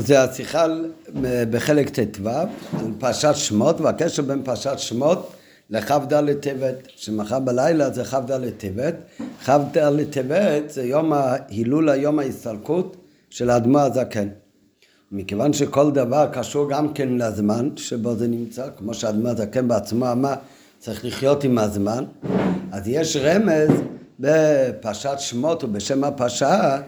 [0.00, 0.66] זה השיחה
[1.50, 5.32] בחלק ט"ו על פרשת שמות והקשר בין פרשת שמות
[5.70, 8.94] לכ"ד טבת, שמחר בלילה זה כ"ד טבת,
[9.44, 12.96] כ"ד טבת זה יום ההילול היום ההסתלקות
[13.30, 14.28] של האדמו הזקן.
[15.12, 20.34] מכיוון שכל דבר קשור גם כן לזמן שבו זה נמצא, כמו שהאדמו הזקן בעצמו אמר,
[20.78, 22.04] צריך לחיות עם הזמן,
[22.72, 23.70] אז יש רמז
[24.20, 26.80] בפרשת שמות ובשם הפרשה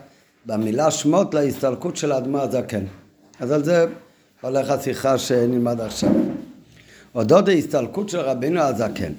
[0.46, 2.84] במילה שמות להסתלקות של האדמו הזקן.
[3.40, 3.86] אז על זה
[4.40, 6.10] הולך השיחה שנלמד עכשיו.
[7.14, 9.12] אודות ההסתלקות של רבינו הזקן,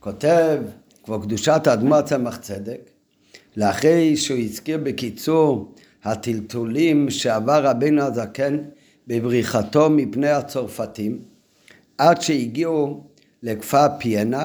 [0.00, 0.58] כותב
[1.04, 2.80] כבר קדושת האדמו הצמח צדק,
[3.56, 5.74] לאחרי שהוא הזכיר בקיצור
[6.04, 8.58] הטלטולים שעבר רבינו הזקן
[9.06, 11.18] בבריחתו מפני הצרפתים,
[11.98, 13.04] עד שהגיעו
[13.42, 14.44] לכפר פיינה,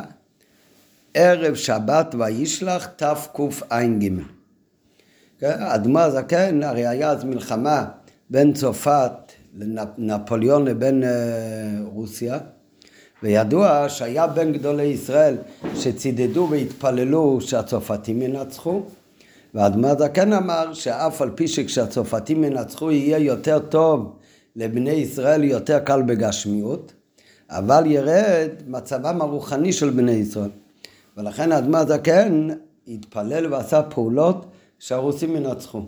[1.13, 4.09] ערב שבת וישלח תקע"ג.
[5.43, 7.85] האדמו הזקן, הרי היה אז מלחמה
[8.29, 9.11] בין צרפת
[9.97, 11.09] לנפוליאון לבין אה,
[11.93, 12.37] רוסיה,
[13.23, 15.35] וידוע שהיה בין גדולי ישראל
[15.75, 18.81] שצידדו והתפללו שהצרפתים ינצחו,
[19.53, 24.15] והאדמו הזקן אמר שאף על פי שכשהצרפתים ינצחו יהיה יותר טוב
[24.55, 26.93] לבני ישראל, יותר קל בגשמיות,
[27.49, 30.49] אבל ירד מצבם הרוחני של בני ישראל.
[31.17, 32.47] ולכן האדמה הזקן
[32.87, 34.45] התפלל ועשה פעולות
[34.83, 35.81] שהרוסים ינצחו.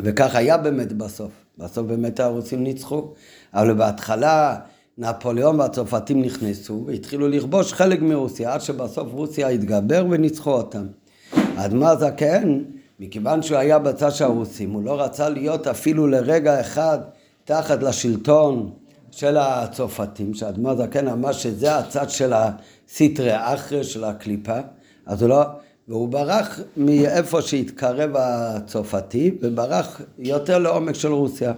[0.00, 1.30] וכך היה באמת בסוף.
[1.58, 3.12] בסוף באמת הרוסים ניצחו.
[3.54, 4.56] אבל בהתחלה
[4.98, 10.86] נפוליאון והצרפתים נכנסו והתחילו לכבוש חלק מרוסיה, עד שבסוף רוסיה התגבר וניצחו אותם.
[11.32, 12.62] האדמה הזקן,
[13.00, 16.98] מכיוון שהוא היה בצד של הרוסים, הוא לא רצה להיות אפילו לרגע אחד
[17.44, 18.70] תחת לשלטון
[19.10, 24.58] של הצרפתים, שהאדמה הזקן אמר שזה הצד של הסטרי אחרי של הקליפה,
[25.06, 25.42] אז הוא לא,
[25.88, 31.52] והוא ברח מאיפה שהתקרב הצרפתי, וברח יותר לעומק של רוסיה.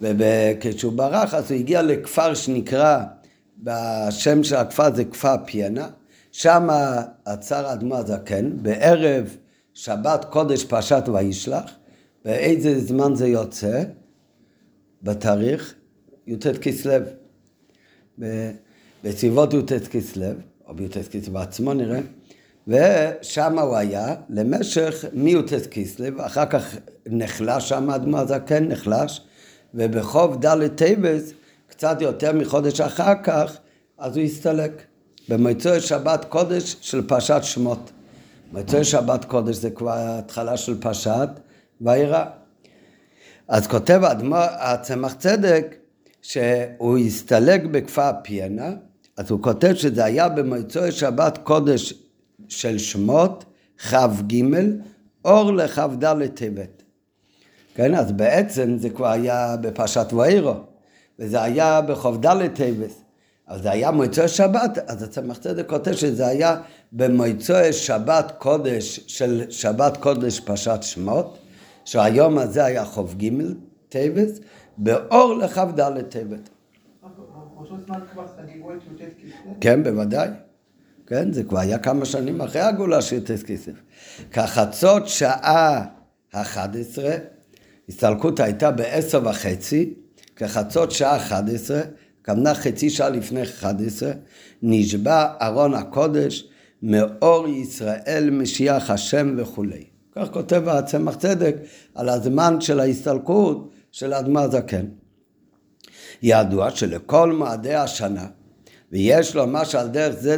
[0.00, 3.02] וכשהוא ברח אז הוא הגיע לכפר שנקרא,
[3.58, 5.88] בשם של הכפר זה כפר פיינה,
[6.32, 6.68] שם
[7.24, 9.36] עצר אדמו הזקן, בערב
[9.74, 11.70] שבת קודש פרשת וישלח,
[12.24, 13.82] באיזה זמן זה יוצא?
[15.02, 15.74] בתאריך
[16.26, 16.94] י"ט כסלו.
[19.04, 20.26] בסביבות י"ט כסלו,
[20.66, 22.00] או בי"ט כסלו בעצמו נראה,
[22.68, 29.20] ושם הוא היה למשך מי"ט כסלו, אחר כך נחלש שם אדמו"ר הזקן, נחלש,
[29.74, 31.32] ובכ"ד טבת,
[31.66, 33.56] קצת יותר מחודש אחר כך,
[33.98, 34.82] אז הוא הסתלק.
[35.28, 37.90] במוצאי שבת קודש של פרשת שמות.
[38.52, 41.28] מוצאי שבת קודש זה כבר התחלה של פרשת
[41.80, 42.24] וארא.
[43.48, 45.74] אז כותב האדמו"ר הצמח צדק
[46.22, 48.70] שהוא הסתלק בכפר פיינה,
[49.16, 52.05] אז הוא כותב שזה היה במוצאי שבת קודש
[52.48, 53.44] של שמות
[53.78, 54.42] כ"ג
[55.24, 56.82] אור לכ"ד טבת.
[57.74, 60.54] כן, אז בעצם זה כבר היה בפרשת ואירו,
[61.18, 62.92] וזה היה בכ"ד טבת.
[63.46, 66.56] אז זה היה מוצאי שבת, אז הצמח צדק כותב שזה היה
[66.92, 71.38] במוצאי שבת קודש של שבת קודש פרשת שמות,
[71.84, 73.30] שהיום הזה היה כ"ג
[73.88, 74.38] טבת,
[74.78, 76.48] באור לכ"ד טבת.
[79.60, 80.28] כן, בוודאי.
[81.06, 83.72] כן, זה כבר היה כמה שנים אחרי הגאולה של י"ט כסף.
[84.30, 85.84] כחצות שעה
[86.34, 86.98] ה-11,
[87.88, 89.94] הסתלקות הייתה בעשר וחצי,
[90.36, 91.80] כחצות שעה 11,
[92.24, 94.12] כוונה חצי שעה לפני 11,
[94.62, 96.48] נשבע ארון הקודש
[96.82, 99.84] מאור ישראל משיח השם וכולי.
[100.16, 101.56] כך כותב הצמח צדק
[101.94, 104.86] על הזמן של ההסתלקות של אדמה זקן.
[106.22, 108.26] ידוע שלכל מועדי השנה,
[108.92, 110.36] ויש לומר שעל דרך זה,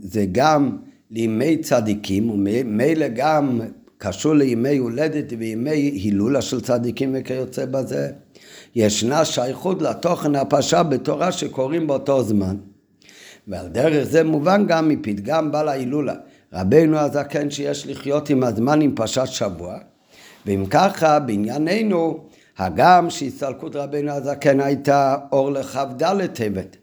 [0.00, 0.76] זה גם
[1.10, 3.60] לימי צדיקים, ומילא גם
[3.98, 8.10] קשור לימי הולדת וימי הילולה של צדיקים וכיוצא בזה.
[8.74, 12.56] ישנה שייכות לתוכן הפרשה בתורה שקוראים באותו זמן.
[13.48, 16.14] ועל דרך זה מובן גם מפתגם בעל ההילולה.
[16.52, 19.78] רבנו הזקן שיש לחיות עם הזמן עם פרשת שבוע,
[20.46, 22.18] ואם ככה בענייננו
[22.58, 26.76] הגם שהסתלקות רבנו הזקן הייתה אור לכ"ד טבת,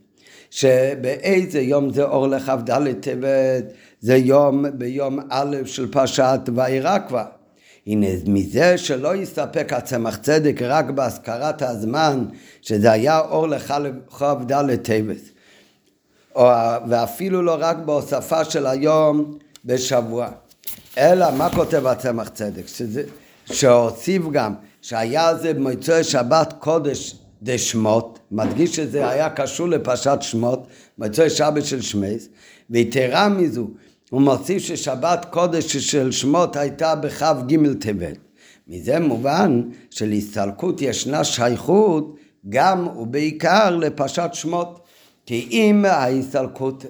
[0.53, 3.63] שבאיזה יום זה אור לכ"ד טבת?
[4.01, 7.25] זה יום ביום א' של פרשת ואירע כבר.
[7.87, 12.25] הנה מזה שלא יסתפק הצמח צדק רק בהזכרת הזמן
[12.61, 15.21] שזה היה אור לכ"ד טבת
[16.87, 20.29] ואפילו לא רק בהוספה של היום בשבוע
[20.97, 22.67] אלא מה כותב הצמח צדק?
[22.67, 23.03] שזה,
[23.45, 30.67] שהוסיף גם שהיה זה במוצאי שבת קודש דשמות, מדגיש שזה היה קשור לפרשת שמות,
[30.97, 32.29] מוצאי שבת של שמייס,
[32.69, 33.67] ויתרה מזו,
[34.09, 38.17] הוא מוסיף ששבת קודש של שמות הייתה בכ"ג טבת,
[38.67, 42.15] מזה מובן שלהסתלקות ישנה שייכות
[42.49, 44.82] גם ובעיקר לפרשת שמות.
[45.25, 46.85] כי אם ההסתלקות,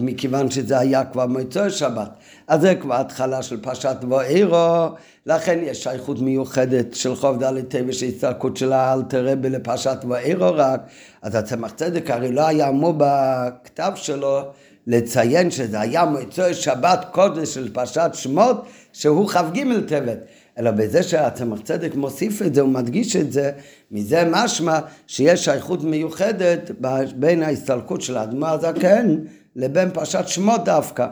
[0.00, 2.10] מכיוון שזה היה כבר מוצאי שבת,
[2.48, 4.88] אז זה כבר התחלה של פרשת ואירו,
[5.26, 10.54] לכן יש שייכות מיוחדת של חוב ד' טבע של הסתלקות של האלתר רבי לפרשת ואירו
[10.54, 10.80] רק,
[11.22, 14.40] אז הצמח צדק הרי לא היה אמור בכתב שלו
[14.86, 20.18] לציין שזה היה מוצאי שבת קודש של פרשת שמות, שהוא כ"ג טבת.
[20.58, 23.50] אלא בזה שהצמח צדק מוסיף את זה, הוא מדגיש את זה,
[23.90, 26.70] מזה משמע שיש שייכות מיוחדת
[27.16, 29.16] בין ההסתלקות של האדמה הזקן
[29.56, 31.06] לבין פרשת שמות דווקא.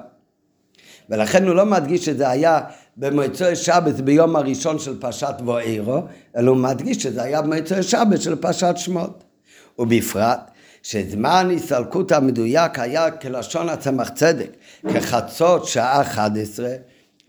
[1.11, 2.61] ולכן הוא לא מדגיש שזה היה
[2.97, 6.03] במועצוי שבת ביום הראשון של פרשת ואירו,
[6.37, 9.25] אלא הוא מדגיש שזה היה במועצוי שבת של פרשת שמות.
[9.79, 10.51] ובפרט
[10.83, 14.51] שזמן הסתלקות המדויק היה כלשון הצמח צדק,
[14.95, 16.69] כחצות שעה 11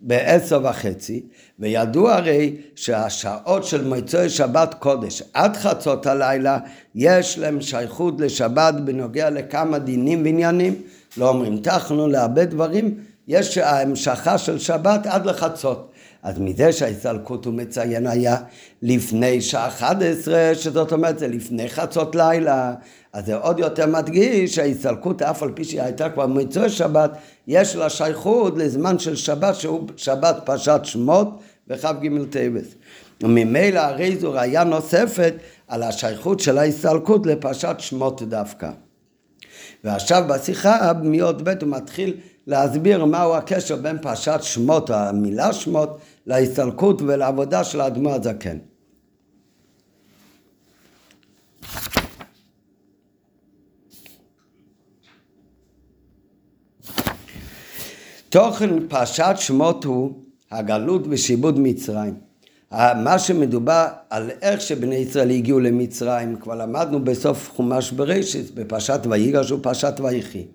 [0.01, 1.23] בעשר וחצי,
[1.59, 6.57] וידוע הרי שהשעות של מוצאי שבת קודש עד חצות הלילה
[6.95, 10.81] יש להם שייכות לשבת בנוגע לכמה דינים ועניינים,
[11.17, 12.97] לא אומרים תחנו להרבה דברים,
[13.27, 15.91] יש המשכה של שבת עד לחצות.
[16.23, 18.37] אז מזה שההסתלקות הוא מציין היה
[18.81, 22.73] לפני שעה 11, שזאת אומרת זה לפני חצות לילה,
[23.15, 27.11] אז זה עוד יותר מדגיש שההסתלקות אף על פי שהיא הייתה כבר מצוי שבת,
[27.47, 32.63] יש לה שייכות לזמן של שבת שהוא שבת פרשת שמות וכ"ג טבת.
[33.23, 35.33] וממילא הרי זו ראייה נוספת
[35.67, 38.69] על השייכות של ההסתלקות לפרשת שמות דווקא.
[39.83, 42.17] ועכשיו בשיחה מיוד ב' הוא מתחיל
[42.47, 48.57] להסביר מהו הקשר בין פרשת שמות, המילה שמות, להסתלקות ולעבודה של האדמו הזקן.
[58.35, 60.11] תוכן פרשת שמות הוא
[60.51, 62.13] הגלות ושיבוד מצרים.
[62.71, 69.51] מה שמדובר על איך שבני ישראל הגיעו למצרים, כבר למדנו בסוף חומש בראשית, בפרשת ויגש
[69.51, 70.45] ופרשת ויחי.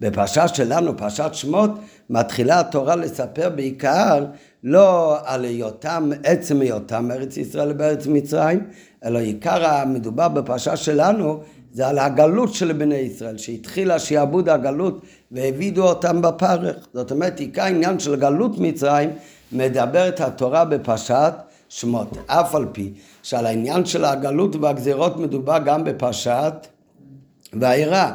[0.00, 1.70] בפרשה שלנו, פרשת שמות,
[2.10, 4.24] מתחילה התורה לספר בעיקר
[4.64, 8.60] לא על היותם, עצם היותם ארץ ישראל בארץ מצרים,
[9.04, 11.40] אלא עיקר המדובר בפרשה שלנו
[11.78, 15.00] זה על הגלות של בני ישראל, שהתחילה שיעבוד הגלות
[15.32, 16.76] והעבידו אותם בפרך.
[16.94, 19.10] זאת אומרת, עיקר העניין של גלות מצרים
[19.52, 21.34] מדברת התורה בפרשת
[21.68, 22.92] שמות, אף על פי
[23.22, 26.66] שעל העניין של הגלות והגזירות מדובר גם בפרשת
[27.52, 28.12] ואירע.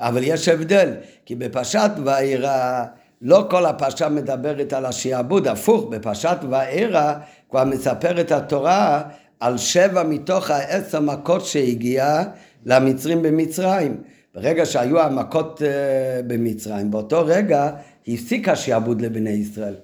[0.00, 0.90] אבל יש הבדל,
[1.26, 2.84] כי בפרשת ואירע
[3.22, 7.12] לא כל הפרשה מדברת על השעבוד, הפוך, בפרשת ואירע
[7.50, 9.02] כבר מספרת התורה
[9.40, 12.24] על שבע מתוך העשר מכות שהגיעה
[12.68, 13.96] למצרים במצרים.
[14.34, 17.70] ברגע שהיו המכות uh, במצרים, באותו רגע
[18.08, 19.74] הפסיק השעבוד לבני ישראל.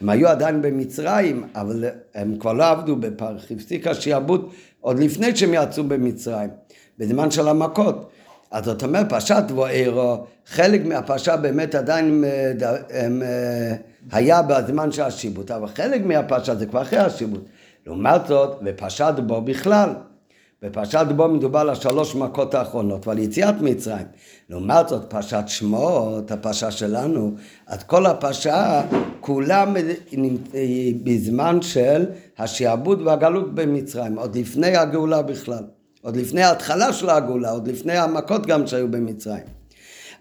[0.00, 1.84] הם היו עדיין במצרים, אבל
[2.14, 4.50] הם כבר לא עבדו בפרך, הפסיק השעבוד
[4.80, 6.50] עוד לפני שהם יצאו במצרים,
[6.98, 8.10] בזמן של המכות.
[8.50, 12.52] אז זאת אומרת, פרשת ואירו, חלק מהפרשה באמת עדיין אה,
[12.90, 13.74] הם, אה,
[14.12, 17.44] היה בזמן של השיבוט, אבל חלק מהפרשה זה כבר אחרי השיבוט.
[17.86, 19.90] לעומת זאת, בפרשת בו בכלל.
[20.62, 24.06] בפרשת בו מדובר על השלוש מכות האחרונות ועל יציאת מצרים.
[24.50, 27.34] לעומת זאת, פרשת שמות, הפרשה שלנו,
[27.66, 28.82] אז כל הפרשה
[29.20, 29.64] כולה
[31.04, 32.06] בזמן של
[32.38, 35.64] השעבוד והגלות במצרים, עוד לפני הגאולה בכלל.
[36.02, 39.61] עוד לפני ההתחלה של הגאולה, עוד לפני המכות גם שהיו במצרים.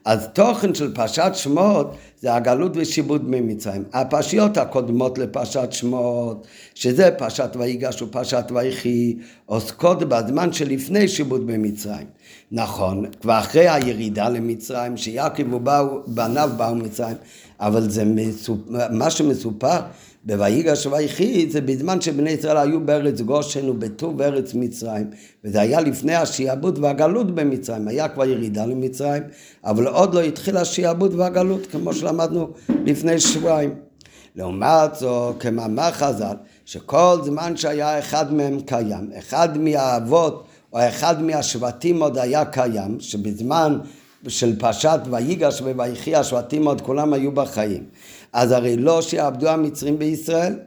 [0.05, 3.83] אז תוכן של פרשת שמות זה הגלות ושיבוד ממצרים.
[3.93, 9.15] הפרשיות הקודמות לפרשת שמות, שזה פרשת ויגש ופרשת ויחי,
[9.45, 12.07] עוסקות בזמן שלפני שיבוד במצרים.
[12.51, 17.15] נכון, כבר אחרי הירידה למצרים, שיעקב ובניו באו מצרים,
[17.59, 18.59] אבל זה מסופ...
[18.91, 19.79] מה שמסופר
[20.23, 25.09] בויגש ויחי זה בזמן שבני ישראל היו בארץ גושן ובטוב ארץ מצרים
[25.43, 29.23] וזה היה לפני השיעבוד והגלות במצרים, היה כבר ירידה למצרים
[29.63, 32.47] אבל עוד לא התחיל השיעבוד והגלות כמו שלמדנו
[32.85, 33.75] לפני שבועיים.
[34.35, 36.35] לעומת זו כמאמר חז"ל
[36.65, 43.79] שכל זמן שהיה אחד מהם קיים, אחד מהאבות או אחד מהשבטים עוד היה קיים, שבזמן
[44.27, 47.83] של פרשת ויגש וויחי השבטים עוד כולם היו בחיים.
[48.33, 50.59] אז הרי לא שיעבדו המצרים בישראל.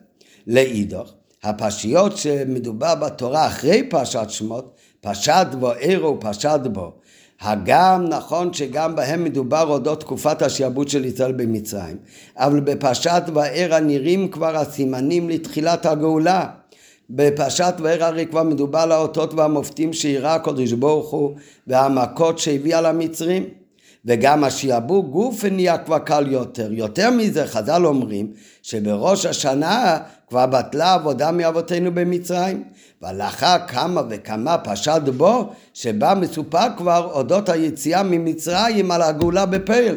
[0.47, 6.93] לאידוך, הפרשיות שמדובר בתורה אחרי פרשת שמות, פרשת בו עירו ופרשת בו.
[7.41, 11.97] הגם נכון שגם בהם מדובר אודות תקופת השעבוד של ישראל במצרים,
[12.37, 16.47] אבל בפרשת וערה נראים כבר הסימנים לתחילת הגאולה.
[17.11, 23.45] בפרשת וערה הרי כבר מדובר על האותות והמופתים שאירע הקדוש ברוך הוא והמכות שהביאה למצרים.
[24.07, 26.73] וגם השעבוד גוף נהיה כבר קל יותר.
[26.73, 28.33] יותר מזה, חז"ל אומרים
[28.63, 32.65] שבראש השנה כבר בטלה עבודה מאבותינו במצרים.
[33.03, 39.97] ולאחר כמה וכמה פשט בו, שבה מסופר כבר אודות היציאה ממצרים על הגאולה בפעיל.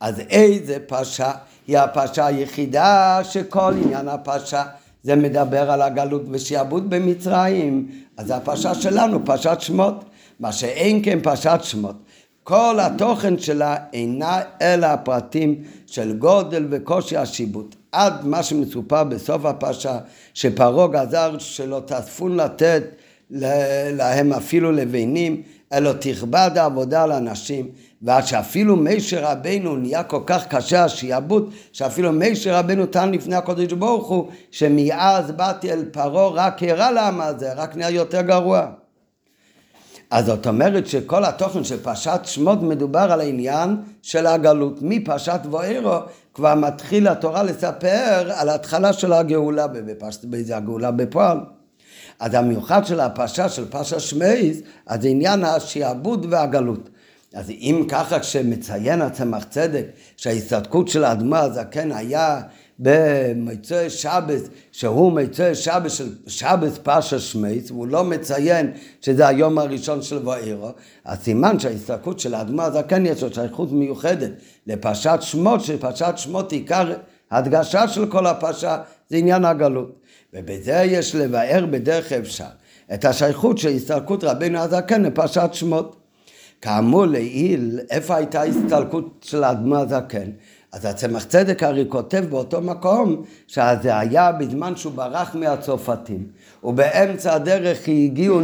[0.00, 1.32] אז איזה פרשה
[1.66, 4.64] היא הפרשה היחידה שכל עניין הפרשה
[5.02, 10.04] זה מדבר על הגלות ושעבוד במצרים, אז הפרשה שלנו, פרשת שמות,
[10.40, 11.96] מה שאין כן פרשת שמות.
[12.44, 17.76] כל התוכן שלה אינה אלא הפרטים של גודל וקושי השיבוט.
[17.92, 19.98] עד מה שמסופר בסוף הפרשה,
[20.34, 22.82] שפרעה גזר שלא תאספון לתת
[23.30, 27.68] להם אפילו לבנים, אלא תכבד העבודה לאנשים,
[28.02, 33.72] ועד שאפילו מישר רבנו נהיה כל כך קשה השיעבוד, שאפילו מישר רבנו טען לפני הקודש
[33.72, 38.83] ברוך הוא, שמאז באתי אל פרעה רק הרע לעם הזה, רק נהיה יותר גרוע.
[40.10, 44.78] אז זאת אומרת שכל התוכן של פרשת שמות מדובר על העניין של הגלות.
[44.82, 45.98] מפרשת בוארו
[46.34, 49.66] כבר מתחיל התורה לספר על ההתחלה של הגאולה,
[50.22, 51.38] באיזה הגאולה בפועל.
[52.20, 56.88] אז המיוחד של הפרשה של פרשת שמייס, אז זה עניין השעבוד והגלות.
[57.34, 62.40] אז אם ככה כשמציין הצמח צדק שההסתדקות של האדמה הזקן היה
[62.78, 70.02] במצוי שבס, שהוא מצוי שבס של שבס פרשה שמייס, והוא לא מציין שזה היום הראשון
[70.02, 70.70] של ואירו,
[71.04, 74.30] אז סימן שההסתלקות של האדמה הזקן יש לו שייכות מיוחדת
[74.66, 76.92] לפרשת שמות, שפרשת שמות עיקר
[77.30, 78.78] הדגשה של כל הפרשה
[79.10, 80.00] זה עניין הגלות.
[80.32, 82.44] ובזה יש לבאר בדרך אפשר
[82.94, 85.96] את השייכות של הסתלקות רבינו הזקן לפרשת שמות.
[86.60, 90.30] כאמור לעיל, איפה הייתה הסתלקות של האדמה הזקן?
[90.74, 96.26] אז הצמח צדק הרי כותב באותו מקום שזה היה בזמן שהוא ברח מהצרפתים
[96.64, 98.40] ובאמצע הדרך הגיעו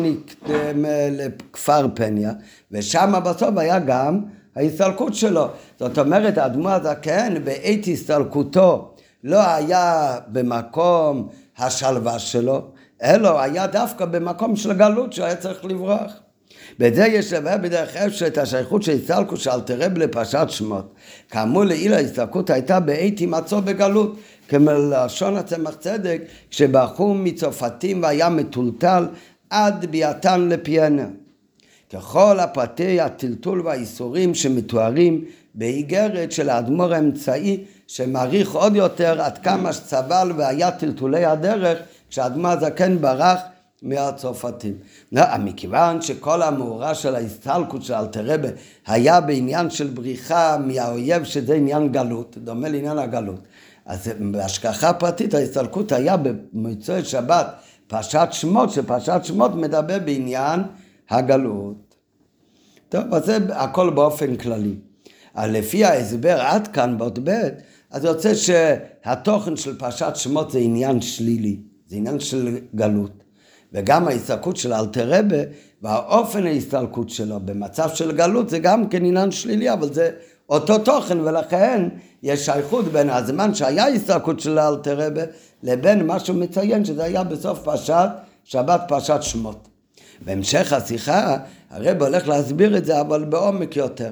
[1.11, 2.33] לכפר פניה
[2.73, 4.21] ושם בסוף היה גם
[4.57, 5.49] ההסתלקות שלו.
[5.79, 8.95] זאת אומרת, האדמו הזקן בעת הסתלקותו
[9.25, 12.63] לא היה במקום השלווה שלו,
[13.03, 16.13] אלא היה דווקא במקום של גלות שהיה צריך לברוח.
[16.79, 20.95] בזה יש לבאר בדרך אפשר את השייכות של הסתלקות של תרב לפרשת שמות.
[21.31, 24.17] כאמור לעיל ההסתלקות הייתה בעת הימצאו בגלות,
[24.49, 29.07] כמלשון הצמח צדק, כשברחו מצרפתים והיה מטולטל
[29.51, 31.07] עד ביאתן לפיאנה.
[31.93, 35.25] ככל הפרטי הטלטול והאיסורים שמתוארים
[35.55, 41.79] באיגרת של האדמו"ר האמצעי שמעריך עוד יותר עד כמה שסבל והיה טלטולי הדרך
[42.11, 43.41] כשהאדמו"ר הזקן ברח
[43.83, 44.75] מהצרפתים.
[45.13, 48.49] לא, מכיוון שכל המאורע של ההסתלקות של אלתרבה
[48.87, 53.41] היה בעניין של בריחה מהאויב שזה עניין גלות, דומה לעניין הגלות.
[53.87, 57.47] אז בהשגחה פרטית ההסתלקות היה במוצאי שבת
[57.87, 60.61] פרשת שמות, שפרשת שמות מדבר בעניין
[61.11, 61.95] הגלות.
[62.89, 64.75] טוב, אז זה הכל באופן כללי.
[65.39, 67.49] לפי ההסבר עד כאן באות ב',
[67.91, 71.57] אז יוצא שהתוכן של פרשת שמות זה עניין שלילי,
[71.87, 73.25] זה עניין של גלות.
[73.73, 75.37] וגם ההסתלקות של אלתרבה
[75.83, 80.11] והאופן ההסתלקות שלו במצב של גלות זה גם כן עניין שלילי, אבל זה
[80.49, 81.89] אותו תוכן ולכן
[82.23, 85.23] יש שייכות בין הזמן שהיה הסתלקות של אלתרבה
[85.63, 88.09] לבין מה שהוא מציין שזה היה בסוף פרשת
[88.45, 89.69] שבת פרשת שמות.
[90.25, 91.37] בהמשך השיחה
[91.71, 94.11] הרב הולך להסביר את זה אבל בעומק יותר.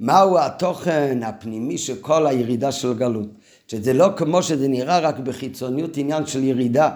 [0.00, 3.28] מהו התוכן הפנימי של כל הירידה של גלות?
[3.68, 6.90] שזה לא כמו שזה נראה רק בחיצוניות עניין של ירידה,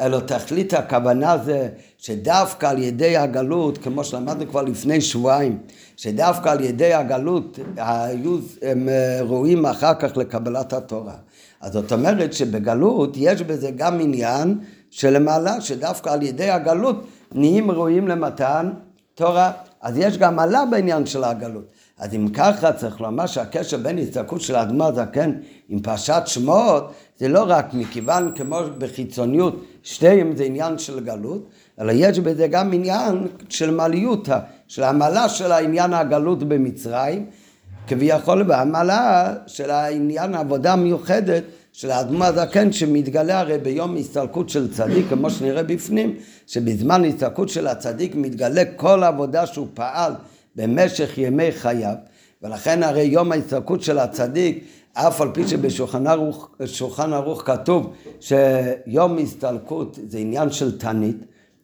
[0.00, 1.68] אלא תכלית הכוונה זה
[1.98, 5.58] שדווקא על ידי הגלות, כמו שלמדנו כבר לפני שבועיים,
[5.96, 11.14] שדווקא על ידי הגלות היו הם אה, ראויים אחר כך לקבלת התורה.
[11.60, 14.58] אז זאת אומרת שבגלות יש בזה גם עניין
[14.90, 18.70] שלמעלה, שדווקא על ידי הגלות נהיים ראויים למתן
[19.14, 19.52] תורה.
[19.82, 21.64] אז יש גם מעלה בעניין של הגלות.
[22.02, 25.32] אז אם ככה צריך לומר שהקשר בין הסתלקות של האדמה הזקן
[25.68, 31.48] עם פרשת שמות זה לא רק מכיוון כמו בחיצוניות שתיהם זה עניין של גלות,
[31.80, 37.26] אלא יש בזה גם עניין של מעליותא, של המעלה של העניין הגלות במצרים,
[37.86, 41.42] כביכול והמעלה של העניין העבודה המיוחדת
[41.72, 46.16] של האדמו הזקן שמתגלה הרי ביום הסתלקות של צדיק, כמו שנראה בפנים,
[46.46, 50.12] שבזמן הסתלקות של הצדיק מתגלה כל העבודה שהוא פעל
[50.56, 51.94] במשך ימי חייו,
[52.42, 56.50] ולכן הרי יום ההסתלקות של הצדיק, אף על פי שבשולחן ערוך,
[56.98, 61.16] ערוך כתוב שיום הסתלקות זה עניין של תענית,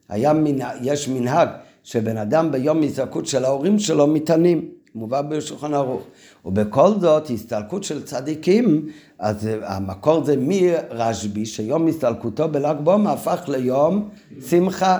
[0.09, 1.49] היה מנה, יש מנהג
[1.83, 6.01] שבן אדם ביום הסתלקות של ההורים שלו מתענים, מובא בשולחן ערוך.
[6.45, 8.85] ובכל זאת, הסתלקות של צדיקים,
[9.19, 14.09] אז המקור זה מרשב"י, שיום הסתלקותו בל"ג בעומר הפך ליום
[14.49, 14.97] שמחה.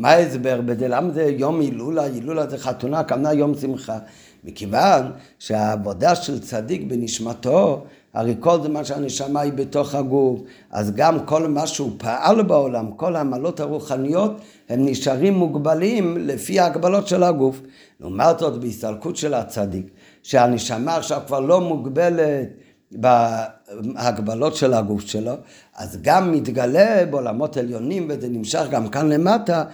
[0.00, 0.88] מה ההסבר בזה?
[0.88, 2.02] למה זה יום הילולה?
[2.02, 3.98] הילולה זה חתונה, כמנה יום שמחה.
[4.44, 10.40] מכיוון שהעבודה של צדיק בנשמתו, הרי כל זמן שהנשמה היא בתוך הגוף,
[10.70, 17.08] אז גם כל מה שהוא פעל בעולם, כל העמלות הרוחניות, הם נשארים מוגבלים לפי ההגבלות
[17.08, 17.60] של הגוף.
[18.00, 19.86] לעומת זאת, בהסתלקות של הצדיק,
[20.22, 22.48] שהנשמה עכשיו כבר לא מוגבלת
[22.92, 25.32] בהגבלות של הגוף שלו,
[25.76, 29.64] אז גם מתגלה בעולמות עליונים, וזה נמשך גם כאן למטה,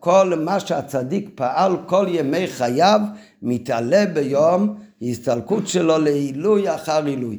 [0.00, 3.00] כל מה שהצדיק פעל כל ימי חייו,
[3.42, 7.38] מתעלה ביום הסתלקות שלו לעילוי אחר עילוי.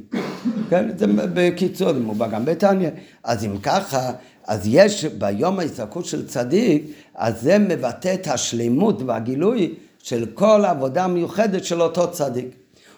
[0.70, 2.89] כן, זה בקיצור, זה מובא גם בתניא.
[3.24, 4.12] אז אם ככה,
[4.48, 6.84] אז יש ביום ההסתלקות של צדיק,
[7.15, 12.48] אז זה מבטא את השלימות והגילוי של כל העבודה המיוחדת של אותו צדיק.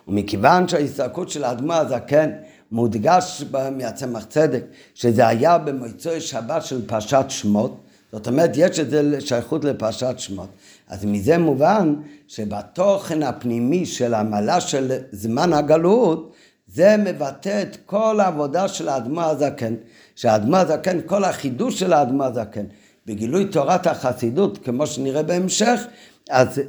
[0.07, 2.29] ומכיוון שההסתלקות של האדמה הזקן
[2.71, 3.43] מודגש
[3.77, 7.83] מהצמח צדק, שזה היה במוצאי שבת של פרשת שמות,
[8.13, 10.49] זאת אומרת, יש את זה שייכות לפרשת שמות.
[10.87, 11.95] אז מזה מובן
[12.27, 16.33] שבתוכן הפנימי של המעלה של זמן הגלות,
[16.67, 19.73] זה מבטא את כל העבודה של האדמו הזקן.
[20.15, 22.65] שהאדמו הזקן, כל החידוש של האדמו הזקן,
[23.05, 25.81] בגילוי תורת החסידות, כמו שנראה בהמשך,
[26.29, 26.61] אז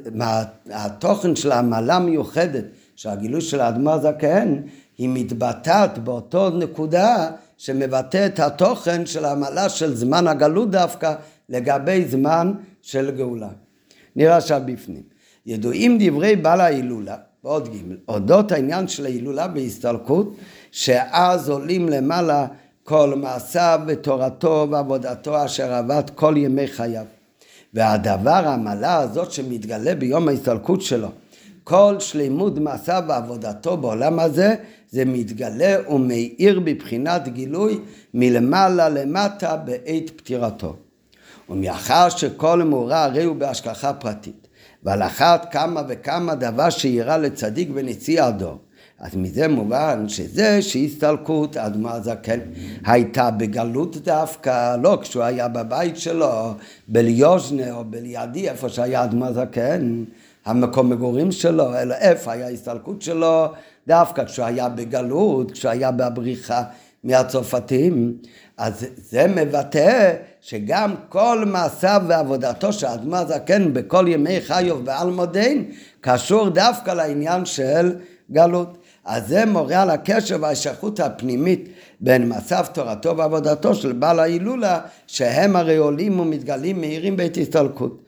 [0.71, 2.63] התוכן של המעלה מיוחדת,
[2.95, 4.55] שהגילוי של האדמו הזקן,
[4.97, 11.13] היא מתבטאת באותו נקודה שמבטא את התוכן של המעלה של זמן הגלות דווקא
[11.49, 13.49] לגבי זמן של גאולה.
[14.15, 15.03] נראה עכשיו בפנים.
[15.45, 20.35] ידועים דברי בעל ההילולה, ועוד ג', אודות העניין של ההילולה בהסתלקות,
[20.71, 22.47] שאז עולים למעלה
[22.83, 27.05] כל מעשיו ותורתו ועבודתו אשר עבד כל ימי חייו.
[27.73, 31.07] והדבר, המעלה הזאת שמתגלה ביום ההסתלקות שלו,
[31.63, 34.55] כל שלימות מעשיו ועבודתו בעולם הזה,
[34.89, 37.79] זה מתגלה ומאיר בבחינת גילוי
[38.13, 40.75] מלמעלה למטה בעת פטירתו.
[41.49, 44.47] ומאחר שכל מאורע הרי הוא בהשגחה פרטית,
[44.83, 48.57] ועל אחת כמה וכמה דבר שאירע לצדיק ונשיא הדור.
[48.99, 52.39] אז מזה מובן שזה שהסתלקות אדמה הזקן
[52.85, 56.53] הייתה בגלות דווקא, לא כשהוא היה בבית שלו,
[56.87, 60.03] בליוז'נה או בליעדי, איפה שהיה אדמה זקן,
[60.45, 63.47] המקום מגורים שלו, אלא איפה היה ההסתלקות שלו,
[63.87, 66.63] דווקא כשהוא היה בגלות, כשהוא היה בבריחה
[67.03, 68.17] מהצרפתים,
[68.57, 75.71] אז זה מבטא שגם כל מעשיו ועבודתו של אדמה זקן בכל ימי חיוב ועל מודין
[76.01, 77.95] קשור דווקא לעניין של
[78.31, 78.77] גלות.
[79.05, 85.55] אז זה מורה על הקשר והשייכות הפנימית בין מצב תורתו ועבודתו של בעל ההילולה, שהם
[85.55, 88.01] הרי עולים ומתגלים מהירים בעת הסתלקות.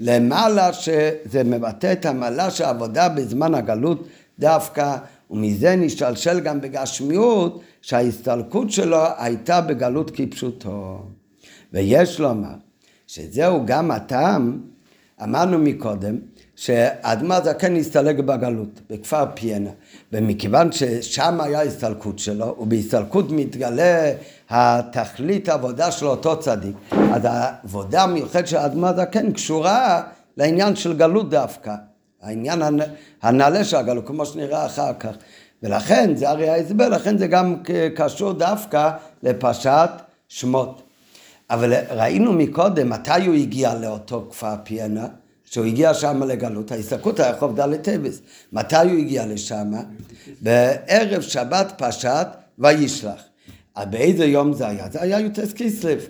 [0.00, 4.96] למעלה שזה מבטא את המעלה של העבודה בזמן הגלות דווקא,
[5.30, 11.02] ומזה נשתלשל גם בגשמיות שההסתלקות שלו הייתה בגלות כפשוטו.
[11.72, 12.54] ויש לומר
[13.06, 14.60] שזהו גם הטעם,
[15.22, 16.18] אמרנו מקודם,
[16.56, 19.70] שאדמה זקן הסתלק בגלות, בכפר פיינה,
[20.12, 24.12] ומכיוון ששם היה הסתלקות שלו, ובהסתלקות מתגלה
[24.50, 30.02] התכלית העבודה של אותו צדיק, אז העבודה המיוחדת של אדמה זקן קשורה
[30.36, 31.74] לעניין של גלות דווקא,
[32.22, 32.62] העניין
[33.22, 35.12] הנעלה של הגלות, כמו שנראה אחר כך.
[35.62, 37.56] ולכן, זה הרי ההסבר, לכן זה גם
[37.94, 38.90] קשור דווקא
[39.22, 39.90] לפרשת
[40.28, 40.82] שמות.
[41.50, 45.06] אבל ראינו מקודם מתי הוא הגיע לאותו כפר פיינה,
[45.44, 48.20] שהוא הגיע שם לגלות, ההסתכלות היה חוב ד' טבס.
[48.52, 49.72] מתי הוא הגיע לשם?
[50.40, 52.26] בערב שבת פרשת
[52.58, 53.22] וישלח.
[53.90, 54.86] באיזה יום זה היה?
[54.90, 56.06] זה היה יוטס קיסלב.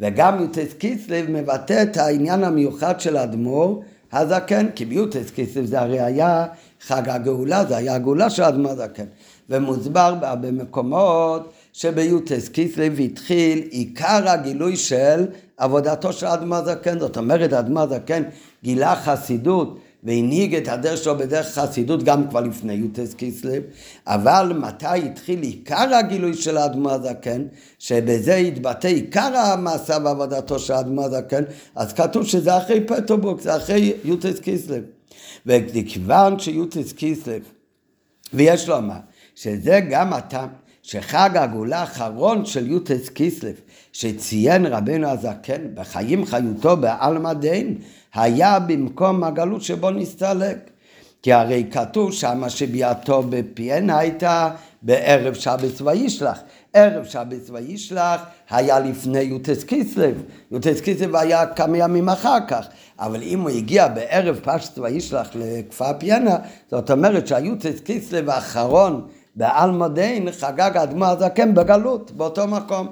[0.00, 3.82] וגם יוטס קיסלב מבטא את העניין המיוחד של האדמו"ר
[4.14, 6.46] הזקן, כי ביוטס קיסלב זה הרי היה
[6.80, 9.04] חג הגאולה, זה היה הגאולה של האדמו"ר הזקן.
[9.50, 16.98] ומוסבר בהרבה מקומות שביוטס קיסלב התחיל עיקר הגילוי של עבודתו של האדמו"ר הזקן.
[16.98, 18.22] זאת אומרת, האדמו"ר הזקן
[18.62, 23.62] גילה חסידות והנהיג את הדרך שלו בדרך חסידות גם כבר לפני יוטס קיסלב,
[24.06, 27.42] אבל מתי התחיל עיקר הגילוי של האדמו"ר הזקן,
[27.78, 31.42] שבזה התבטא עיקר המעשה ועבודתו של האדמו"ר הזקן,
[31.74, 34.82] אז כתוב שזה אחרי פטרבורג, זה אחרי יוטס קיסלב.
[35.46, 37.42] וכיוון שיוטס קיסלב,
[38.34, 38.98] ויש לומר,
[39.34, 40.48] שזה גם הטעם
[40.82, 43.54] שחג הגאולה האחרון של יוטס קיסלב,
[43.92, 47.78] שציין רבנו הזקן בחיים חיותו בעלמא דין,
[48.14, 50.70] היה במקום הגלות שבו נסתלק.
[51.22, 54.50] כי הרי כתוב שמה שביאתו בפיהן הייתה
[54.82, 56.40] בערב שבס וישלח.
[56.72, 60.22] ערב שבס וישלח היה לפני יוטס קיסלב.
[60.50, 62.66] יוטס קיסלב היה כמה ימים אחר כך.
[62.98, 66.36] אבל אם הוא הגיע בערב פשט וישלח לכפר פיינה,
[66.70, 72.86] זאת אומרת שהיוטס קיסלב האחרון בעלמדין חגג אדמו הזקן בגלות, באותו מקום.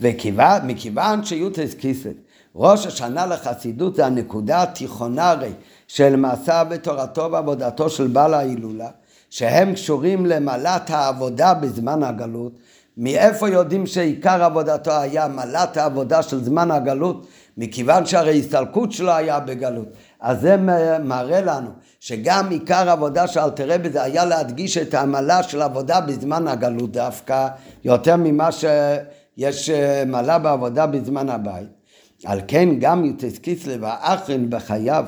[0.00, 2.12] ומכיוון שיוטס קיסלב
[2.54, 5.52] ראש השנה לחסידות זה הנקודה התיכונה הרי
[5.88, 8.88] של מעשה ותורתו ועבודתו של בעל ההילולה,
[9.30, 12.52] שהם קשורים למעלת העבודה בזמן הגלות.
[12.96, 17.26] מאיפה יודעים שעיקר עבודתו היה מעלת העבודה של זמן הגלות?
[17.56, 19.88] מכיוון שהרי הסתלקות שלו היה בגלות.
[20.20, 20.56] אז זה
[21.04, 26.48] מראה לנו שגם עיקר עבודה של אלתרבה זה היה להדגיש את העמלה של עבודה בזמן
[26.48, 27.48] הגלות דווקא,
[27.84, 31.79] יותר ממה שיש אה, מעלה בעבודה בזמן הבית.
[32.24, 35.04] על כן גם יוטס קיסלב האחרין בחייו,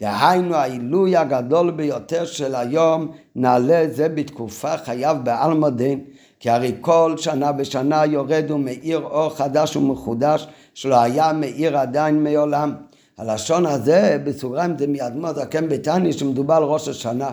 [0.00, 6.00] דהיינו העילוי הגדול ביותר של היום, נעלה זה בתקופה חייו בעלמא דין,
[6.40, 12.74] כי הרי כל שנה ושנה יורד ומאיר אור חדש ומחודש שלא היה מאיר עדיין מעולם.
[13.18, 17.30] הלשון הזה בסוגריים זה מאדמות זקן ביתני שמדובר על ראש השנה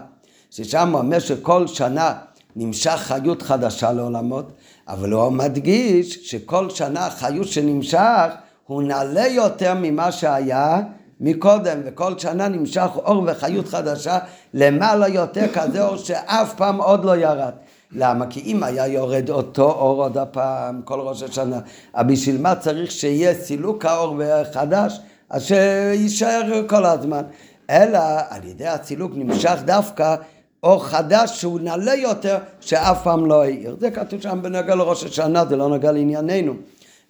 [0.51, 2.13] ששם אומר שכל שנה
[2.55, 4.51] נמשך חיות חדשה לעולמות
[4.87, 8.27] אבל הוא מדגיש שכל שנה חיות שנמשך
[8.67, 10.79] הוא נעלה יותר ממה שהיה
[11.19, 14.17] מקודם וכל שנה נמשך אור וחיות חדשה
[14.53, 17.53] למעלה יותר כזה אור שאף פעם עוד לא ירד
[17.91, 18.27] למה?
[18.27, 21.59] כי אם היה יורד אותו אור עוד הפעם כל ראש השנה
[21.99, 24.17] בשביל מה צריך שיהיה סילוק האור
[24.53, 24.99] חדש
[25.29, 27.21] אז שיישאר כל הזמן.
[27.69, 27.99] אלא
[28.29, 30.15] על ידי הסילוק נמשך דווקא
[30.63, 33.77] אור חדש שהוא נעלה יותר, שאף פעם לא העיר.
[33.79, 36.53] זה כתוב שם בנוגע לראש השנה, זה לא נוגע לענייננו.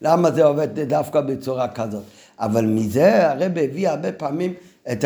[0.02, 2.04] למה זה עובד דווקא בצורה כזאת?
[2.40, 4.54] אבל מזה הרב הביא הרבה פעמים
[4.92, 5.06] את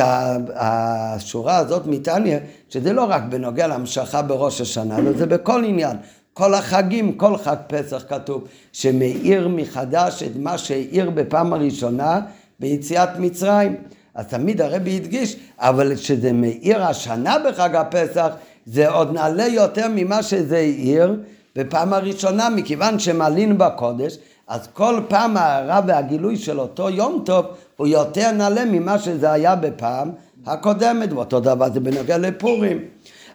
[0.56, 2.38] השורה הזאת מתניא,
[2.70, 5.98] שזה לא רק בנוגע להמשכה בראש השנה, אלא זה בכל עניין.
[6.34, 12.22] כל החגים, כל חג פסח כתוב, שמאיר מחדש את מה שהאיר בפעם הראשונה,
[12.60, 13.76] ביציאת מצרים.
[14.16, 18.30] אז תמיד הרבי הדגיש, אבל כשזה מאיר השנה בחג הפסח,
[18.66, 21.20] זה עוד נעלה יותר ממה שזה העיר
[21.56, 27.46] בפעם הראשונה, מכיוון שמעלין בקודש, אז כל פעם ההערה והגילוי של אותו יום טוב
[27.78, 30.12] הוא יותר נעלה ממה שזה היה בפעם
[30.46, 32.80] הקודמת, ואותו דבר זה בנוגע לפורים.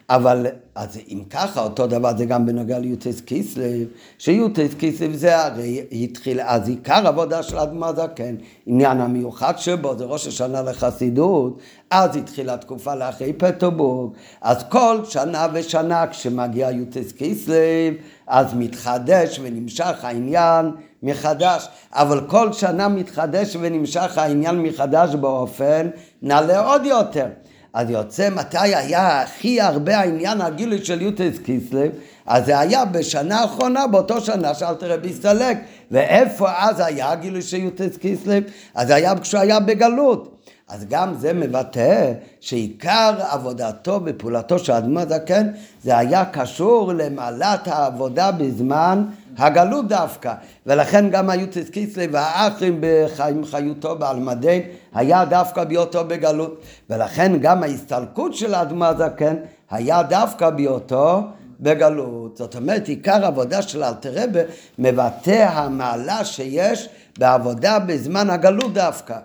[0.09, 5.83] אבל אז אם ככה, אותו דבר זה גם בנוגע ליוטס קיסלב, שיוטס קיסלב זה הרי
[5.91, 12.15] התחיל, אז עיקר עבודה של אדמה זקן, עניין המיוחד שבו זה ראש השנה לחסידות, אז
[12.15, 17.93] התחילה התקופה לאחרי פטרבורג, אז כל שנה ושנה כשמגיע יוטס קיסלב,
[18.27, 20.71] אז מתחדש ונמשך העניין
[21.03, 25.87] מחדש, אבל כל שנה מתחדש ונמשך העניין מחדש באופן
[26.21, 27.27] נעלה עוד יותר.
[27.77, 31.91] אז יוצא מתי היה הכי הרבה העניין הגילוי של יוטס קיסלב,
[32.25, 35.57] אז זה היה בשנה האחרונה, באותו שנה שאלתר רבי הסתלק.
[35.91, 38.43] ואיפה אז היה הגילוי של יוטס קיסלב?
[38.75, 40.37] אז זה היה כשהוא היה בגלות.
[40.67, 45.47] אז גם זה מבטא שעיקר עבודתו ופעולתו של אדמו הזקן
[45.83, 49.03] זה היה קשור למעלת העבודה בזמן
[49.37, 50.33] הגלות דווקא,
[50.65, 54.61] ולכן גם היוטס קיסלי והאחרים בחיים חיותו בעלמדין
[54.93, 59.35] היה דווקא בהיותו בגלות, ולכן גם ההסתלקות של האדמו הזקן
[59.71, 61.21] היה דווקא בהיותו
[61.59, 62.37] בגלות.
[62.37, 64.39] זאת אומרת, עיקר עבודה של אלתרבה
[64.79, 69.17] מבטא המעלה שיש בעבודה בזמן הגלות דווקא.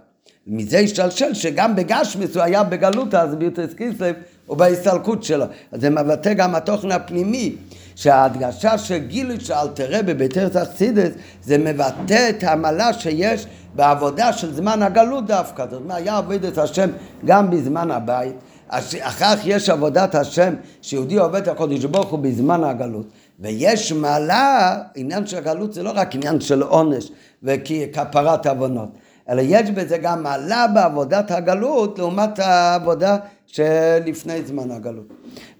[0.46, 4.14] מזה השתלשל שגם בגשמיס הוא היה בגלות אז ביוטס קיסלב
[4.48, 5.44] ובהסתלקות שלו.
[5.72, 7.56] אז זה מבטא גם התוכן הפנימי,
[7.94, 11.10] שההדגשה של גילוי של אלתרה בביתר אכסידס
[11.42, 15.64] זה מבטא את העמלה שיש בעבודה של זמן הגלות דווקא.
[15.70, 16.90] זאת אומרת, היה עובד את השם
[17.24, 18.34] גם בזמן הבית.
[18.68, 23.06] אחר כך יש עבודת השם, שיהודי עובד הקודש ברוך הוא בזמן הגלות.
[23.40, 27.10] ויש מעלה, עניין של הגלות זה לא רק עניין של עונש
[27.42, 28.88] וכפרת עוונות.
[29.28, 33.16] אלא יש בזה גם מעלה בעבודת הגלות לעומת העבודה
[33.52, 35.06] שלפני זמן הגלות.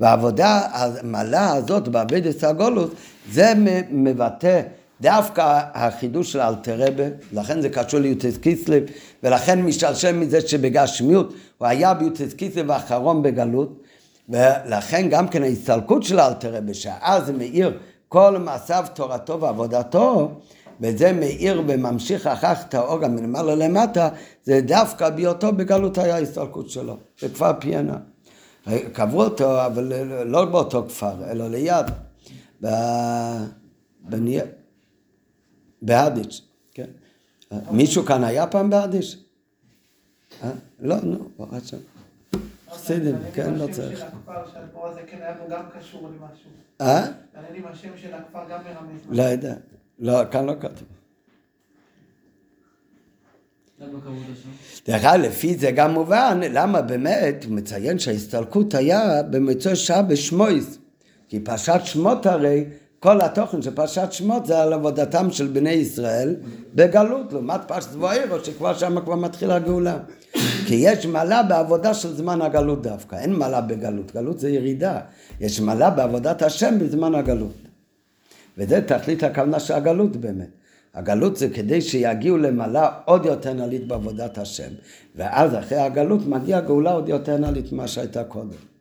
[0.00, 2.94] והעבודה, המעלה הזאת בעבודת הגלות,
[3.32, 3.52] זה
[3.90, 4.60] מבטא
[5.00, 8.82] דווקא החידוש של אלתרבה, לכן זה קשור ליוטס קיסלב,
[9.22, 13.82] ולכן משתלשל מזה שבגשמיות הוא היה ביוטס קיסלב האחרון בגלות,
[14.28, 17.78] ולכן גם כן ההסתלקות של אלתרבה, שאז מאיר
[18.08, 20.30] כל מעשיו, תורתו ועבודתו,
[20.80, 24.08] וזה מאיר וממשיך אחר כך את האור גם מלמעלה למטה,
[24.44, 27.96] זה דווקא בהיותו בגלות היה ההסתלקות שלו, בכפר פיינה.
[28.92, 29.92] קברו אותו, אבל
[30.24, 31.86] לא באותו כפר, אלא ליד,
[35.82, 36.42] בהדיץ',
[36.74, 36.86] כן.
[37.70, 39.16] מישהו כאן היה פעם בהדיץ'?
[40.42, 40.50] אה?
[40.80, 41.76] לא, נו, ברוך השם.
[42.70, 44.04] חסידים, כן, לא צריך.
[46.80, 47.06] אה?
[49.10, 49.54] לא יודע.
[50.02, 50.88] לא, כאן לא כתוב.
[54.86, 60.78] דרך אגב, לפי זה גם מובן, למה באמת, הוא מציין שההסתלקות היה במצוא שעה בשמויס.
[61.28, 62.64] כי פרשת שמות הרי,
[63.00, 66.36] כל התוכן של פרשת שמות זה על עבודתם של בני ישראל
[66.74, 69.98] בגלות, לעומת פרשת ואירו שכבר שם כבר מתחילה הגאולה.
[70.66, 75.00] כי יש מעלה בעבודה של זמן הגלות דווקא, אין מעלה בגלות, גלות זה ירידה,
[75.40, 77.71] יש מעלה בעבודת השם בזמן הגלות.
[78.58, 80.48] וזה תכלית הכוונה של הגלות באמת.
[80.94, 84.70] הגלות זה כדי שיגיעו למעלה עוד יותר נעלית בעבודת השם,
[85.16, 88.72] ואז אחרי הגלות מגיעה גאולה עוד יותר נעלית ממה שהייתה קודם.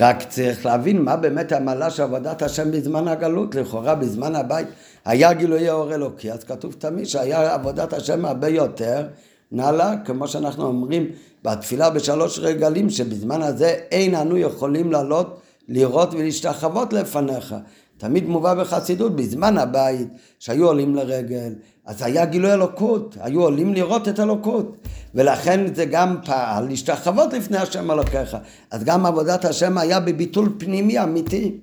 [0.00, 3.54] רק צריך להבין מה באמת המעלה של עבודת השם בזמן הגלות.
[3.54, 4.66] לכאורה בזמן הבית
[5.04, 9.06] היה גילוי האור אלוקי, אז כתוב תמיד שהיה עבודת השם הרבה יותר
[9.52, 11.10] נעלה, כמו שאנחנו אומרים
[11.44, 17.54] בתפילה בשלוש רגלים, שבזמן הזה אין אנו יכולים לעלות, לראות ולהשתחוות לפניך.
[17.98, 21.52] תמיד מובא בחסידות, בזמן הבית, שהיו עולים לרגל,
[21.86, 24.76] אז היה גילוי אלוקות, היו עולים לראות את אלוקות,
[25.14, 28.36] ולכן זה גם פעל להשתחוות לפני השם אלוקיך.
[28.70, 31.60] אז גם עבודת השם היה בביטול פנימי אמיתי.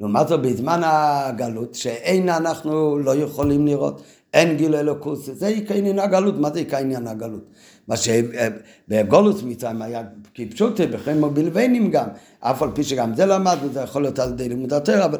[0.00, 5.98] לעומת זאת בזמן הגלות, שאין אנחנו לא יכולים לראות, אין גילוי אלוקות, זה עיקר עניין
[5.98, 7.44] הגלות, מה זה עיקר עניין הגלות?
[7.88, 10.02] מה שבגולוס מצרים היה
[10.34, 12.06] כפשוטי, בחיים ובלבנים גם,
[12.40, 15.18] אף על פי שגם זה למדנו, זה יכול להיות על ידי לימוד התורה, אבל,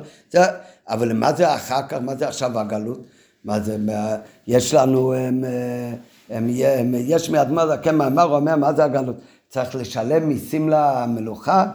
[0.89, 3.01] אבל מה זה אחר כך, מה זה עכשיו הגלות?
[3.45, 3.77] מה זה,
[4.47, 5.45] יש לנו, הם,
[6.31, 9.17] הם, הם, יש מאדמה זקן מאמר אומר מה זה הגלות?
[9.49, 11.67] צריך לשלם מיסים למלוכה,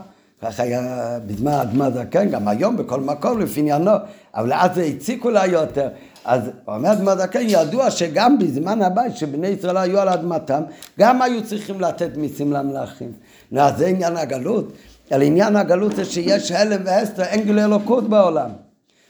[0.42, 3.92] ככה היה בזמן אדמה זקן, גם היום בכל מקום לפי עניינו,
[4.36, 5.90] אבל אז זה הציק אולי יותר.
[6.28, 10.64] אז אומר אדמה זקן, ידוע שגם בזמן הבית שבני ישראל היו על אדמתם,
[11.00, 13.12] גם היו צריכים לתת מיסים למלאכים.
[13.52, 14.72] נו, אז זה עניין הגלות.
[15.12, 18.50] על עניין הגלות זה שיש הלם והסתר, אין גילוי אלוקות בעולם.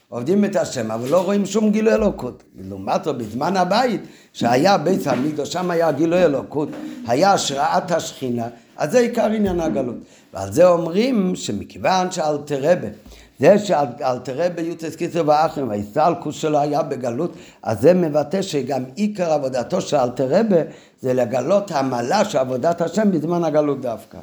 [0.08, 2.42] עובדים את השם, אבל לא רואים שום גילוי אלוקות.
[2.68, 4.00] לעומת זאת, בזמן הבית,
[4.32, 6.68] שהיה בית המקדוש, שם היה גילוי אלוקות,
[7.06, 9.96] היה השראת השכינה, אז זה עיקר עניין הגלות.
[10.34, 12.88] ועל זה אומרים שמכיוון שאלתרבה,
[13.38, 19.80] זה שאלתרבה יוטס קיצר ואחרים, ההסתלקות שלו היה בגלות, אז זה מבטא שגם עיקר עבודתו
[19.80, 20.56] של אלתרבה
[21.00, 24.18] זה לגלות המעלה של עבודת השם בזמן הגלות דווקא.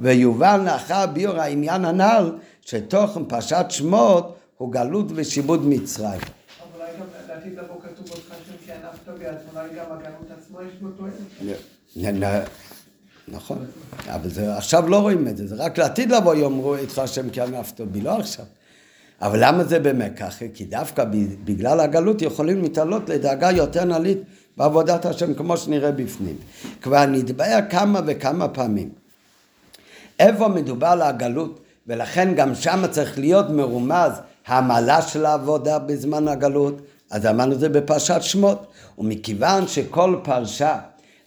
[0.00, 6.08] ויובן לאחר ביור העניין הנ"ל, שתוכן פרשת שמות הוא גלות ושיבוד מצרים.
[6.10, 10.74] אבל אולי גם לעתיד לבוא כתוב אותך שם שענפת ביד, אולי גם הגלות עצמה יש
[10.80, 12.61] בו תועלת.
[13.28, 13.64] נכון,
[14.08, 17.40] אבל זה, עכשיו לא רואים את זה, זה רק לעתיד לבוא יאמרו איתך השם כי
[17.40, 18.44] ענפת בי, לא עכשיו.
[19.22, 20.44] אבל למה זה באמת ככה?
[20.54, 21.04] כי דווקא
[21.44, 24.18] בגלל הגלות יכולים להתעלות לדאגה יותר נעלית
[24.56, 26.36] בעבודת השם, כמו שנראה בפנים.
[26.82, 28.90] כבר נתבהר כמה וכמה פעמים.
[30.18, 34.12] איפה מדובר על הגלות, ולכן גם שם צריך להיות מרומז
[34.46, 36.80] המעלה של העבודה בזמן הגלות,
[37.10, 38.66] אז אמרנו זה בפרשת שמות.
[38.98, 40.78] ומכיוון שכל פרשה,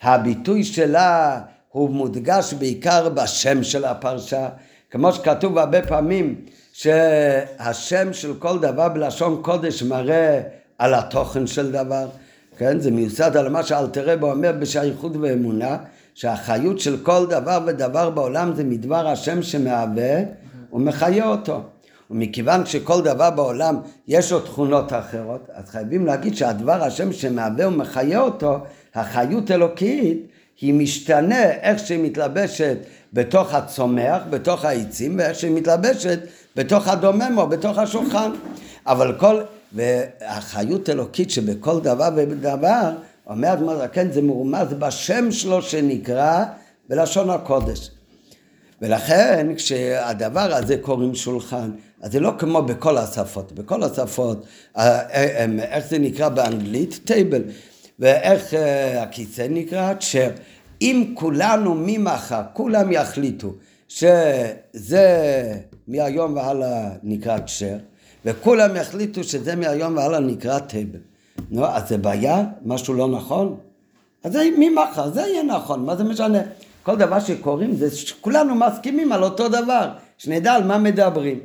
[0.02, 1.42] הביטוי שלה
[1.76, 4.50] הוא מודגש בעיקר בשם של הפרשה,
[4.92, 6.36] כמו שכתוב הרבה פעמים
[6.74, 10.42] שהשם של כל דבר בלשון קודש מראה
[10.78, 12.08] על התוכן של דבר,
[12.58, 12.80] כן?
[12.80, 15.78] זה מיוסד על מה שאלתרבה אומר בשייכות ואמונה,
[16.14, 20.16] שהחיות של כל דבר ודבר בעולם זה מדבר השם שמהווה
[20.74, 21.62] ומחיה אותו.
[22.10, 28.20] ומכיוון שכל דבר בעולם יש לו תכונות אחרות, אז חייבים להגיד שהדבר השם שמהווה ומחיה
[28.20, 28.58] אותו,
[28.96, 32.78] החיות אלוקית, היא משתנה איך שהיא מתלבשת
[33.14, 36.20] בתוך הצומח, בתוך העצים, ואיך שהיא מתלבשת
[36.56, 38.32] בתוך הדומם או בתוך השולחן.
[38.88, 39.42] אבל כל,
[39.74, 42.92] והחיות אלוקית שבכל דבר ודבר,
[43.28, 46.46] אומר אדמר כן זה מרומז בשם שלו שנקרא
[46.90, 47.92] בלשון הקודש.
[48.82, 54.46] ולכן כשהדבר הזה קוראים שולחן, אז זה לא כמו בכל השפות, בכל השפות,
[54.78, 57.00] אה, אה, איך זה נקרא באנגלית?
[57.04, 57.42] table.
[58.00, 59.94] ואיך אה, הכיסא נקרא?
[59.94, 60.30] chair.
[60.82, 63.54] אם כולנו ממחר, כולם יחליטו
[63.88, 65.54] שזה
[65.88, 67.78] מהיום והלאה נקרא chair,
[68.26, 71.00] וכולם יחליטו שזה מהיום והלאה נקרא table.
[71.52, 72.44] נו, אז זה בעיה?
[72.66, 73.58] משהו לא נכון?
[74.24, 76.40] אז זה ממחר, זה יהיה נכון, מה זה משנה?
[76.84, 81.40] כל דבר שקוראים זה שכולנו מסכימים על אותו דבר, שנדע על מה מדברים.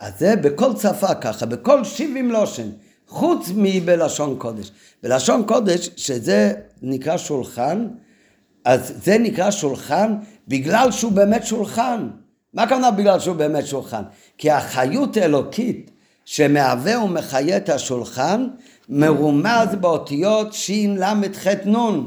[0.00, 2.68] אז זה בכל שפה ככה, בכל שבעים לושן,
[3.10, 4.70] חוץ מבלשון קודש.
[5.02, 7.88] בלשון קודש, שזה נקרא שולחן,
[8.64, 10.14] אז זה נקרא שולחן
[10.48, 12.08] בגלל שהוא באמת שולחן.
[12.54, 14.02] מה הכוונה בגלל שהוא באמת שולחן?
[14.38, 15.90] כי החיות האלוקית
[16.24, 18.48] שמהווה ומחיה את השולחן
[18.88, 22.06] מרומז באותיות של"ח נ'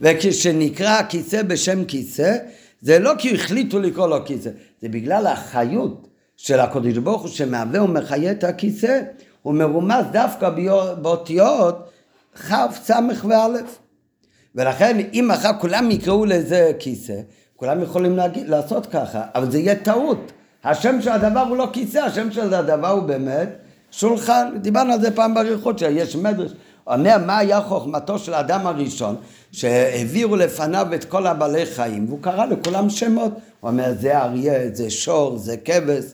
[0.00, 2.36] וכשנקרא כיסא בשם כיסא
[2.80, 4.50] זה לא כי החליטו לקרוא לו כיסא,
[4.82, 9.00] זה בגלל החיות של הקודש ברוך הוא שמהווה ומחיה את הכיסא,
[9.42, 10.50] הוא מרומז דווקא
[11.02, 11.90] באותיות
[12.34, 12.90] כ', ס'
[13.24, 13.46] וא'.
[14.54, 17.20] ולכן אם מחר כולם יקראו לזה כיסא,
[17.56, 20.32] כולם יכולים להגיד, לעשות ככה, אבל זה יהיה טעות.
[20.64, 23.48] השם של הדבר הוא לא כיסא, השם של הדבר הוא באמת
[23.90, 24.48] שולחן.
[24.60, 26.52] דיברנו על זה פעם באריכות, שיש מדרש.
[26.86, 29.16] אומר מה היה חוכמתו של האדם הראשון,
[29.52, 33.32] שהעבירו לפניו את כל הבעלי חיים, והוא קרא לכולם שמות.
[33.60, 36.04] הוא אומר, זה אריה, זה שור, זה כבש.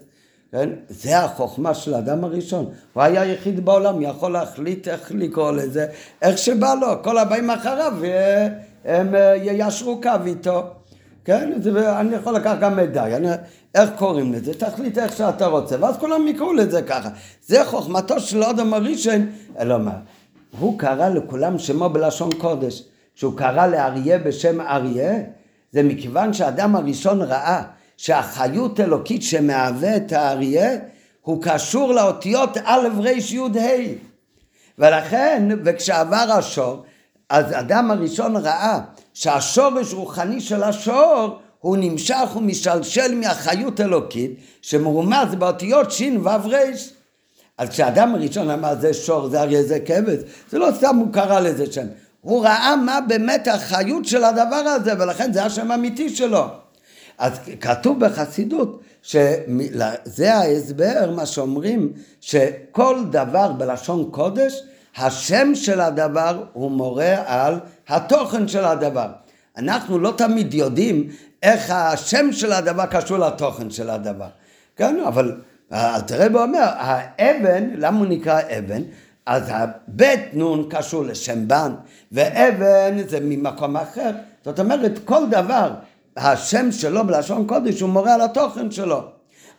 [0.52, 0.68] כן?
[0.88, 2.70] זה החוכמה של האדם הראשון.
[2.92, 5.87] הוא היה היחיד בעולם, יכול להחליט איך לקרוא לזה,
[6.22, 7.02] איך שבא לו.
[7.02, 8.48] כל הבאים אחריו אה,
[8.84, 10.62] הם אה, יישרו קו איתו.
[11.24, 11.52] כן?
[11.62, 13.28] זה, אני יכול לקחת גם מידע, אני,
[13.74, 14.54] איך קוראים לזה?
[14.54, 17.08] תחליט איך שאתה רוצה, ואז כולם יקראו לזה ככה.
[17.46, 19.26] זה חוכמתו של אדם הראשון,
[19.58, 19.98] אלא מה?
[20.58, 22.84] הוא קרא לכולם שמו בלשון קודש.
[23.18, 25.18] שהוא קרא לאריה בשם אריה,
[25.72, 27.62] זה מכיוון שהאדם הראשון ראה
[27.98, 30.78] שהחיות אלוקית שמהווה את האריה
[31.22, 33.94] הוא קשור לאותיות א' ר' י' ה'
[34.78, 36.84] ולכן וכשעבר השור
[37.28, 38.80] אז אדם הראשון ראה
[39.14, 44.30] שהשורש רוחני של השור הוא נמשך ומשלשל מהחיות אלוקית
[44.62, 46.56] שמרומז באותיות ש' ו' ר'
[47.58, 50.18] אז כשאדם הראשון אמר זה שור, זה אריה, זה כבש,
[50.50, 51.87] זה לא סתם הוא קרא לזה שם.
[52.20, 56.44] הוא ראה מה באמת החיות של הדבר הזה, ולכן זה השם האמיתי שלו.
[57.18, 64.62] אז כתוב בחסידות, שזה ההסבר, מה שאומרים, שכל דבר בלשון קודש,
[64.96, 69.09] השם של הדבר הוא מורה על התוכן של הדבר.
[69.57, 71.09] אנחנו לא תמיד יודעים
[71.42, 74.28] איך השם של הדבר קשור לתוכן של הדבר.
[74.76, 75.40] כן, אבל
[75.72, 78.83] אלתרעב אומר, האבן, למה הוא נקרא אבן?
[79.26, 81.72] אז הבית נון קשור לשם בן,
[82.12, 84.11] ואבן זה ממקום אחר.
[84.44, 85.70] זאת אומרת, כל דבר,
[86.18, 89.02] השם שלו בלשון קודש הוא מורה על התוכן שלו.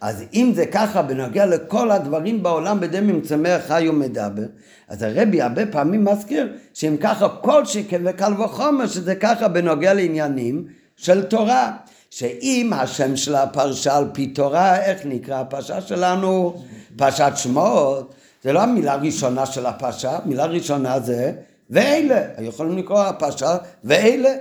[0.02, 4.44] אז אם זה ככה בנוגע לכל הדברים בעולם בדמים צמח חי ומדבר,
[4.88, 10.66] אז הרבי הרבה פעמים מזכיר שאם ככה כל שכן וקל וחומר שזה ככה בנוגע לעניינים
[10.96, 11.72] של תורה.
[12.12, 16.62] שאם השם של הפרשה על פי תורה, איך נקרא הפרשה שלנו?
[16.98, 18.14] פרשת שמות.
[18.44, 21.32] זה לא המילה הראשונה של הפרשה, מילה ראשונה זה
[21.70, 22.22] ואלה.
[22.40, 24.36] יכולים לקרוא הפרשה ואלה.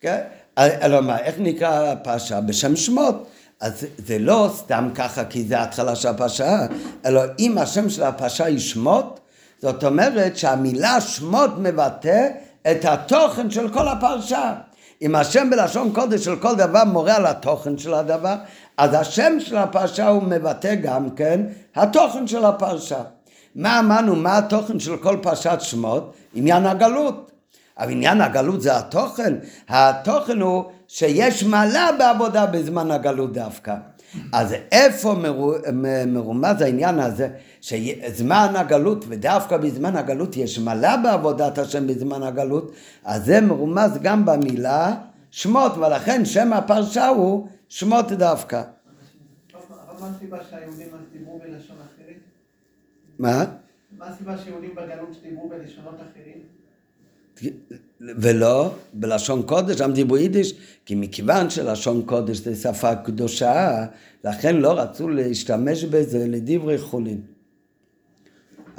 [0.00, 0.20] כן?
[0.60, 2.40] אלא מה, איך נקרא הפרשה?
[2.40, 3.26] בשם שמות.
[3.60, 6.66] אז זה לא סתם ככה כי זה ההתחלה של הפרשה,
[7.04, 9.20] אלא אם השם של הפרשה היא שמות,
[9.62, 12.28] זאת אומרת שהמילה שמות מבטא
[12.70, 14.54] את התוכן של כל הפרשה.
[15.02, 18.34] אם השם בלשון קודש של כל דבר מורה על התוכן של הדבר,
[18.76, 21.40] אז השם של הפרשה הוא מבטא גם כן
[21.76, 23.02] התוכן של הפרשה.
[23.54, 26.12] מה אמרנו, מה התוכן של כל פרשת שמות?
[26.34, 27.29] עניין הגלות.
[27.80, 29.34] אבל עניין הגלות זה התוכן.
[29.68, 33.76] התוכן הוא שיש מעלה בעבודה בזמן הגלות דווקא.
[34.32, 35.14] אז איפה
[36.06, 37.28] מרומז העניין הזה,
[37.60, 42.72] שזמן הגלות, ודווקא בזמן הגלות יש מעלה בעבודת השם בזמן הגלות,
[43.04, 44.94] אז זה מרומז גם במילה
[45.30, 48.62] שמות, ולכן שם הפרשה הוא שמות דווקא.
[50.00, 52.16] מה הסיבה שהיהודים אז דיברו בלשון אחרת?
[53.18, 53.44] מה?
[53.98, 56.59] מה הסיבה שיהודים בגלות דיברו בלשונות אחרים?
[58.00, 63.86] ולא בלשון קודש, הם דיברו יידיש, כי מכיוון שלשון קודש זה שפה קדושה,
[64.24, 67.20] לכן לא רצו להשתמש בזה לדברי חולין.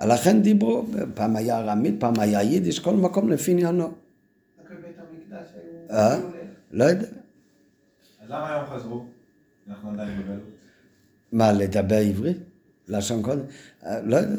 [0.08, 3.92] לכן דיברו, פעם היה ארמית, פעם היה יידיש, כל מקום לפי עניינו.
[5.92, 6.20] אה?
[6.72, 7.08] לא יודע.
[8.24, 9.06] אז למה היום חזרו?
[9.70, 10.42] אנחנו עדיין בגלות.
[11.32, 12.38] מה, לדבר עברית?
[12.92, 13.42] לשון קודש?
[13.86, 14.36] אה, לא יודע.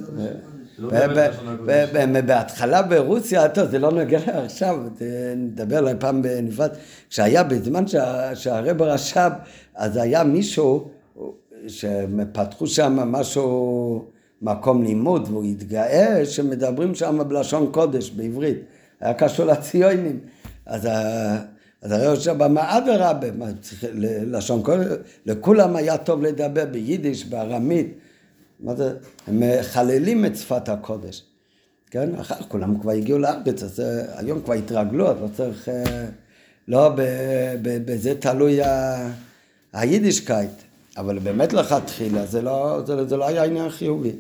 [0.78, 4.78] לא בהתחלה ברוסיה, טוב, זה לא נוגע עכשיו,
[5.36, 6.70] נדבר עליי פעם בנפרד.
[7.10, 7.84] כשהיה בזמן
[8.34, 9.30] שהרב רש"ב,
[9.74, 10.90] אז היה מישהו
[11.66, 14.04] שפתחו שם משהו,
[14.42, 18.58] מקום לימוד, והוא התגאה שמדברים שם בלשון קודש, בעברית.
[19.00, 20.18] היה קשור לציונים.
[20.66, 20.88] אז
[21.82, 23.46] אז הרי עכשיו אמר אדרבה,
[24.26, 24.86] לשון קודש,
[25.26, 27.98] לכולם היה טוב לדבר ביידיש, בארמית.
[28.62, 28.96] מה זה?
[29.26, 31.24] הם מחללים את שפת הקודש.
[31.90, 32.14] כן?
[32.14, 35.68] אחר כולם כבר הגיעו לארץ, אז אה, היום כבר התרגלו, אז לא צריך...
[35.68, 36.06] אה,
[36.68, 36.90] לא,
[37.62, 38.60] בזה תלוי
[39.72, 40.50] היידישקייט.
[40.96, 44.12] אבל באמת לכתחילה, זה לא, זה, זה לא היה עניין חיובי.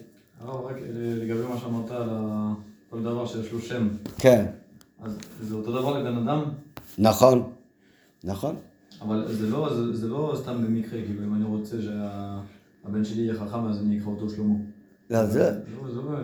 [0.46, 2.08] רק לגבי מה שאמרת על
[2.90, 3.88] כל דבר שיש לו שם.
[4.18, 4.46] כן.
[5.02, 6.44] אז זה אותו דבר לבן אדם?
[6.98, 7.50] נכון,
[8.24, 8.56] נכון.
[9.00, 12.40] אבל זה לא, זה, זה לא סתם במקרה, כאילו אם אני רוצה שה...
[12.84, 14.54] הבן שלי יהיה חכם, אז אני אקרא אותו שלמה.
[15.10, 15.52] לא, זה...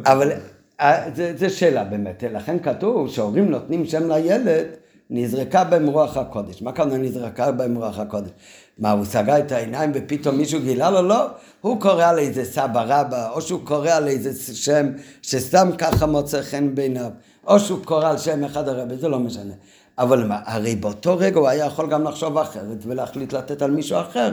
[0.07, 0.33] אבל
[0.81, 2.25] אה, זו שאלה באמת.
[2.33, 4.67] לכן כתוב שהורים נותנים שם לילד,
[5.11, 6.63] נזרקה בהם רוח הקודש.
[6.63, 8.31] מה כאן נזרקה בהם רוח הקודש?
[8.79, 11.03] מה, הוא סגר את העיניים ופתאום מישהו גילה לו?
[11.03, 11.27] לא.
[11.61, 14.87] הוא קורא על איזה סבא רבא, או שהוא קורא על איזה שם
[15.23, 17.11] שסתם ככה מוצא חן בעיניו,
[17.47, 19.55] או שהוא קורא על שם אחד הרבי, זה לא משנה.
[19.99, 24.01] אבל מה, הרי באותו רגע הוא היה יכול גם לחשוב אחרת ולהחליט לתת על מישהו
[24.01, 24.33] אחר.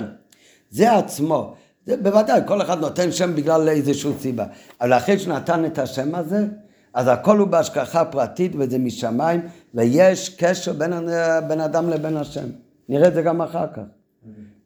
[0.72, 1.56] זה עצמו.
[1.86, 4.46] זה בוודאי, כל אחד נותן שם בגלל איזושהי סיבה.
[4.82, 6.46] אבל אחרי שנתן את השם הזה,
[6.94, 9.42] אז הכל הוא בהשגחה פרטית וזה משמיים,
[9.74, 10.94] ויש קשר בין,
[11.48, 12.46] בין אדם לבין השם.
[12.90, 13.82] נראה את זה גם אחר כך.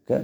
[0.06, 0.22] כן?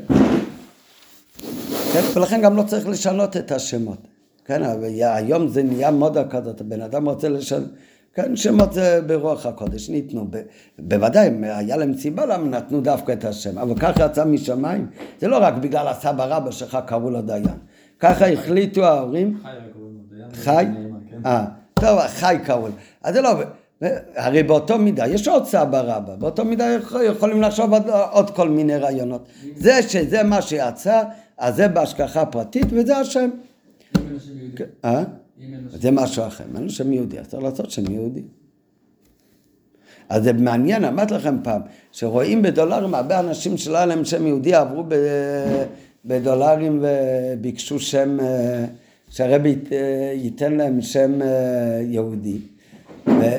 [1.93, 2.01] כן?
[2.15, 3.97] ולכן גם לא צריך לשנות את השמות.
[4.45, 7.69] כן, אבל היום זה נהיה מודה כזאת, הבן אדם רוצה לשנות.
[8.15, 10.27] כן, שמות זה ברוח הקודש, ניתנו.
[10.29, 10.41] ב,
[10.79, 14.87] בוודאי, היה להם סיבה למה נתנו דווקא את השם, אבל ככה יצא משמיים.
[15.19, 17.45] זה לא רק בגלל הסבא רבא שלך קראו לו דיין.
[17.99, 19.39] ככה החליטו ההורים.
[20.33, 20.65] חי?
[21.11, 21.17] כן.
[21.25, 22.73] אה, טוב, חי קראו לו.
[23.03, 23.29] אז זה לא...
[24.15, 28.77] הרי באותו מידה, יש עוד סבא רבא, באותו מידה יכולים לחשוב עוד, עוד כל מיני
[28.77, 29.27] רעיונות.
[29.55, 31.03] זה שזה מה שיצא,
[31.37, 33.29] אז זה בהשגחה פרטית וזה השם.
[34.85, 35.03] אה?
[35.71, 38.21] זה משהו אחר, אין לו שם יהודי, אז צריך לעשות שם יהודי.
[40.09, 41.61] אז זה מעניין, אמרתי לכם פעם,
[41.91, 44.83] שרואים בדולרים הרבה אנשים שלא היה להם שם יהודי, עברו
[46.05, 48.65] בדולרים וביקשו שם, אה,
[49.09, 49.55] שהרבי
[50.13, 52.37] ייתן להם שם אה, יהודי.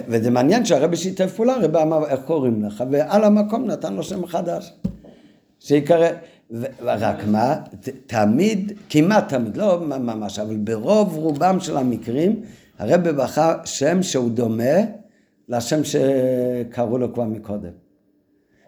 [0.09, 2.85] וזה מעניין שהרבי שיתף פעולה, הרבי אמר, איך קוראים לך?
[2.91, 4.73] ועל המקום נתן לו שם חדש.
[5.61, 6.09] שיקרא,
[6.81, 7.55] רק מה,
[8.07, 12.43] תמיד, כמעט תמיד, לא ממש, אבל ברוב רובם של המקרים,
[12.79, 14.75] הרבי בחר שם שהוא דומה
[15.49, 17.71] לשם שקראו לו כבר מקודם.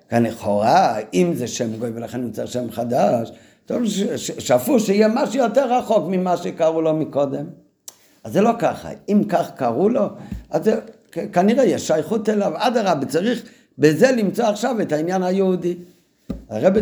[0.08, 3.32] כאן לכאורה, אם זה שם גוי ולכן נמצא שם חדש,
[3.66, 3.82] טוב,
[4.16, 7.46] שפו שיהיה משהו יותר רחוק ממה שקראו לו מקודם.
[8.24, 10.06] אז זה לא ככה, אם כך קראו לו,
[10.50, 10.80] אז זה,
[11.32, 13.42] כנראה יש שייכות אליו, אדרבה, צריך
[13.78, 15.76] בזה למצוא עכשיו את העניין היהודי.
[16.50, 16.74] הרב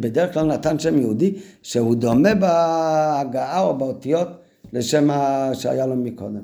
[0.00, 4.28] בדרך כלל נתן שם יהודי שהוא דומה בהגעה או באותיות
[4.72, 5.08] לשם
[5.54, 6.40] שהיה לו מקודם.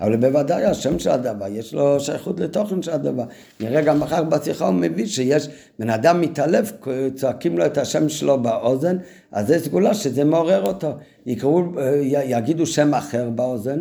[0.00, 3.24] אבל בוודאי השם של הדבר, יש לו שייכות לתוכן של הדבר.
[3.60, 5.48] נראה גם אחר בשיחה הוא מביא שיש
[5.78, 6.72] בן אדם מתעלף,
[7.14, 8.96] צועקים לו את השם שלו באוזן,
[9.32, 10.92] אז זה סגולה שזה מעורר אותו.
[11.26, 11.62] יקראו,
[12.02, 13.80] יגידו שם אחר באוזן,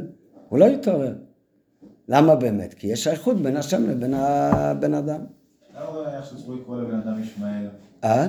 [0.50, 1.14] הוא לא יתעורר.
[2.10, 2.74] למה באמת?
[2.74, 5.37] כי יש שייכות בין השם לבין הבן אדם.
[5.78, 7.68] למה איך שאסור לקרוא לבן אדם ישמעאל?
[8.04, 8.28] אה?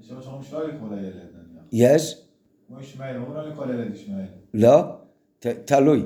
[0.00, 1.64] יש עוד שאומרים שלא לקרוא לילד, נניח.
[1.72, 2.22] יש?
[2.68, 4.24] כמו ישמעאל, אומרים לא לקרוא לילד ישמעאל.
[4.54, 4.82] לא,
[5.64, 6.02] תלוי.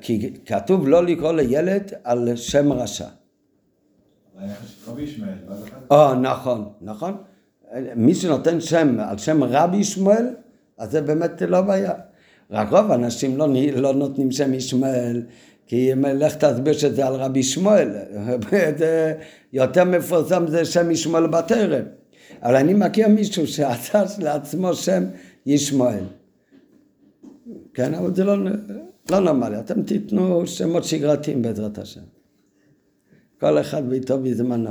[0.00, 3.08] כי כתוב לא לקרוא לילד על שם רשע.
[4.98, 5.34] ישמעאל.
[5.90, 7.16] או, נכון, נכון.
[7.96, 10.26] מי שנותן שם על שם רבי ישמעאל,
[10.78, 11.92] אז זה באמת לא בעיה.
[12.50, 15.22] רק רוב האנשים לא, לא נותנים שם ישמעאל,
[15.66, 17.42] כי לך תסביר שזה על רבי
[18.78, 19.14] זה
[19.52, 21.84] יותר מפורסם זה שם ישמעאל בתרם.
[22.42, 25.04] אבל אני מכיר מישהו שעשה לעצמו שם
[25.46, 26.04] ישמעאל.
[27.74, 28.36] כן, אבל זה לא,
[29.10, 32.00] לא נורמלי, אתם תיתנו שמות שגרתיים בעזרת השם.
[33.40, 34.70] כל אחד ביתו בזמנו.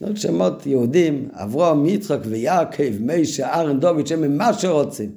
[0.00, 5.10] לא שמות יהודים, אברהם, יצחק ויעקב, מישה, ארן, דוד, שם מה שרוצים.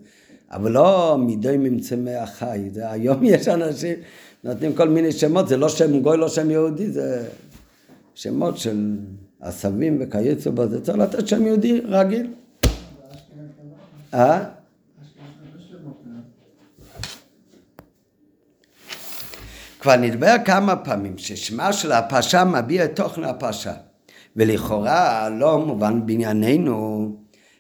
[0.52, 2.70] אבל לא מידי ממצמי החי.
[2.74, 3.96] זה היום יש אנשים
[4.44, 7.28] נותנים כל מיני שמות, זה לא שם גוי, לא שם יהודי, זה
[8.16, 8.98] שמות של
[9.42, 12.34] עשבים וכיוצא בזה, צריך לתת שם יהודי רגיל.
[14.14, 14.44] אה?
[19.80, 23.74] כבר נדבר כמה פעמים ששמה של הפרשה מביע את תוכן הפרשה
[24.36, 27.16] ולכאורה לא מובן בענייננו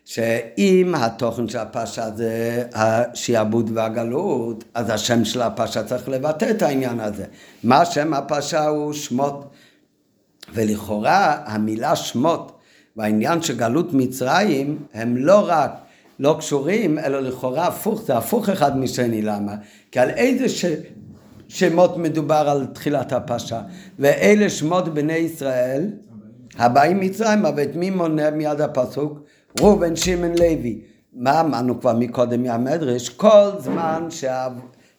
[0.05, 6.99] שאם התוכן של הפרשה זה השעבוד והגלות, אז השם של הפרשה צריך לבטא את העניין
[6.99, 7.25] הזה.
[7.63, 9.51] מה שם הפרשה הוא שמות.
[10.53, 12.51] ולכאורה המילה שמות
[12.97, 15.71] והעניין של גלות מצרים הם לא רק
[16.19, 19.55] לא קשורים, אלא לכאורה הפוך, זה הפוך אחד משני, למה?
[19.91, 20.65] כי על איזה ש...
[21.47, 23.61] שמות מדובר על תחילת הפרשה,
[23.99, 25.87] ואלה שמות בני ישראל
[26.57, 29.19] הבאים מצרים, אבל את מי מונה מיד הפסוק?
[29.59, 30.81] ראובן, שמעון, לוי.
[31.13, 33.09] מה אמרנו כבר מקודם מהמדרש?
[33.09, 34.47] כל זמן שה...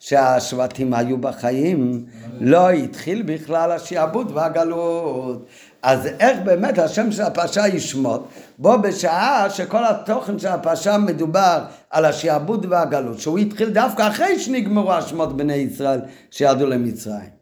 [0.02, 2.04] שהשבטים היו בחיים,
[2.40, 5.46] לא התחיל בכלל השעבוד והגלות.
[5.82, 8.28] אז איך באמת השם של הפרשה ישמות?
[8.58, 14.92] בו בשעה שכל התוכן של הפרשה מדובר על השעבוד והגלות, שהוא התחיל דווקא אחרי שנגמרו
[14.92, 16.00] השמות בני ישראל
[16.30, 17.41] שירדו למצרים.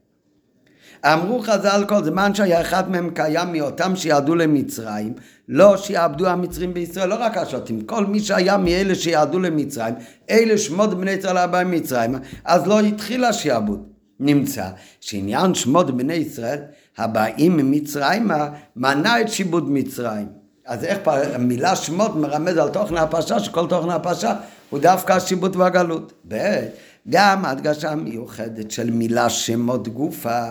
[1.05, 5.13] אמרו חז"ל כל זמן שהיה אחד מהם קיים מאותם שירדו למצרים,
[5.49, 9.95] לא שיעבדו המצרים בישראל, לא רק השוטים, כל מי שהיה מאלה שירדו למצרים,
[10.31, 13.87] אלה שמות בני ישראל הבאים ממצרים, אז לא התחיל השעבוד.
[14.21, 14.65] נמצא
[15.01, 16.59] שעניין שמות בני ישראל
[16.99, 20.27] הבאים ממצרימה מנע את שיבוד מצרים.
[20.67, 20.99] אז איך
[21.35, 24.35] המילה שמות מרמז על תוכן הפרשה, שכל תוכן הפרשה
[24.71, 26.13] הוא דווקא השיבוד והגלות.
[26.29, 26.67] ב'
[27.09, 30.43] גם הדגשה מיוחדת של מילה שמות גופה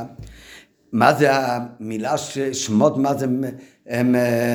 [0.92, 2.16] מה זה המילה
[2.54, 3.26] שמות, מה זה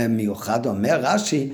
[0.09, 0.67] מיוחד?
[0.67, 1.53] אומר רש"י,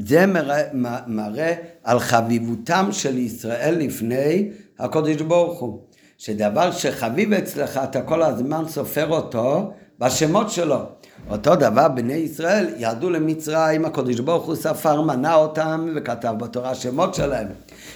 [0.00, 0.62] זה מראה,
[1.06, 5.80] מראה על חביבותם של ישראל לפני הקודש ברוך הוא.
[6.18, 10.78] שדבר שחביב אצלך, אתה כל הזמן סופר אותו בשמות שלו.
[11.30, 17.14] אותו דבר בני ישראל ירדו למצרים, הקדוש ברוך הוא ספר, מנה אותם וכתב בתורה שמות
[17.14, 17.46] שלהם.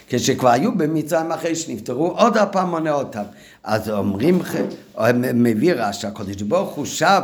[0.08, 3.22] כשכבר היו במצרים אחרי שנפטרו, עוד הפעם מונה אותם.
[3.64, 4.42] אז אומרים,
[5.34, 7.22] מביא רש"י, הקדוש ברוך הוא שב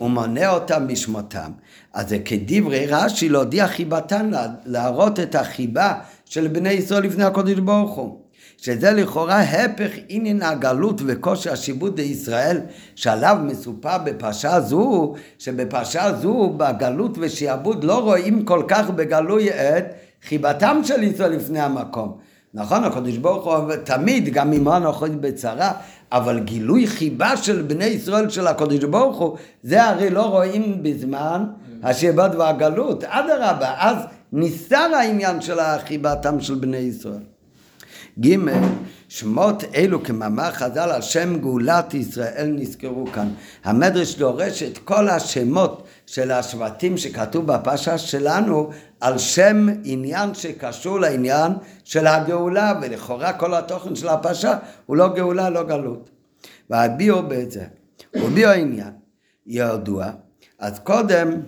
[0.00, 1.50] ומונה אותם בשמותם.
[1.92, 4.30] אז זה כדברי רש"י להודיע חיבתן,
[4.64, 5.94] להראות את החיבה
[6.24, 8.18] של בני ישראל לפני הקדוש ברוך הוא.
[8.58, 12.60] שזה לכאורה הפך עניין הגלות וכושר השיבוט לישראל
[12.94, 19.84] שעליו מסופר בפרשה זו, שבפרשה זו בגלות ושיעבוד לא רואים כל כך בגלוי את
[20.28, 22.16] חיבתם של ישראל לפני המקום.
[22.54, 25.72] נכון, הקדוש ברוך הוא תמיד, גם אם הוא נכון בצרה,
[26.12, 31.44] אבל גילוי חיבה של בני ישראל של הקדוש ברוך הוא, זה הרי לא רואים בזמן
[31.82, 33.04] השיבוד והגלות.
[33.04, 33.96] אדרבה, אז
[34.32, 37.22] נסתר העניין של חיבתם של בני ישראל.
[38.20, 38.36] ג'
[39.08, 43.28] שמות אלו כמאמר חז"ל על שם גאולת ישראל נזכרו כאן.
[43.64, 51.52] המדרש דורש את כל השמות של השבטים שכתוב בפרשה שלנו על שם עניין שקשור לעניין
[51.84, 56.10] של הגאולה ולכאורה כל התוכן של הפרשה הוא לא גאולה לא גלות.
[56.70, 57.64] והביאו בזה,
[58.14, 58.92] וביאו עניין
[59.46, 60.10] ידוע
[60.58, 61.40] אז קודם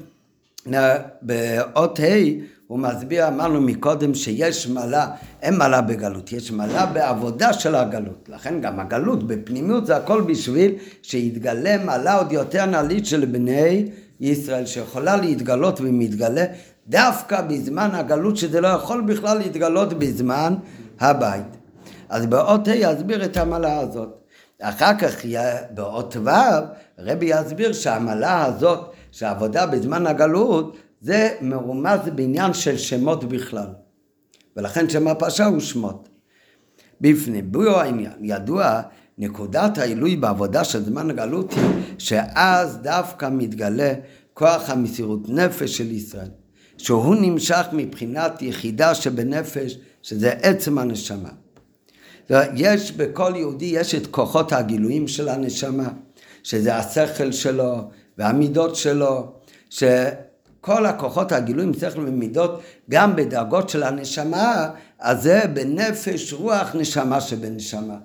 [1.22, 5.10] באות ה' הוא מסביר, אמרנו מקודם שיש מעלה,
[5.42, 8.28] אין מעלה בגלות, יש מעלה בעבודה של הגלות.
[8.28, 13.88] לכן גם הגלות בפנימיות זה הכל בשביל שיתגלה מעלה עוד יותר נעלית של בני
[14.20, 16.44] ישראל, שיכולה להתגלות ומתגלה
[16.88, 20.54] דווקא בזמן הגלות, שזה לא יכול בכלל להתגלות בזמן
[21.00, 21.56] הבית.
[22.08, 24.08] אז באות ה' יסביר את המעלה הזאת.
[24.62, 25.14] אחר כך
[25.70, 26.30] באות ו'
[26.98, 33.68] רבי יסביר שהמעלה הזאת, שהעבודה בזמן הגלות, זה מרומז בעניין של שמות בכלל.
[34.56, 36.08] ולכן שם הפרשה הוא שמות.
[37.00, 38.80] בפנים, בו העניין, ידוע,
[39.18, 43.92] נקודת העילוי בעבודה של זמן הגלות היא שאז דווקא מתגלה
[44.34, 46.28] כוח המסירות נפש של ישראל,
[46.78, 51.28] שהוא נמשך מבחינת יחידה שבנפש, שזה עצם הנשמה.
[52.54, 55.88] יש בכל יהודי, יש את כוחות הגילויים של הנשמה,
[56.42, 59.32] שזה השכל שלו והמידות שלו,
[59.70, 59.84] ש...
[60.60, 62.60] כל הכוחות הגילויים שכל ומידות
[62.90, 67.96] גם בדרגות של הנשמה, אז זה בנפש רוח נשמה שבנשמה.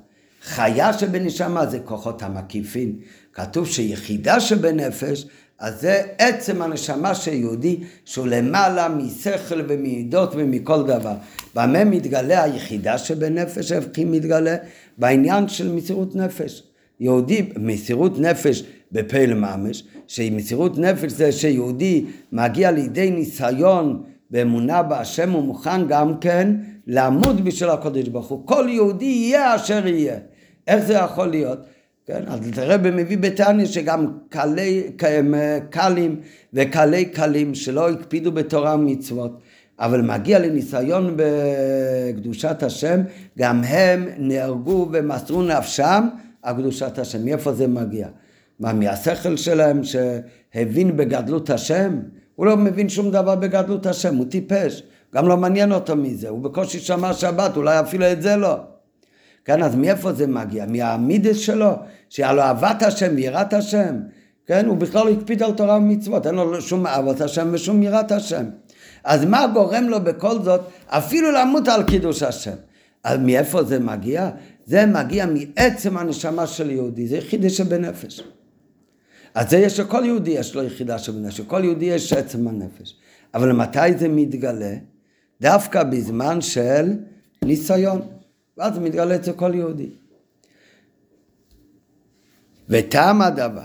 [0.44, 2.96] חיה שבנשמה זה כוחות המקיפים.
[3.34, 5.26] כתוב שיחידה שבנפש,
[5.60, 11.14] אז זה עצם הנשמה של יהודי שהוא למעלה משכל ומידות ומכל דבר.
[11.56, 13.72] במה מתגלה היחידה שבנפש?
[13.72, 14.56] איפה מתגלה?
[14.98, 16.64] בעניין של מסירות נפש.
[17.00, 25.44] יהודי, מסירות נפש בפעיל ממש, שמסירות נפש זה שיהודי מגיע לידי ניסיון באמונה בהשם הוא
[25.44, 26.56] מוכן גם כן
[26.88, 28.48] לעמוד בשביל הקודש ברוך הוא.
[28.48, 30.18] כל יהודי יהיה אשר יהיה.
[30.68, 31.60] איך זה יכול להיות?
[32.06, 34.84] כן, אז תראה במביא בתניא שגם קלי,
[35.70, 36.20] קלים
[36.54, 39.40] וקלי קלים שלא הקפידו בתורה ומצוות,
[39.80, 43.02] אבל מגיע לניסיון בקדושת השם,
[43.40, 46.08] גם הם נהרגו ומסרו נפשם
[46.44, 47.26] על קדושת השם.
[47.26, 48.08] מאיפה זה מגיע?
[48.60, 52.00] מה, מהשכל שלהם שהבין בגדלות השם?
[52.36, 54.84] הוא לא מבין שום דבר בגדלות השם, הוא טיפש.
[55.16, 58.58] גם לא מעניין אותו מזה, הוא בקושי שמע שבת, אולי אפילו את זה לא.
[59.46, 60.66] כן, אז מאיפה זה מגיע?
[60.66, 61.72] מהמידס שלו,
[62.10, 63.96] שהיה לו אהבת השם ויראת השם.
[64.46, 68.12] כן, הוא בכלל לא הקפיד על תורה ומצוות, אין לו שום אהבת השם ושום יראת
[68.12, 68.46] השם.
[69.04, 72.56] אז מה גורם לו בכל זאת אפילו למות על קידוש השם?
[73.04, 74.30] אז מאיפה זה מגיע?
[74.66, 78.24] זה מגיע מעצם הנשמה של יהודי, זה יחידי שבנפש.
[79.34, 82.96] אז זה יש לכל יהודי יש לו יחידה של בנפש, לכל יהודי יש עצם הנפש.
[83.34, 84.74] אבל מתי זה מתגלה?
[85.42, 86.94] דווקא בזמן של
[87.46, 88.02] ניסיון.
[88.58, 89.90] ואז מתגלה אצל כל יהודי.
[92.70, 93.62] וטעם הדבר,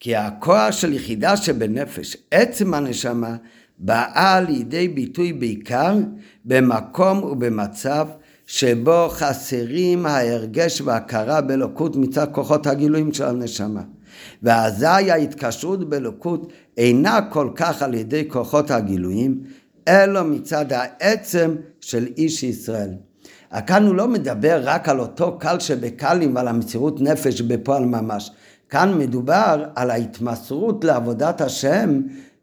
[0.00, 3.36] כי הכוח של יחידה שבנפש, עצם הנשמה,
[3.78, 5.98] באה לידי ביטוי בעיקר
[6.44, 8.08] במקום ובמצב
[8.46, 13.82] שבו חסרים ההרגש וההכרה באלוקות מצד כוחות הגילויים של הנשמה.
[14.42, 19.42] ואזי ההתקשרות באלוקות אינה כל כך על ידי כוחות הגילויים,
[19.88, 22.90] אלא מצד העצם של איש ישראל.
[23.66, 28.30] כאן הוא לא מדבר רק על אותו קל שבקלים ועל המסירות נפש בפועל ממש.
[28.68, 32.00] כאן מדובר על ההתמסרות לעבודת השם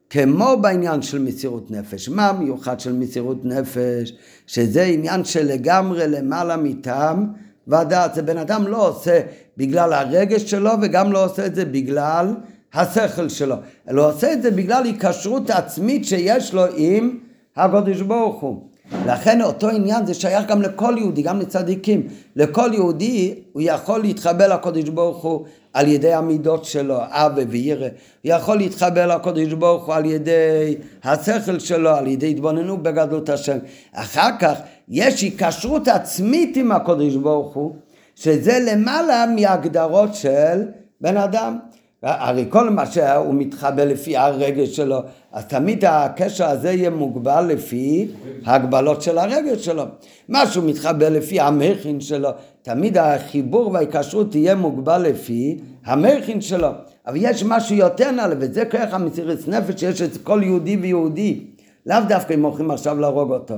[0.09, 2.09] כמו בעניין של מסירות נפש.
[2.09, 4.13] מה המיוחד של מסירות נפש?
[4.47, 7.27] שזה עניין שלגמרי למעלה מטעם
[7.67, 8.15] והדעת.
[8.15, 9.21] זה בן אדם לא עושה
[9.57, 12.35] בגלל הרגש שלו וגם לא עושה את זה בגלל
[12.73, 13.55] השכל שלו,
[13.89, 17.17] אלא עושה את זה בגלל היקשרות עצמית שיש לו עם
[17.55, 18.69] הקדוש ברוך הוא.
[19.05, 22.07] לכן אותו עניין זה שייך גם לכל יהודי, גם לצדיקים.
[22.35, 27.87] לכל יהודי הוא יכול להתחבר לקדוש ברוך הוא על ידי המידות שלו, אבא וירא.
[27.87, 27.89] הוא
[28.23, 33.57] יכול להתחבר לקדוש ברוך הוא על ידי השכל שלו, על ידי התבוננות בגדלות השם.
[33.93, 34.59] אחר כך
[34.89, 37.75] יש היקשרות עצמית עם הקדוש ברוך הוא,
[38.15, 40.63] שזה למעלה מהגדרות של
[41.01, 41.57] בן אדם.
[42.03, 44.99] הרי כל מה שהוא מתחבר לפי הרגש שלו,
[45.31, 48.07] אז תמיד הקשר הזה יהיה מוגבל לפי
[48.45, 49.83] ההגבלות של הרגש שלו.
[50.29, 52.29] מה שהוא מתחבר לפי המכין שלו,
[52.61, 56.69] תמיד החיבור וההיקשרות תהיה מוגבל לפי המכין שלו.
[57.07, 61.39] אבל יש משהו יותר נעלה, וזה כרך המסירת נפש שיש אצל כל יהודי ויהודי.
[61.85, 63.55] לאו דווקא אם הולכים עכשיו להרוג אותו.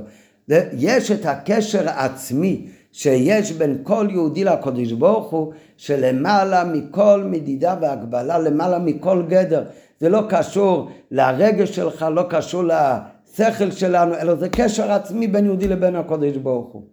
[0.74, 8.40] יש את הקשר העצמי שיש בין כל יהודי לקדוש ברוך הוא, שלמעלה מכל מדידה והגבלה,
[8.40, 9.64] למעלה מכל גדר.
[10.00, 15.68] זה לא קשור לרגש שלך, לא קשור לשכל שלנו, אלא זה קשר עצמי בין יהודי
[15.68, 16.84] לבין הקדוש ברוך הוא.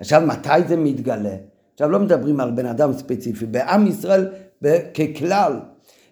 [0.00, 1.34] עכשיו, מתי זה מתגלה?
[1.74, 4.28] עכשיו לא מדברים על בן אדם ספציפי, בעם ישראל
[4.94, 5.60] ככלל,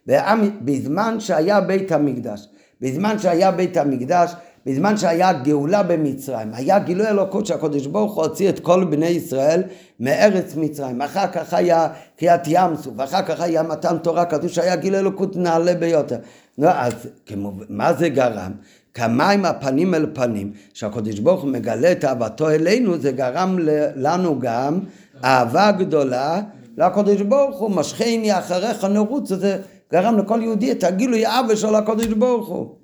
[0.06, 2.48] בעם, בזמן שהיה בית המקדש,
[2.80, 4.34] בזמן שהיה בית המקדש,
[4.66, 9.62] בזמן שהיה גאולה במצרים, היה גילוי אלוקות שהקדוש ברוך הוא הוציא את כל בני ישראל
[10.00, 11.88] מארץ מצרים, אחר כך היה
[12.18, 16.16] קריאת ים סוף, אחר כך היה מתן תורה, כתוב שהיה גילוי אלוקות נעלה ביותר.
[16.58, 16.92] לא, אז
[17.26, 18.52] כמו, מה זה גרם?
[18.94, 23.58] כמים הפנים אל פנים, שהקדוש ברוך הוא מגלה את אהבתו אלינו, זה גרם
[23.96, 24.80] לנו גם
[25.24, 26.40] אהבה גדולה
[26.78, 29.58] לקדוש ברוך הוא, משכני אחריך נרוץ, זה
[29.92, 32.79] גרם לכל יהודי את הגילוי אהבה של הקדוש ברוך הוא.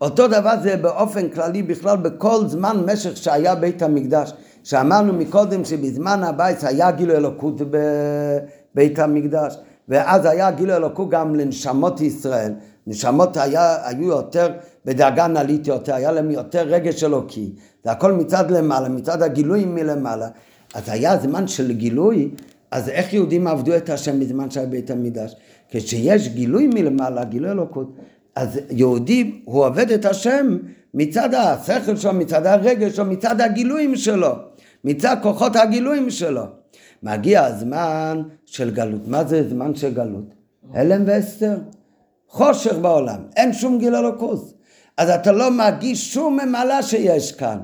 [0.00, 4.32] אותו דבר זה באופן כללי בכלל בכל זמן משך שהיה בית המקדש.
[4.64, 9.56] שאמרנו מקודם שבזמן הבית היה גילוי אלוקות בבית המקדש,
[9.88, 12.52] ואז היה גילוי אלוקות גם לנשמות ישראל.
[12.86, 14.48] נשמות היה, היו יותר
[14.84, 17.52] בדרגה נלית יותר, היה להם יותר רגש אלוקי.
[17.84, 20.28] זה הכל מצד למעלה, מצד הגילוי מלמעלה.
[20.74, 22.30] אז היה זמן של גילוי,
[22.70, 25.36] אז איך יהודים עבדו את השם בזמן שהיה בית המקדש?
[25.70, 27.92] כשיש גילוי מלמעלה, גילוי אלוקות,
[28.36, 30.58] אז יהודי הוא עובד את השם
[30.94, 34.32] מצד השכל שלו, מצד הרגש שלו, מצד הגילויים שלו,
[34.84, 36.44] מצד כוחות הגילויים שלו.
[37.02, 39.08] מגיע הזמן של גלות.
[39.08, 40.34] מה זה זמן של גלות?
[40.74, 41.58] הלם ואסתר.
[42.28, 44.54] חושך בעולם, אין שום גיל אלוקוס.
[44.96, 47.58] אז אתה לא מרגיש שום ממלא שיש כאן.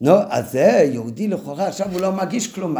[0.00, 2.76] נו, אז זה יהודי לכאורה, עכשיו הוא לא מרגיש כלום.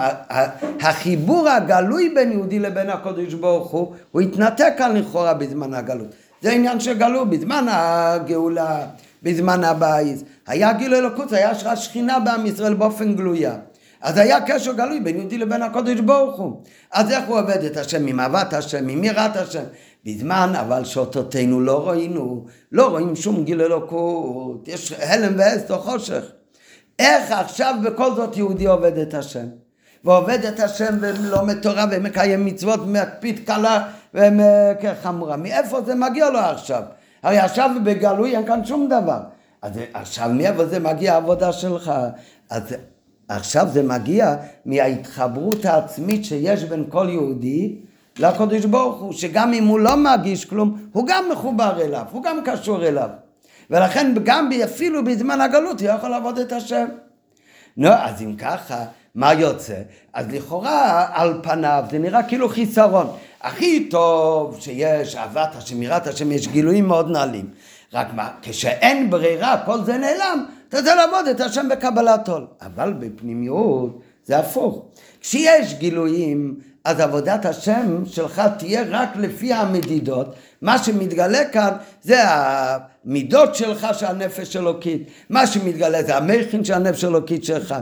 [0.81, 6.15] החיבור הגלוי בין יהודי לבין הקדוש ברוך הוא, הוא התנתק כאן לכאורה בזמן הגלות.
[6.43, 8.87] זה עניין שגלו בזמן הגאולה,
[9.23, 10.23] בזמן הבית.
[10.47, 13.57] היה גילוי אלוקות, היה שכינה בעם ישראל באופן גלויה.
[14.01, 16.63] אז היה קשר גלוי בין יהודי לבין הקודש ברוך הוא.
[16.93, 18.07] אז איך הוא עובד את השם?
[18.07, 19.63] עם אהבת השם, עם יראת השם.
[20.05, 25.41] בזמן אבל שאותותינו לא ראינו, לא רואים שום גיל אלוקות, יש הלם
[25.71, 26.23] או חושך.
[26.99, 29.47] איך עכשיו בכל זאת יהודי עובד את השם?
[30.05, 35.37] ועובד את השם ולומד תורה ומקיים מצוות ומקפיד קלה וחמורה.
[35.37, 36.83] מאיפה זה מגיע לו עכשיו?
[37.23, 39.21] הרי עכשיו בגלוי אין כאן שום דבר.
[39.63, 41.93] אז עכשיו מאיפה זה מגיע העבודה שלך?
[42.51, 42.63] אז
[43.29, 44.35] עכשיו זה מגיע
[44.67, 47.77] מההתחברות העצמית שיש בין כל יהודי
[48.19, 52.39] לקדוש ברוך הוא, שגם אם הוא לא מרגיש כלום, הוא גם מחובר אליו, הוא גם
[52.45, 53.09] קשור אליו.
[53.71, 56.87] ולכן גם אפילו בזמן הגלות הוא יכול לעבוד את השם.
[57.77, 58.85] נו, אז אם ככה,
[59.15, 59.75] מה יוצא?
[60.13, 63.07] אז לכאורה על פניו זה נראה כאילו חיסרון.
[63.41, 67.47] הכי טוב שיש אהבת השם, יראת השם, יש גילויים מאוד נעלים.
[67.93, 72.47] רק מה, כשאין ברירה, כל זה נעלם, אתה רוצה לעבוד את השם בקבלת עול.
[72.63, 74.85] אבל בפנימיות זה הפוך.
[75.21, 76.55] כשיש גילויים,
[76.85, 80.35] אז עבודת השם שלך תהיה רק לפי המדידות.
[80.63, 81.71] מה שמתגלה כאן
[82.03, 85.03] זה המידות שלך שהנפש אלוקית.
[85.31, 87.75] מה שמתגלה זה המכין של הנפש אלוקית שלך.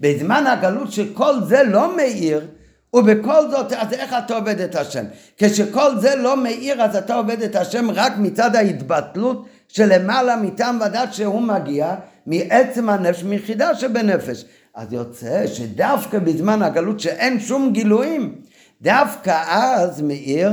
[0.00, 2.46] בזמן הגלות שכל זה לא מאיר,
[2.94, 5.04] ובכל זאת, אז איך אתה עובד את השם?
[5.36, 11.14] כשכל זה לא מאיר, אז אתה עובד את השם רק מצד ההתבטלות שלמעלה מטעם ודת
[11.14, 11.94] שהוא מגיע
[12.26, 14.44] מעצם הנפש, מיחידה שבנפש.
[14.74, 18.34] אז יוצא שדווקא בזמן הגלות שאין שום גילויים,
[18.82, 20.52] דווקא אז מאיר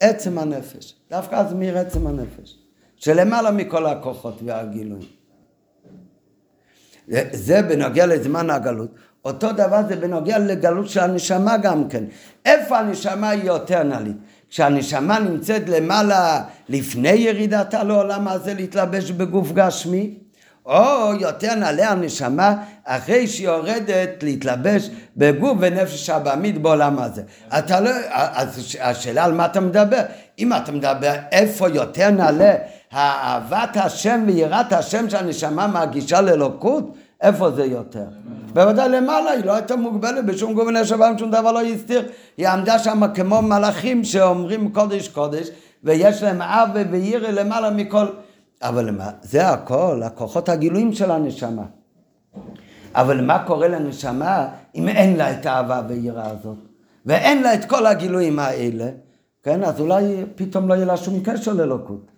[0.00, 0.94] עצם הנפש.
[1.10, 2.58] דווקא אז מאיר עצם הנפש.
[2.96, 5.21] שלמעלה מכל הכוחות והגילויים.
[7.32, 8.94] זה בנוגע לזמן הגלות.
[9.24, 12.04] אותו דבר זה בנוגע לגלות של הנשמה גם כן.
[12.46, 14.16] איפה הנשמה היא יותר נעלית?
[14.50, 20.14] כשהנשמה נמצאת למעלה לפני ירידתה לעולם הזה להתלבש בגוף גשמי,
[20.66, 27.22] או יותר נעלה הנשמה אחרי שהיא יורדת להתלבש בגוף ונפש הבעמית בעולם הזה.
[27.58, 30.02] אתה לא, אז השאלה על מה אתה מדבר?
[30.38, 32.54] אם אתה מדבר איפה יותר נעלה
[32.92, 38.04] האהבת השם ויראת השם שהנשמה מרגישה לאלוקות, איפה זה יותר?
[38.52, 42.08] בוודאי למעלה, היא לא הייתה מוגבלת בשום גוון השב"ם, שום דבר לא הסתיר.
[42.36, 45.48] היא עמדה שם כמו מלאכים שאומרים קודש קודש,
[45.84, 48.06] ויש להם עוול וירא למעלה מכל...
[48.62, 51.64] אבל מה, זה הכל, הכוחות הגילויים של הנשמה.
[52.94, 56.56] אבל מה קורה לנשמה אם אין לה את האהבה והיראה הזאת?
[57.06, 58.88] ואין לה את כל הגילויים האלה,
[59.42, 59.64] כן?
[59.64, 62.11] אז אולי פתאום לא יהיה לה שום קשר לאלוקות.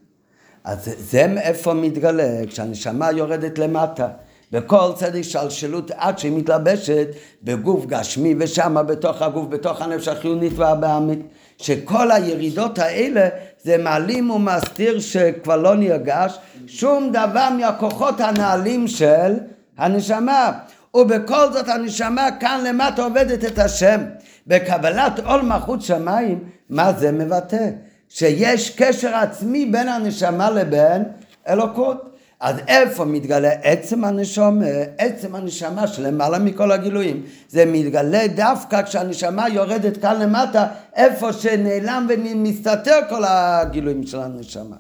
[0.65, 4.09] אז זה מאיפה מתגלה, כשהנשמה יורדת למטה.
[4.53, 7.09] וכל צדק שלשלות עד שהיא מתלבשת
[7.43, 11.19] בגוף גשמי ושמה בתוך הגוף, בתוך הנפש החיונית והבעמית.
[11.59, 13.29] שכל הירידות האלה
[13.63, 19.35] זה מעלים ומסתיר שכבר לא נרגש שום דבר מהכוחות הנעלים של
[19.79, 20.53] הנשמה.
[20.95, 24.01] ובכל זאת הנשמה כאן למטה עובדת את השם.
[24.47, 27.69] בקבלת עול מלכות שמיים, מה זה מבטא?
[28.09, 31.03] שיש קשר עצמי בין הנשמה לבין
[31.49, 32.11] אלוקות.
[32.41, 34.65] אז איפה מתגלה עצם הנשמה,
[34.99, 37.23] עצם הנשמה שלמעלה מכל הגילויים?
[37.49, 44.77] זה מתגלה דווקא כשהנשמה יורדת כאן למטה, איפה שנעלם ומסתתר כל הגילויים של הנשמה.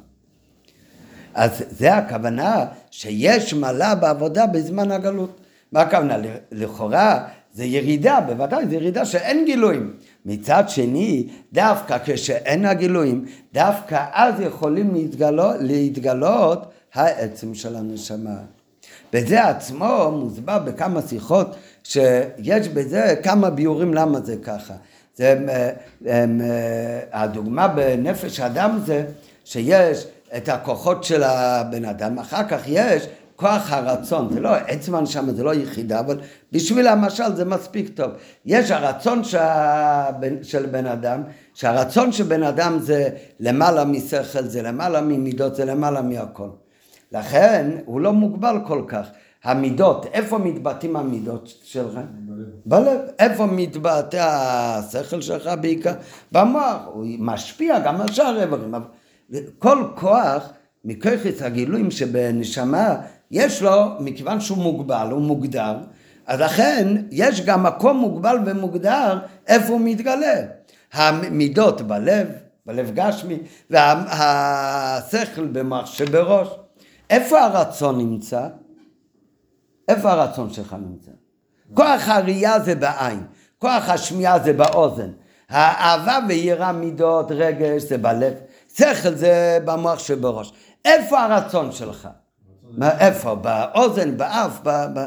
[1.34, 5.40] אז זה הכוונה שיש מעלה בעבודה בזמן הגלות.
[5.72, 6.16] מה הכוונה?
[6.52, 9.92] לכאורה זה ירידה, בוודאי זה ירידה שאין גילויים.
[10.24, 16.58] מצד שני, דווקא כשאין הגילויים, דווקא אז יכולים להתגלות, להתגלות
[16.94, 18.36] העצם של הנשמה.
[19.12, 24.74] בזה עצמו מוסבר בכמה שיחות שיש בזה כמה ביורים למה זה ככה.
[25.16, 25.70] זה, אה,
[26.06, 29.04] אה, הדוגמה בנפש האדם זה
[29.44, 30.06] שיש
[30.36, 33.06] את הכוחות של הבן אדם, אחר כך יש
[33.44, 36.20] כוח הרצון, זה לא עצם הנשמה, זה לא יחידה, אבל
[36.52, 38.10] בשביל המשל זה מספיק טוב.
[38.46, 41.22] יש הרצון שהבן, של בן אדם,
[41.54, 43.08] שהרצון של בן אדם זה
[43.40, 46.48] למעלה משכל, זה למעלה ממידות, זה למעלה מהכל.
[47.12, 49.06] לכן הוא לא מוגבל כל כך.
[49.44, 51.98] המידות, איפה מתבטאים המידות שלך?
[52.66, 53.00] בלב.
[53.18, 55.92] איפה מתבטא השכל שלך בעיקר?
[56.32, 56.82] במוח.
[56.86, 58.74] הוא משפיע גם על שאר איברים.
[59.58, 60.48] כל כוח
[60.84, 62.96] מככס הגילויים שבנשמה
[63.30, 65.76] יש לו, מכיוון שהוא מוגבל, הוא מוגדר,
[66.26, 70.34] אז לכן יש גם מקום מוגבל ומוגדר איפה הוא מתגלה.
[70.92, 72.28] המידות בלב,
[72.66, 73.38] בלב גשמי,
[73.70, 76.48] והשכל במוח שבראש.
[77.10, 78.48] איפה הרצון נמצא?
[79.88, 81.10] איפה הרצון שלך נמצא?
[81.74, 83.26] כוח הראייה זה בעין,
[83.58, 85.10] כוח השמיעה זה באוזן,
[85.48, 88.34] האהבה ויראה מידות, רגש זה בלב,
[88.74, 90.52] שכל זה במוח שבראש.
[90.84, 92.08] איפה הרצון שלך?
[92.70, 93.34] מה, איפה?
[93.34, 94.68] באוזן, באף, ב...
[94.94, 95.06] ב...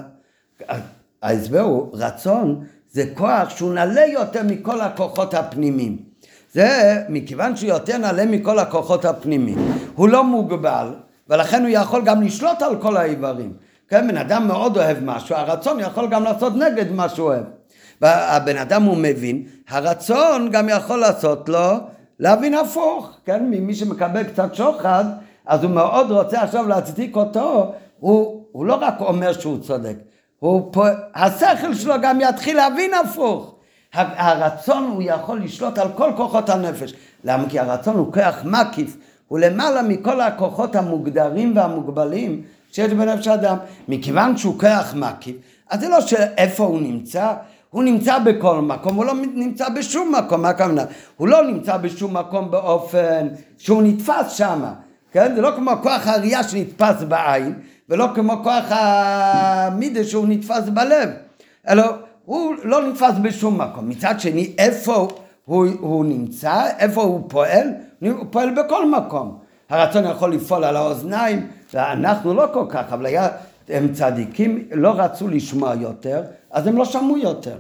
[1.23, 5.97] ההסבר הוא, רצון זה כוח שהוא נעלה יותר מכל הכוחות הפנימיים.
[6.53, 9.57] זה מכיוון שהוא יותר נעלה מכל הכוחות הפנימיים.
[9.95, 10.87] הוא לא מוגבל,
[11.29, 13.53] ולכן הוא יכול גם לשלוט על כל האיברים.
[13.87, 17.43] כן, בן אדם מאוד אוהב משהו, הרצון יכול גם לעשות נגד מה שהוא אוהב.
[18.01, 21.77] והבן אדם הוא מבין, הרצון גם יכול לעשות לו
[22.19, 25.05] להבין הפוך, כן, ממי שמקבל קצת שוחד,
[25.47, 29.95] אז הוא מאוד רוצה עכשיו להצדיק אותו, הוא, הוא לא רק אומר שהוא צודק,
[30.39, 30.85] הוא פה,
[31.15, 33.53] השכל שלו גם יתחיל להבין הפוך.
[33.93, 36.93] הרצון הוא יכול לשלוט על כל כוחות הנפש.
[37.23, 37.49] למה?
[37.49, 42.41] כי הרצון הוא כוח מקיף, הוא למעלה מכל הכוחות המוגדרים והמוגבלים
[42.71, 43.57] שיש בנפש האדם.
[43.87, 45.35] מכיוון שהוא כוח מקיף,
[45.69, 47.33] אז זה לא שאיפה הוא נמצא,
[47.69, 50.83] הוא נמצא בכל מקום, הוא לא נמצא בשום מקום, מה הכוונה?
[51.17, 53.27] הוא לא נמצא בשום מקום באופן
[53.57, 54.63] שהוא נתפס שם,
[55.17, 55.35] כן?
[55.35, 57.53] זה לא כמו כוח הראייה שנתפס בעין,
[57.89, 61.09] ולא כמו כוח המידה שהוא נתפס בלב,
[61.69, 61.83] אלא
[62.25, 63.89] הוא לא נתפס בשום מקום.
[63.89, 65.07] מצד שני, איפה
[65.45, 67.67] הוא, הוא נמצא, איפה הוא פועל?
[68.01, 69.37] הוא פועל בכל מקום.
[69.69, 73.27] הרצון יכול לפעול על האוזניים, ואנחנו לא כל כך, אבל היה,
[73.69, 77.57] הם צדיקים, לא רצו לשמוע יותר, אז הם לא שמעו יותר.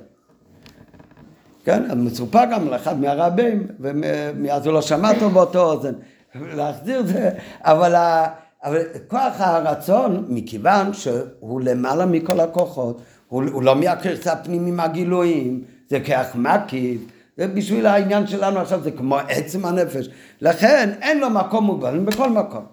[1.65, 5.93] כן, מסופר גם לאחד מהרבים, ומאז הוא לא שמע טוב באותו אוזן.
[6.41, 7.29] להחזיר את זה,
[7.61, 8.27] אבל, ה,
[8.63, 15.99] אבל כוח הרצון, מכיוון שהוא למעלה מכל הכוחות, הוא, הוא לא מהקרסה פנימי מהגילויים, זה
[16.05, 17.01] כוח מקיף,
[17.37, 20.09] זה בשביל העניין שלנו עכשיו, זה כמו עצם הנפש.
[20.41, 22.65] לכן אין לו מקום מוגבל בכל מקום.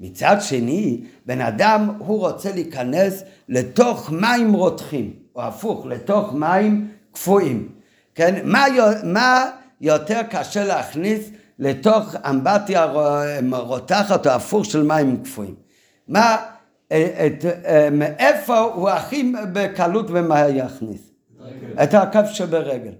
[0.00, 7.68] מצד שני, בן אדם הוא רוצה להיכנס לתוך מים רותחים, או הפוך, לתוך מים קפואים.
[8.14, 8.40] כן?
[8.44, 8.64] מה,
[9.04, 9.50] מה
[9.80, 12.86] יותר קשה להכניס לתוך אמבטיה
[13.52, 15.54] רותחת או הפוך של מים קפואים?
[16.08, 16.36] מה,
[16.92, 21.00] אה, את, אה, מאיפה הוא הכי בקלות ומהר יכניס?
[21.82, 22.92] את הכף שברגל.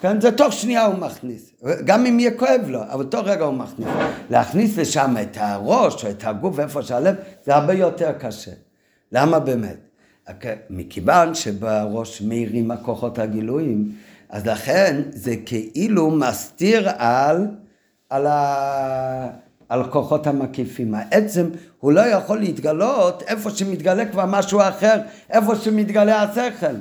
[0.00, 1.52] כן, זה תוך שנייה הוא מכניס,
[1.84, 3.88] גם אם יהיה כואב לו, אבל תוך רגע הוא מכניס.
[4.30, 7.14] להכניס לשם את הראש או את הגוף, איפה שהלב,
[7.44, 8.50] זה הרבה יותר קשה.
[9.12, 9.88] למה באמת?
[10.70, 13.92] מכיוון שבראש מאירים הכוחות הגילויים,
[14.30, 17.46] אז לכן זה כאילו מסתיר על,
[18.10, 19.28] על, ה,
[19.68, 20.94] על כוחות המקיפים.
[20.94, 21.48] העצם
[21.80, 25.00] הוא לא יכול להתגלות איפה שמתגלה כבר משהו אחר,
[25.30, 26.74] איפה שמתגלה השכל.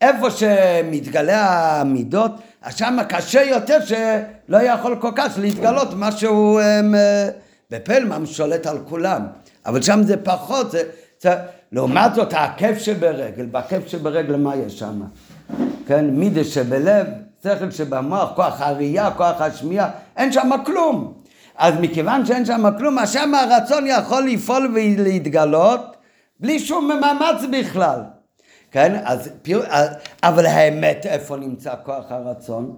[0.00, 7.28] איפה שמתגלה המידות, אז שם קשה יותר שלא יכול כל כך להתגלות משהו הם, אה,
[7.70, 9.26] בפלמם שולט על כולם.
[9.66, 10.82] אבל שם זה פחות, זה,
[11.20, 11.30] זה,
[11.72, 15.02] לעומת זאת העקב שברגל, בעקב שברגל מה יש שם?
[15.86, 17.06] כן, מידה שבלב,
[17.42, 21.14] שכל שבמוח, כוח הראייה, כוח השמיעה, אין שם כלום.
[21.56, 25.96] אז מכיוון שאין שם כלום, אז שם הרצון יכול לפעול ולהתגלות
[26.40, 28.00] בלי שום מאמץ בכלל.
[28.70, 29.00] כן?
[29.04, 29.30] אז,
[30.22, 32.76] אבל האמת, איפה נמצא כוח הרצון?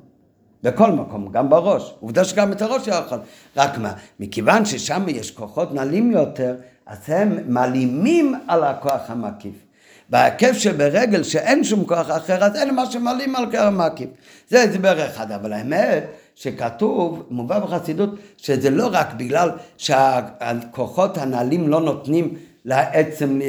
[0.63, 1.95] בכל מקום, גם בראש.
[2.01, 3.19] עובדה שגם את הראש יכול.
[3.57, 9.64] רק מה, מכיוון ששם יש כוחות נעלים יותר, אז הם מעלימים על הכוח המקיף.
[10.09, 14.09] בהיקף שברגל שאין שום כוח אחר, אז אין מה שמעלים על כוח המקיף.
[14.49, 21.81] זה הסבר אחד, אבל האמת שכתוב, מובא בחסידות, שזה לא רק בגלל שהכוחות הנעלים לא
[21.81, 22.35] נותנים
[22.65, 23.41] לעצם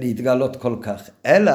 [0.00, 1.52] להתגלות כל כך, אלא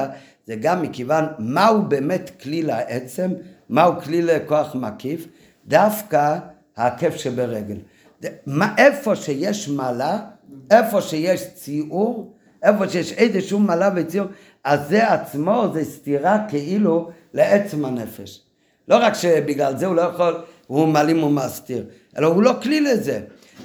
[0.47, 3.31] זה גם מכיוון מהו באמת כלי לעצם,
[3.69, 5.27] מהו כלי לכוח מקיף,
[5.67, 6.37] דווקא
[6.77, 7.77] הכיף שברגל.
[8.77, 10.19] איפה שיש מעלה,
[10.71, 12.33] איפה שיש ציור,
[12.63, 14.27] איפה שיש איזשהו מעלה וציור,
[14.63, 18.41] אז זה עצמו זה סתירה כאילו לעצם הנפש.
[18.87, 21.85] לא רק שבגלל זה הוא לא יכול, הוא מעלים ומסתיר,
[22.17, 23.19] אלא הוא לא כלי לזה.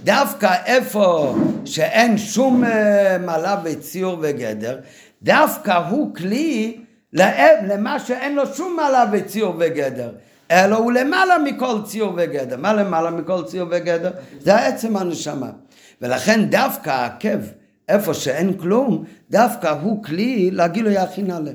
[0.04, 4.78] דווקא איפה שאין שום אה, מעלה וציור וגדר,
[5.22, 6.76] דווקא הוא כלי
[7.12, 10.10] למה שאין לו שום מעלה וציור וגדר,
[10.50, 12.56] אלא הוא למעלה מכל ציור וגדר.
[12.56, 14.10] מה למעלה מכל ציור וגדר?
[14.40, 15.50] זה עצם הנשמה.
[16.02, 17.38] ולכן דווקא העקב,
[17.88, 21.52] איפה שאין כלום, דווקא הוא כלי לגילוי הכי נעלה.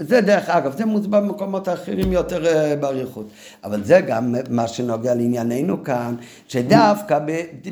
[0.00, 3.26] זה דרך אגב, זה מוסבר במקומות אחרים יותר אה, באריכות.
[3.64, 6.14] אבל זה גם מה שנוגע לענייננו כאן,
[6.48, 7.18] שדווקא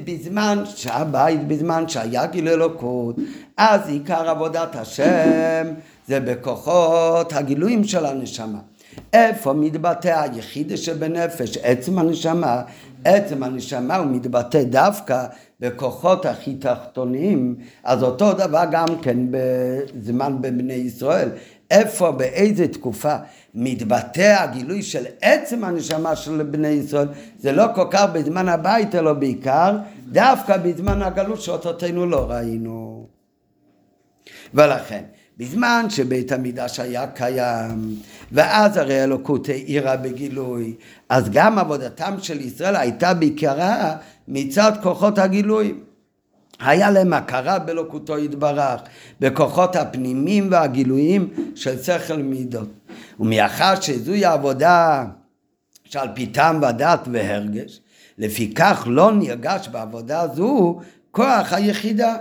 [0.05, 3.17] בזמן שהבית, בזמן שהיה גיל אלוקות,
[3.57, 5.75] אז עיקר עבודת השם
[6.09, 8.59] זה בכוחות הגילויים של הנשמה.
[9.13, 12.63] איפה מתבטא היחיד שבנפש, עצם הנשמה,
[13.05, 15.27] עצם הנשמה הוא מתבטא דווקא
[15.63, 17.55] בכוחות הכי תחתונים,
[17.85, 21.29] אז אותו דבר גם כן בזמן בבני ישראל.
[21.71, 23.17] איפה, באיזה תקופה
[23.55, 27.09] מתבטא הגילוי של עצם הנשמה של בני ישראל,
[27.39, 29.77] זה לא כל כך בזמן הבית, אלא בעיקר
[30.09, 33.07] דווקא בזמן הגלות שאותותינו לא ראינו.
[34.55, 35.03] ולכן,
[35.39, 37.97] בזמן שבית המקדש היה קיים,
[38.33, 40.75] ואז הרי אלוקות האירה בגילוי,
[41.09, 43.97] אז גם עבודתם של ישראל הייתה בעיקרה
[44.29, 45.75] מצד כוחות הגילוי.
[46.61, 48.81] היה להם הכרה באלוקותו יתברך,
[49.21, 52.69] בכוחות הפנימיים והגילויים של שכל מידות.
[53.21, 55.05] ומאחר שזוהי העבודה
[55.85, 57.81] שעל פי טעם ודת והרגש,
[58.19, 62.17] לפיכך לא נרגש בעבודה זו כוח היחידה.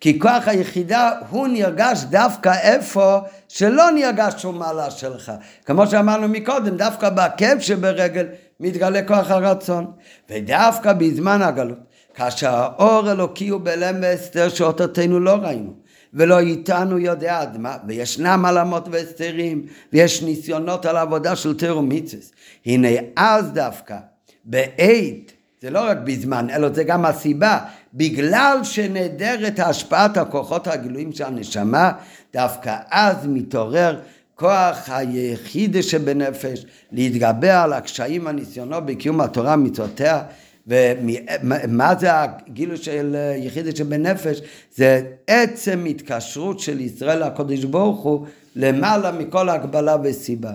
[0.00, 3.18] כי כוח היחידה הוא נרגש דווקא איפה
[3.48, 5.32] שלא נרגש שום מעלה שלך.
[5.66, 8.26] כמו שאמרנו מקודם, דווקא בכאב שברגל
[8.60, 9.92] מתגלה כוח הרצון.
[10.30, 11.78] ודווקא בזמן הגלות,
[12.14, 15.72] כאשר האור אלוקי הוא בלם והסתר שאותותינו לא ראינו.
[16.14, 22.32] ולא איתנו יודע עד מה, וישנם עלמות והסתרים, ויש ניסיונות על העבודה של תירו מיצס.
[22.66, 23.96] הנה אז דווקא,
[24.44, 25.32] בעת,
[25.62, 27.58] זה לא רק בזמן, אלא זה גם הסיבה,
[27.94, 31.92] בגלל שנעדרת השפעת הכוחות הגילויים של הנשמה,
[32.32, 34.00] דווקא אז מתעורר
[34.38, 40.22] כוח היחיד שבנפש להתגבר על הקשיים הניסיונות בקיום התורה ומצוותיה
[40.66, 44.40] ומה זה הגילוי של יחידת שבנפש?
[44.74, 48.26] זה עצם התקשרות של ישראל לקודש ברוך הוא
[48.56, 50.52] למעלה מכל הגבלה וסיבה.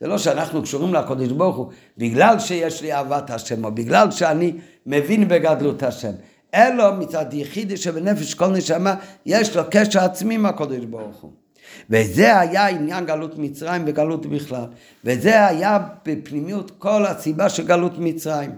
[0.00, 1.66] זה לא שאנחנו קשורים לקודש ברוך הוא
[1.98, 4.52] בגלל שיש לי אהבת השם או בגלל שאני
[4.86, 6.12] מבין בגדלות השם.
[6.54, 8.94] אלא מצד יחידי שבנפש כל נשמה
[9.26, 11.30] יש לו קשר עצמי עם הקודש ברוך הוא.
[11.90, 14.64] וזה היה עניין גלות מצרים וגלות בכלל.
[15.04, 18.50] וזה היה בפנימיות כל הסיבה של גלות מצרים.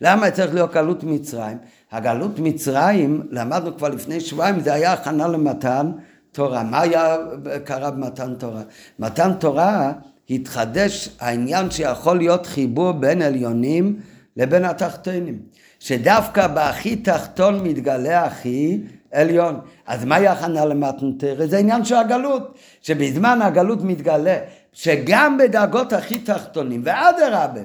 [0.00, 1.58] למה צריך להיות גלות מצרים?
[1.92, 5.90] הגלות מצרים, למדנו כבר לפני שבועיים, זה היה הכנה למתן
[6.32, 6.62] תורה.
[6.62, 7.16] מה היה
[7.64, 8.62] קרה במתן תורה?
[8.98, 9.92] מתן תורה
[10.30, 14.00] התחדש העניין שיכול להיות חיבור בין עליונים
[14.36, 15.38] לבין התחתונים.
[15.78, 18.80] שדווקא בהכי תחתון מתגלה הכי
[19.12, 19.60] עליון.
[19.86, 21.46] אז מהי הכנה למתן תורה?
[21.46, 24.38] זה עניין של הגלות, שבזמן הגלות מתגלה
[24.72, 27.60] שגם בדרגות הכי תחתונים, ואדרבה,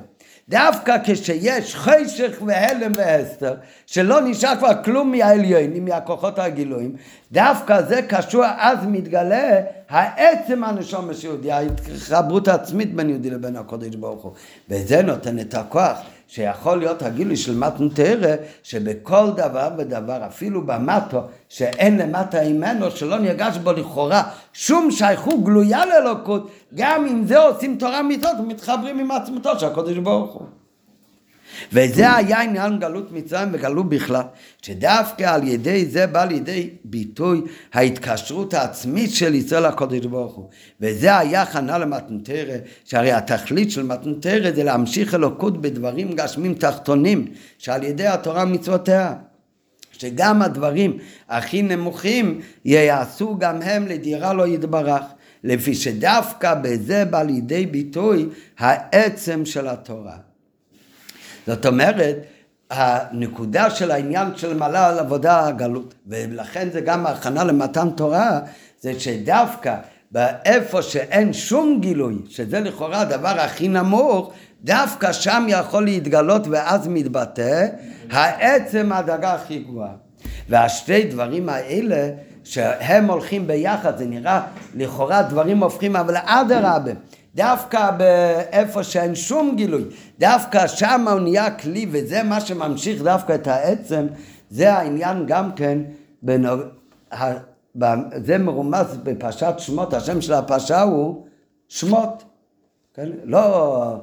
[0.50, 3.54] דווקא כשיש חשך והלם והסתר,
[3.86, 6.96] שלא נשאר כבר כלום מהעליונים, מהכוחות הגילויים,
[7.32, 13.96] דווקא זה קשור, אז מתגלה העצם הנשום של יהודי, ההתחברות העצמית בין יהודי לבין הקודש
[13.96, 14.32] ברוך הוא.
[14.70, 15.98] וזה נותן את הכוח.
[16.34, 23.20] שיכול להיות הגילוי של מתן תרא, שבכל דבר ודבר, אפילו במטו, שאין למטה ממנו, שלא
[23.20, 24.24] נרגש בו לכאורה
[24.54, 29.98] שום שייכות גלויה לאלוקות, גם אם זה עושים תורה מצוות ומתחברים עם עצמתו של הקודש
[29.98, 30.61] ברוך הוא.
[31.74, 34.22] וזה היה עניין גלות מצרים וגלות בכלל,
[34.62, 37.42] שדווקא על ידי זה בא לידי ביטוי
[37.74, 40.50] ההתקשרות העצמית של ישראל לקודש ברוך הוא.
[40.82, 42.56] וזה היה הכנה למתנתרא,
[42.86, 49.14] שהרי התכלית של מתנתרא זה להמשיך אלוקות בדברים גשמים תחתונים, שעל ידי התורה מצוותיה.
[49.92, 50.98] שגם הדברים
[51.30, 55.04] הכי נמוכים ייעשו גם הם לדירה לא יתברך.
[55.44, 60.31] לפי שדווקא בזה בא לידי ביטוי העצם של התורה.
[61.48, 62.16] זאת אומרת,
[62.70, 68.40] הנקודה של העניין של מעלה על עבודה הגלות, ולכן זה גם הכנה למתן תורה,
[68.82, 69.76] זה שדווקא
[70.12, 74.34] באיפה שאין שום גילוי, שזה לכאורה הדבר הכי נמוך,
[74.64, 77.66] דווקא שם יכול להתגלות ואז מתבטא
[78.12, 79.92] העצם הדרגה הכי גבוהה.
[80.50, 82.10] והשתי דברים האלה
[82.44, 84.42] שהם הולכים ביחד, זה נראה
[84.76, 86.92] לכאורה דברים הופכים, אבל אדרבה,
[87.36, 89.84] דווקא באיפה שאין שום גילוי,
[90.20, 94.08] דווקא שם הוא נהיה כלי וזה מה שממשיך דווקא את העצם,
[94.50, 95.80] זה העניין גם כן,
[96.24, 96.60] בנוג...
[98.24, 101.26] זה מרומז בפרשת שמות, השם של הפרשה הוא
[101.68, 102.24] שמות,
[102.94, 103.10] כן?
[103.24, 103.96] לא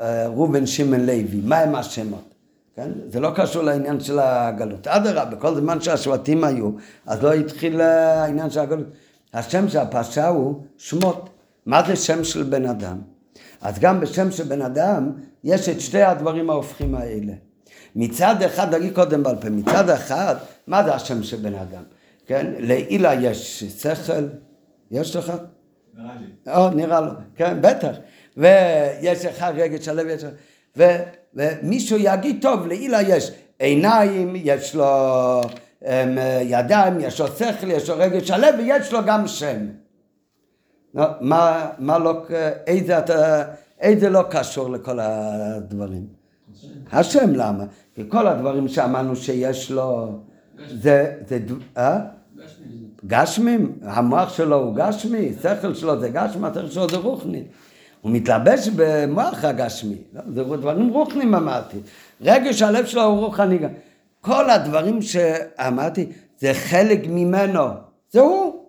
[0.00, 2.34] אה, ראובן שמעון לוי, מה הם השמות?
[2.76, 2.90] כן?
[3.08, 4.86] זה לא קשור לעניין של הגלות.
[4.86, 6.70] אדרבה, בכל זמן שהשבטים היו,
[7.06, 8.86] אז לא התחיל העניין של הגלות.
[9.34, 11.29] השם של הפרשה הוא שמות.
[11.70, 12.98] מה זה שם של בן אדם?
[13.60, 15.12] אז גם בשם של בן אדם
[15.44, 17.32] יש את שתי הדברים ההופכים האלה.
[17.96, 21.82] מצד אחד, נגיד קודם בעל פה, מצד אחד, מה זה השם של בן אדם?
[22.26, 24.26] כן, לאילה יש שכל,
[24.90, 25.32] יש לך?
[25.94, 26.52] נראה לי.
[26.52, 27.96] או, נראה לו, כן, בטח.
[28.36, 30.30] ויש לך רגש הלב, יש לך...
[30.76, 30.84] ו,
[31.34, 35.40] ומישהו יגיד, טוב, לאילה יש עיניים, יש לו
[35.82, 35.86] um,
[36.42, 39.66] ידיים, יש לו שכל, יש לו רגש הלב, ויש לו גם שם.
[40.94, 42.22] לא, מה, מה לא,
[42.66, 42.98] איזה,
[43.80, 46.06] איזה לא קשור לכל הדברים?
[46.92, 47.64] השם למה?
[47.94, 50.18] כי כל הדברים שאמרנו שיש לו,
[50.68, 51.38] זה, זה,
[51.76, 51.98] אה?
[53.06, 57.44] גשמים, המוח שלו הוא גשמי, שכל שלו זה גשמי, השכל שלו זה רוחני.
[58.00, 61.78] הוא מתלבש במוח הגשמי, לא, זה דברים רוחניים אמרתי.
[62.20, 63.58] רגש הלב שלו הוא רוחני.
[64.20, 66.06] כל הדברים שאמרתי
[66.38, 67.64] זה חלק ממנו,
[68.10, 68.59] זה הוא.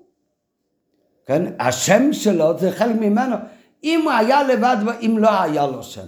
[1.32, 1.44] כן?
[1.60, 3.36] השם שלו זה חלק ממנו.
[3.84, 6.06] אם הוא היה לבד ואם לא היה לו שם.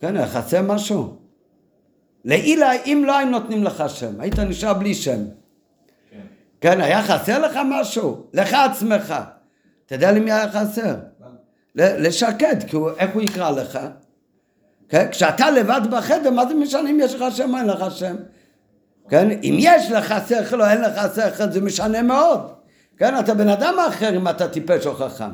[0.00, 1.18] כן, חסר משהו.
[2.24, 5.24] לעילה, אם לא היו נותנים לך שם, היית נשאר בלי שם.
[6.10, 6.20] כן.
[6.60, 8.26] כן, היה חסר לך משהו?
[8.34, 9.14] לך עצמך.
[9.86, 10.94] אתה יודע למי היה חסר?
[11.74, 13.78] לשקד, כי הוא, איך הוא יקרא לך?
[14.88, 15.08] כן?
[15.10, 18.16] כשאתה לבד בחדר, מה זה משנה אם יש לך שם או אין לך שם?
[19.08, 19.30] כן?
[19.30, 22.57] אם יש לך שכל או אין לך שכל, זה משנה מאוד.
[22.98, 25.30] כן, אתה בן אדם אחר אם אתה טיפש או חכם.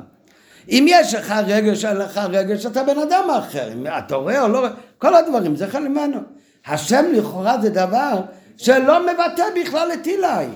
[0.68, 3.72] אם יש לך רגש, אין לך רגש, אתה בן אדם אחר.
[3.72, 6.18] אם אתה רואה או לא רואה, כל הדברים, זה חלק ממנו.
[6.66, 8.20] השם לכאורה זה דבר
[8.56, 10.46] שלא מבטא בכלל את אילי.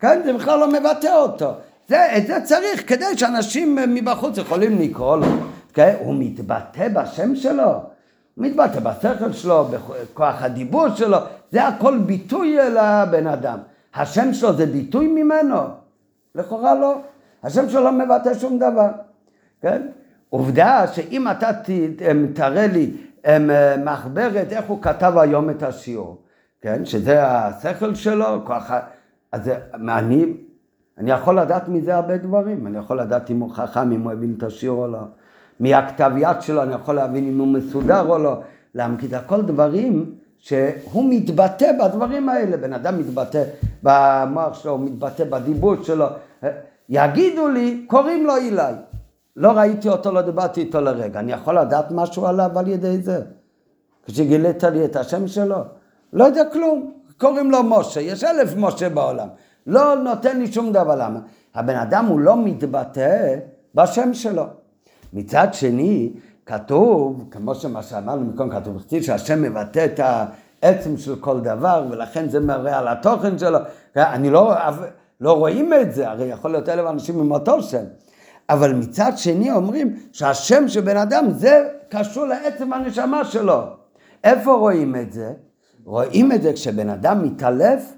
[0.00, 1.52] כן, זה בכלל לא מבטא אותו.
[1.88, 5.26] זה, את זה צריך כדי שאנשים מבחוץ יכולים לקרוא לו.
[5.74, 5.94] כן?
[5.98, 7.82] הוא מתבטא בשם שלו, הוא
[8.36, 11.18] מתבטא בשכל שלו, בכוח הדיבור שלו,
[11.52, 13.58] זה הכל ביטוי לבן אדם.
[13.94, 15.83] השם שלו זה ביטוי ממנו.
[16.34, 17.00] לכאורה לא.
[17.42, 18.88] השם שלו לא מבטא שום דבר,
[19.60, 19.86] כן?
[20.30, 21.50] עובדה שאם אתה
[22.34, 22.90] תראה לי
[23.84, 26.22] מחברת איך הוא כתב היום את השיעור,
[26.60, 26.84] כן?
[26.84, 28.80] שזה השכל שלו, ככה,
[29.32, 30.24] אז אני,
[30.98, 34.34] אני יכול לדעת מזה הרבה דברים, אני יכול לדעת אם הוא חכם, אם הוא הבין
[34.38, 34.98] את השיעור או לא,
[35.60, 38.40] מהכתב יד שלו אני יכול להבין אם הוא מסודר או לא,
[38.74, 38.98] למה?
[38.98, 43.42] כי זה הכל דברים שהוא מתבטא בדברים האלה, בן אדם מתבטא
[43.84, 46.06] במוח שלו, מתבטא בדיבור שלו,
[46.88, 48.62] יגידו לי, קוראים לו אילי,
[49.36, 53.20] לא ראיתי אותו, לא דיברתי איתו לרגע, אני יכול לדעת משהו עליו על ידי זה?
[54.06, 55.56] כשגילית לי את השם שלו?
[56.12, 59.28] לא יודע כלום, קוראים לו משה, יש אלף משה בעולם,
[59.66, 61.20] לא נותן לי שום דבר, למה?
[61.54, 63.36] הבן אדם הוא לא מתבטא
[63.74, 64.44] בשם שלו.
[65.12, 66.12] מצד שני,
[66.46, 70.00] כתוב, כמו שמה שאמרנו מקום כתוב, שהשם מבטא את
[70.64, 73.58] העצם של כל דבר, ולכן זה מראה על התוכן שלו.
[73.96, 74.54] אני לא,
[75.20, 77.84] לא רואים את זה, הרי יכול להיות אלף אנשים עם אותו שם.
[78.48, 83.62] אבל מצד שני אומרים שהשם של בן אדם זה קשור לעצם הנשמה שלו.
[84.24, 85.32] איפה רואים את זה?
[85.84, 87.92] רואים את זה כשבן אדם מתעלף,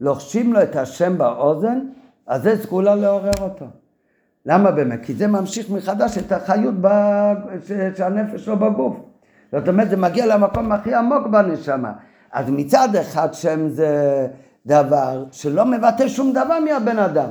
[0.00, 1.80] לוחשים לו את השם באוזן,
[2.26, 3.66] אז זה סגולה לעורר אותו.
[4.46, 5.04] למה באמת?
[5.04, 6.74] כי זה ממשיך מחדש את החיות
[7.96, 8.96] של הנפש שלו בגוף.
[9.52, 11.92] זאת אומרת, זה מגיע למקום הכי עמוק בנשמה.
[12.32, 14.26] אז מצד אחד שם זה
[14.66, 17.30] דבר שלא מבטא שום דבר מהבן אדם.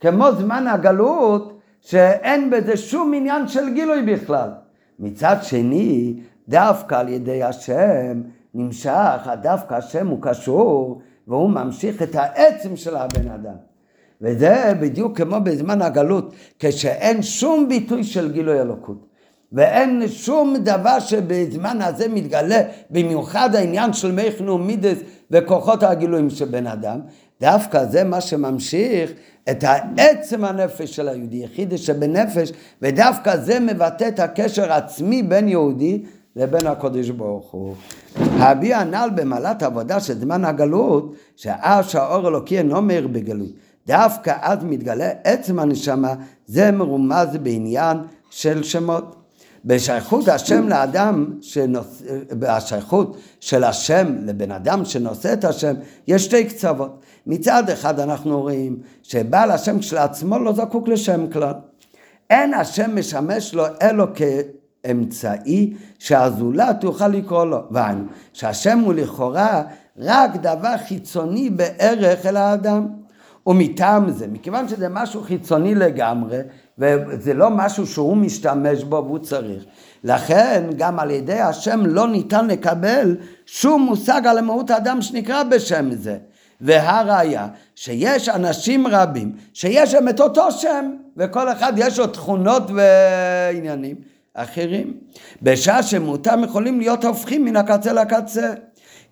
[0.00, 4.50] כמו זמן הגלות, שאין בזה שום עניין של גילוי בכלל.
[4.98, 8.22] מצד שני, דווקא על ידי השם
[8.54, 13.54] נמשך, דווקא השם הוא קשור, והוא ממשיך את העצם של הבן אדם.
[14.20, 19.06] וזה בדיוק כמו בזמן הגלות, כשאין שום ביטוי של גילוי אלוקות.
[19.52, 24.98] ואין שום דבר שבזמן הזה מתגלה, במיוחד העניין של מכנו מידס
[25.30, 27.00] וכוחות הגילויים של בן אדם,
[27.40, 29.12] דווקא זה מה שממשיך
[29.50, 36.02] את העצם הנפש של היהודי, יחיד שבנפש, ודווקא זה מבטא את הקשר עצמי בין יהודי
[36.36, 37.74] לבין הקודש ברוך הוא.
[38.16, 43.48] הביע הנ"ל במעלת עבודה של זמן הגלות, שאז שהאור אלוקי אינו מאיר בגלות.
[43.86, 46.14] דווקא אז מתגלה עצם הנשמה,
[46.46, 47.96] זה מרומז בעניין
[48.30, 49.25] של שמות.
[49.66, 52.02] בשייכות השם לאדם, שנוס...
[52.38, 55.74] בשייכות של השם לבן אדם שנושא את השם,
[56.06, 57.00] יש שתי קצוות.
[57.26, 61.52] מצד אחד אנחנו רואים שבעל השם כשלעצמו לא זקוק לשם כלל.
[62.30, 67.58] אין השם משמש לו אלו כאמצעי שהזולת יוכל לקרוא לו.
[67.70, 69.62] והיינו, שהשם הוא לכאורה
[69.98, 72.86] רק דבר חיצוני בערך אל האדם.
[73.46, 76.40] ומטעם זה, מכיוון שזה משהו חיצוני לגמרי,
[76.78, 79.64] וזה לא משהו שהוא משתמש בו והוא צריך.
[80.04, 83.16] לכן גם על ידי השם לא ניתן לקבל
[83.46, 86.18] שום מושג על מהות האדם שנקרא בשם זה.
[86.60, 93.96] והראיה שיש אנשים רבים שיש להם את אותו שם וכל אחד יש לו תכונות ועניינים
[94.34, 94.94] אחרים.
[95.42, 98.52] בשעה שמותם יכולים להיות הופכים מן הקצה לקצה.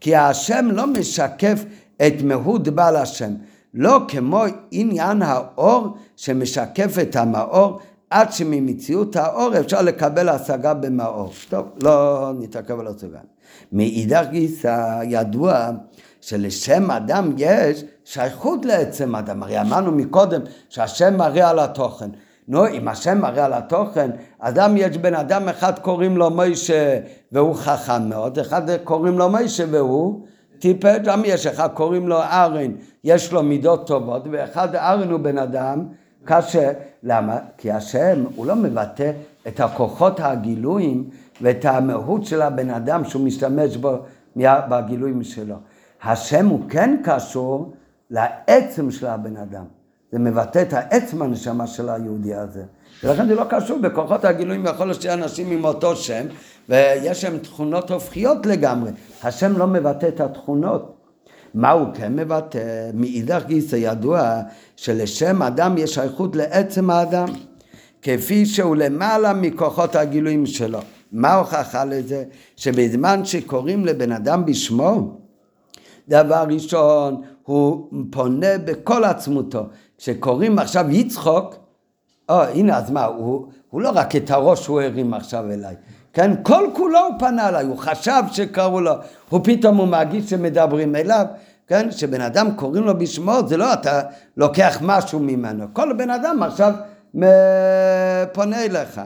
[0.00, 1.64] כי השם לא משקף
[1.96, 3.30] את מהות בעל השם.
[3.74, 7.78] לא כמו עניין האור שמשקף את המאור
[8.10, 11.32] עד שממציאות האור אפשר לקבל השגה במאור.
[11.48, 13.18] טוב, לא נתעכב על השגה.
[13.72, 15.70] מאידך גיסא ידוע
[16.20, 19.42] שלשם אדם יש שייכות לעצם אדם.
[19.42, 22.10] הרי אמרנו מקודם שהשם מראה על התוכן.
[22.48, 26.98] נו, אם השם מראה על התוכן, אדם יש בן אדם אחד קוראים לו מוישה
[27.32, 30.26] והוא חכם מאוד, אחד קוראים לו מוישה והוא
[30.64, 32.72] טיפש, גם יש אחד קוראים לו ארן,
[33.04, 35.86] יש לו מידות טובות, ואחד ארן הוא בן אדם
[36.24, 36.72] קשה.
[37.02, 37.38] למה?
[37.58, 39.10] כי השם הוא לא מבטא
[39.48, 41.10] את הכוחות הגילויים
[41.40, 43.98] ואת המהות של הבן אדם שהוא משתמש בו
[44.36, 45.56] בגילויים שלו.
[46.02, 47.72] השם הוא כן קשור
[48.10, 49.64] לעצם של הבן אדם.
[50.12, 52.62] זה מבטא את העצם הנשמה של היהודי הזה.
[53.04, 56.26] ולכן זה לא קשור בכוחות הגילויים, יכול להיות שאנשים עם אותו שם,
[56.68, 58.90] ויש להם תכונות הופכיות לגמרי.
[59.22, 60.94] השם לא מבטא את התכונות.
[61.54, 62.90] מה הוא כן מבטא?
[62.94, 64.40] מאידך גיסא ידוע
[64.76, 67.28] שלשם אדם יש שייכות לעצם האדם,
[68.02, 70.78] כפי שהוא למעלה מכוחות הגילויים שלו.
[71.12, 72.24] מה ההוכחה לזה?
[72.56, 75.18] שבזמן שקוראים לבן אדם בשמו,
[76.08, 79.66] דבר ראשון, הוא פונה בכל עצמותו.
[79.98, 81.54] כשקוראים עכשיו יצחוק,
[82.28, 85.74] או, הנה, אז מה, הוא, הוא לא רק את הראש הוא הרים עכשיו אליי.
[86.14, 88.92] כן, כל כולו הוא פנה אליי, הוא חשב שקראו לו,
[89.28, 91.26] הוא פתאום הוא מרגיש שמדברים אליו,
[91.66, 94.00] כן, שבן אדם קוראים לו בשמו, זה לא אתה
[94.36, 96.74] לוקח משהו ממנו, כל בן אדם עכשיו
[98.32, 99.00] פונה אליך.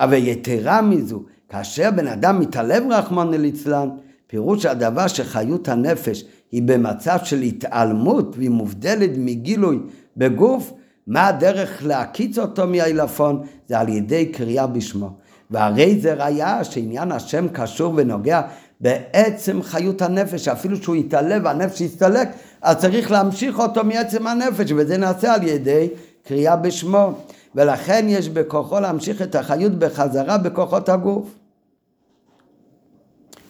[0.00, 3.88] אבל יתרה מזו, כאשר בן אדם מתעלם רחמנא ליצלן,
[4.26, 9.78] פירוש הדבר שחיות הנפש היא במצב של התעלמות והיא מובדלת מגילוי
[10.16, 10.72] בגוף,
[11.06, 13.42] מה הדרך להקיץ אותו מהעילפון?
[13.68, 15.21] זה על ידי קריאה בשמו.
[15.52, 18.42] והרי זה ראיה שעניין השם קשור ונוגע
[18.80, 22.28] בעצם חיות הנפש, אפילו שהוא יתעלה והנפש יסתלק,
[22.62, 25.88] אז צריך להמשיך אותו מעצם הנפש, וזה נעשה על ידי
[26.26, 27.12] קריאה בשמו.
[27.54, 31.28] ולכן יש בכוחו להמשיך את החיות בחזרה בכוחות הגוף.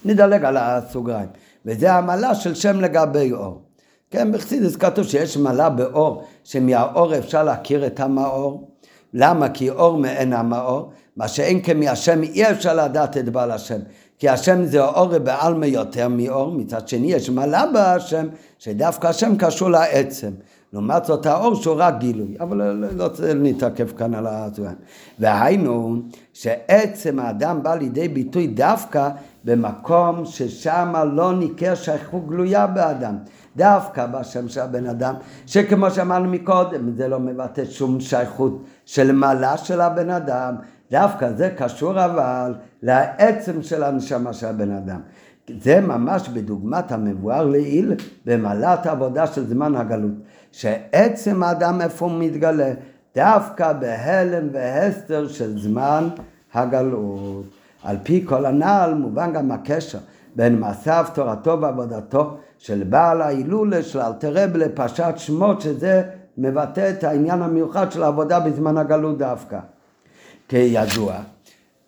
[0.04, 1.28] נדלג על הסוגריים.
[1.66, 3.62] וזה המעלה של שם לגבי אור.
[4.10, 8.68] כן, בחסידס כתוב שיש מעלה באור, שמהאור אפשר להכיר את המאור.
[9.14, 9.48] למה?
[9.48, 13.78] כי אור מעין המאור, מה שאין כמהשם אי אפשר לדעת את בעל השם.
[14.18, 18.26] כי השם זה אור בעלמא יותר מאור, מצד שני יש מעלה בהשם,
[18.58, 20.30] שדווקא השם קשור לעצם.
[20.72, 24.74] לעומת זאת האור שהוא רק גילוי, אבל לא, לא, לא נתעכב כאן על הזמן.
[25.18, 25.96] והיינו
[26.32, 29.08] שעצם האדם בא לידי ביטוי דווקא
[29.44, 33.16] במקום ששם לא ניכר שייכות גלויה באדם.
[33.56, 35.14] דווקא בשם של הבן אדם,
[35.46, 40.54] שכמו שאמרנו מקודם, זה לא מבטא שום שייכות של מעלה של הבן אדם,
[40.92, 45.00] דווקא זה קשור אבל לעצם של הנשמה של הבן אדם.
[45.60, 47.94] זה ממש בדוגמת המבואר לעיל
[48.26, 50.12] במעלת העבודה של זמן הגלות,
[50.52, 52.72] שעצם האדם איפה הוא מתגלה?
[53.14, 56.08] דווקא בהלם והסתר של זמן
[56.54, 57.44] הגלות.
[57.84, 59.98] על פי כל הנ"ל מובן גם הקשר
[60.36, 66.02] בין מעשיו, תורתו ועבודתו של בעל ההילולה של אלתרב לפרשת שמות, שזה
[66.38, 69.58] מבטא את העניין המיוחד של העבודה בזמן הגלות דווקא.
[70.52, 71.14] כידוע,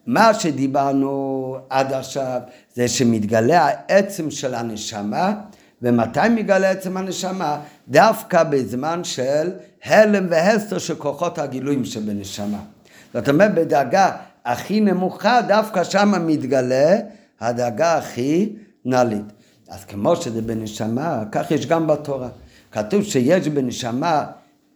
[0.06, 2.40] מה שדיברנו עד עכשיו
[2.74, 5.34] זה שמתגלה העצם של הנשמה,
[5.82, 7.60] ומתי מתגלה עצם הנשמה?
[7.88, 9.50] דווקא בזמן של
[9.84, 12.58] הלם והסתר של כוחות הגילויים שבנשמה.
[13.14, 14.10] זאת אומרת, בדאגה
[14.44, 16.96] הכי נמוכה, דווקא שם מתגלה
[17.40, 18.52] הדאגה הכי
[18.84, 19.32] נעלית.
[19.68, 22.28] אז כמו שזה בנשמה, כך יש גם בתורה.
[22.72, 24.24] כתוב שיש בנשמה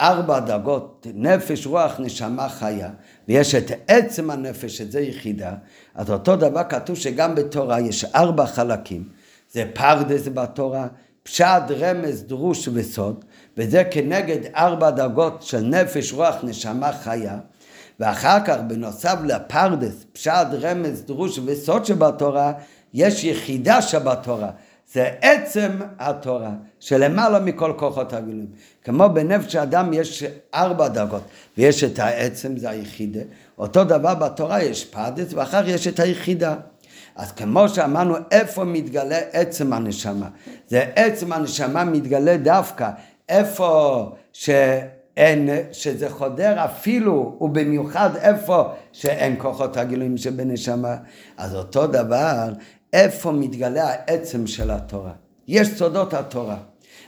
[0.00, 2.90] ארבע דרגות, נפש, רוח, נשמה, חיה,
[3.28, 5.54] ויש את עצם הנפש, שזה יחידה,
[5.94, 9.08] אז אותו דבר כתוב שגם בתורה יש ארבע חלקים.
[9.52, 10.86] זה פרדס בתורה,
[11.22, 13.24] פשט, רמז, דרוש וסוד,
[13.56, 17.38] וזה כנגד ארבע דרגות של נפש, רוח, נשמה, חיה.
[18.00, 22.52] ואחר כך בנוסף לפרדס, פשט, רמז, דרוש וסוד שבתורה,
[22.94, 24.50] יש יחידה שבתורה.
[24.92, 28.50] זה עצם התורה, שלמעלה מכל כוחות הגילויים.
[28.84, 30.24] כמו בנפש האדם יש
[30.54, 31.22] ארבע דרגות,
[31.58, 33.20] ויש את העצם, זה היחידה.
[33.58, 36.54] אותו דבר בתורה יש פרדס, ואחר יש את היחידה.
[37.16, 40.28] אז כמו שאמרנו, איפה מתגלה עצם הנשמה?
[40.68, 42.90] זה עצם הנשמה מתגלה דווקא
[43.28, 44.50] איפה ש...
[45.18, 50.96] אין, שזה חודר אפילו ובמיוחד איפה שאין כוחות הגילויים שבנשמה.
[51.36, 52.52] אז אותו דבר,
[52.92, 55.12] איפה מתגלה העצם של התורה.
[55.48, 56.56] יש סודות התורה,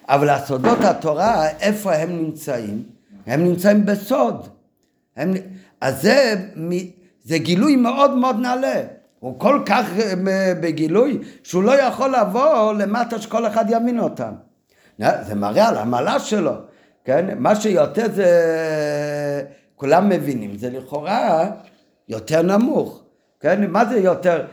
[0.08, 2.82] אבל הסודות התורה, איפה הם נמצאים?
[3.26, 4.48] הם נמצאים בסוד.
[5.16, 5.34] הם,
[5.80, 6.34] אז זה,
[7.24, 8.82] זה גילוי מאוד מאוד נעלה.
[9.20, 10.14] הוא כל כך אה,
[10.60, 14.32] בגילוי שהוא לא יכול לבוא למטה שכל אחד יבין אותם.
[14.98, 16.52] זה מראה על המעלה שלו.
[17.04, 17.38] כן?
[17.38, 18.30] מה שיותר זה,
[19.76, 21.50] כולם מבינים, זה לכאורה
[22.08, 23.02] יותר נמוך,
[23.40, 23.70] כן?
[23.70, 24.44] מה זה יותר?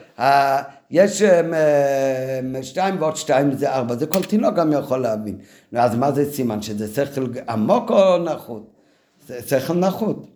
[0.92, 1.24] יש
[2.62, 5.38] שתיים ועוד שתיים זה ארבע, זה כל תינוק גם יכול להבין.
[5.76, 6.62] אז מה זה סימן?
[6.62, 8.68] שזה שכל עמוק או נחות?
[9.28, 10.28] זה שכל נחות.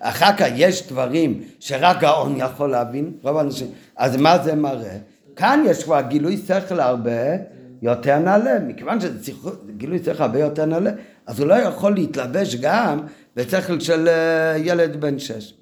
[0.00, 4.96] אחר כך יש דברים שרק גאון יכול להבין, רוב האנשים, אז מה זה מראה?
[5.36, 7.36] כאן יש כבר גילוי שכל הרבה
[7.82, 9.32] יותר נעלה, מכיוון שזה
[9.76, 10.90] גילוי שכל הרבה יותר נעלה,
[11.26, 13.00] אז הוא לא יכול להתלבש גם
[13.36, 15.54] בשכל של אה, ילד בן שש.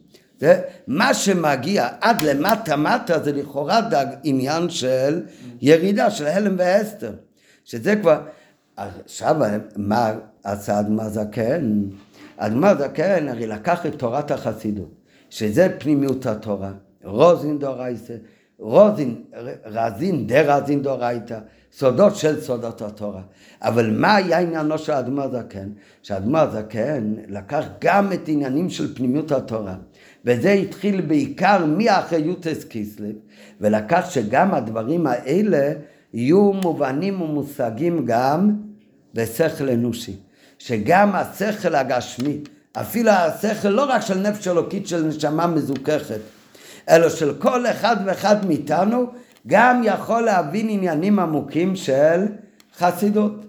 [0.86, 5.22] מה שמגיע עד למטה מטה זה לכאורה דג עניין של
[5.60, 7.12] ירידה של הלם והסתר
[7.64, 8.20] שזה כבר
[8.76, 9.36] עכשיו
[9.76, 10.12] מה
[10.44, 11.82] עשה אדמה זקן
[12.36, 14.94] אדמה זקן הרי לקח את תורת החסידות
[15.30, 16.72] שזה פנימיות התורה
[17.04, 18.14] רוזין דורייסה
[18.58, 19.22] רוזין
[19.64, 21.38] רזין דרזין דורייתא
[21.72, 23.22] סודות של סודות התורה.
[23.62, 25.68] אבל מה היה עניינו של האדמו"ר הזקן?
[26.02, 29.74] שהאדמו"ר הזקן לקח גם את עניינים של פנימיות התורה.
[30.24, 33.14] וזה התחיל בעיקר מאחריותס קיסלב,
[33.60, 35.72] ולקח שגם הדברים האלה
[36.14, 38.56] יהיו מובנים ומושגים גם
[39.14, 40.16] בשכל אנושי.
[40.58, 42.40] שגם השכל הגשמי,
[42.72, 46.20] אפילו השכל לא רק של נפש אלוקית של נשמה מזוככת,
[46.88, 49.06] אלא של כל אחד ואחד מאיתנו,
[49.46, 52.26] גם יכול להבין עניינים עמוקים של
[52.78, 53.44] חסידות.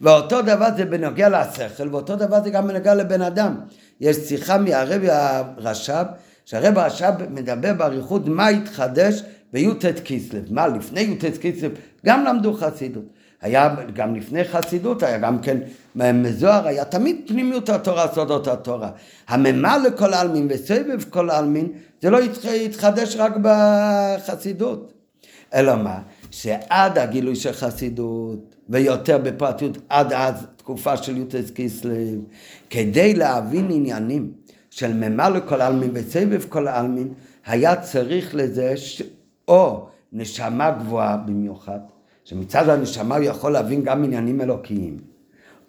[0.00, 3.54] ואותו דבר זה בנוגע לשכל, ואותו דבר זה גם בנוגע לבן אדם.
[4.04, 6.04] יש שיחה מהרבי הרש"ב,
[6.44, 9.22] שהרבי הרש"ב מדבר באריכות מה התחדש
[9.52, 10.40] בי"ט כסלו.
[10.50, 11.68] מה, לפני י"ט כסלו
[12.06, 13.04] גם למדו חסידות.
[13.42, 15.58] היה גם לפני חסידות, היה גם כן
[15.94, 18.90] מזוהר, היה תמיד פנימיות התורה, סודות התורה.
[19.28, 21.68] הממה לכל העלמין וסבב כל העלמין,
[22.02, 22.18] זה לא
[22.64, 24.92] התחדש רק בחסידות.
[25.54, 25.98] אלא מה?
[26.30, 32.18] שעד הגילוי של חסידות, ויותר בפרטיות עד אז תקופה של יוטס קיסלב,
[32.70, 34.32] כדי להבין עניינים
[34.70, 37.08] של ממה לכל העלמין וסבב כל העלמין,
[37.46, 39.02] היה צריך לזה ש...
[39.48, 41.78] או נשמה גבוהה במיוחד,
[42.24, 44.96] שמצד הנשמה הוא יכול להבין גם עניינים אלוקיים,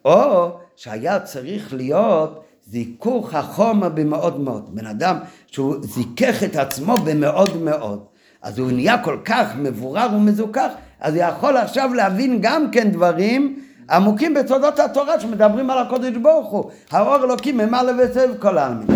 [0.05, 4.75] או שהיה צריך להיות זיכוך החומר במאוד מאוד.
[4.75, 5.17] בן אדם
[5.47, 8.05] שהוא זיכך את עצמו במאוד מאוד.
[8.41, 13.64] אז הוא נהיה כל כך מבורר ומזוכח, אז הוא יכול עכשיו להבין גם כן דברים
[13.89, 16.71] עמוקים בסודות התורה שמדברים על הקודש ברוך הוא.
[16.91, 18.87] האור אלוקים ממלא וסביב כל העלמין.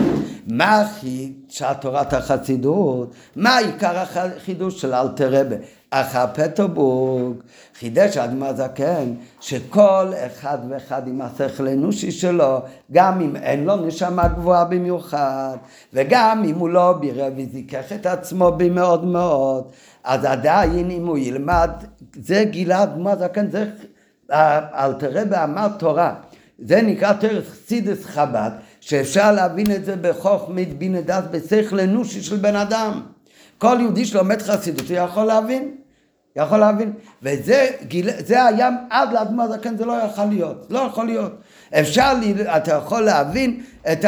[0.47, 3.13] מה חידשה תורת החסידות?
[3.35, 5.55] מה עיקר החידוש של אלתר רבה?
[5.91, 7.35] אך הפטרבורג
[7.79, 12.59] חידש האדמו"ר הזקן שכל אחד ואחד עם השכל האנושי שלו,
[12.91, 15.57] גם אם אין לו נשמה גבוהה במיוחד,
[15.93, 19.63] וגם אם הוא לא בירר וזיכך את עצמו במאוד מאוד,
[20.03, 21.71] אז עדיין אם הוא ילמד,
[22.15, 23.65] זה גילה האדמו"ר הזקן, זה
[24.31, 26.13] אלתרבה אמר תורה.
[26.59, 28.51] זה נקרא תרס חסידס חב"ד,
[28.81, 33.01] שאפשר להבין את זה בחוכמית בינה דת בשכל אנושי של בן אדם.
[33.57, 35.75] כל יהודי שלומד חסידות הוא יכול להבין.
[36.35, 36.93] יכול להבין?
[37.23, 40.67] וזה גיל, זה היה עד לאדמה זקן, זה לא יכול להיות.
[40.69, 41.31] לא יכול להיות.
[41.79, 42.11] אפשר,
[42.57, 43.61] אתה יכול להבין
[43.91, 44.05] את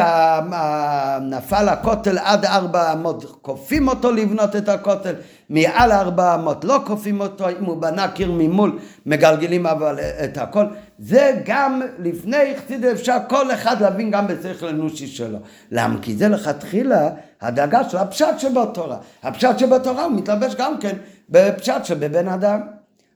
[1.22, 5.14] נפל הכותל עד ארבע אמות, כופים אותו לבנות את הכותל,
[5.50, 10.64] מעל ארבע אמות לא כופים אותו, אם הוא בנה קיר ממול, מגלגלים אבל את הכל.
[10.98, 15.38] זה גם לפני חסיד אפשר כל אחד להבין גם בשכל אנושי שלו.
[15.70, 15.98] למה?
[16.02, 17.08] כי זה לכתחילה
[17.40, 18.96] הדאגה של הפשט שבתורה.
[19.22, 20.96] הפשט שבתורה הוא מתלבש גם כן
[21.32, 22.60] בפשט שבבן אדם.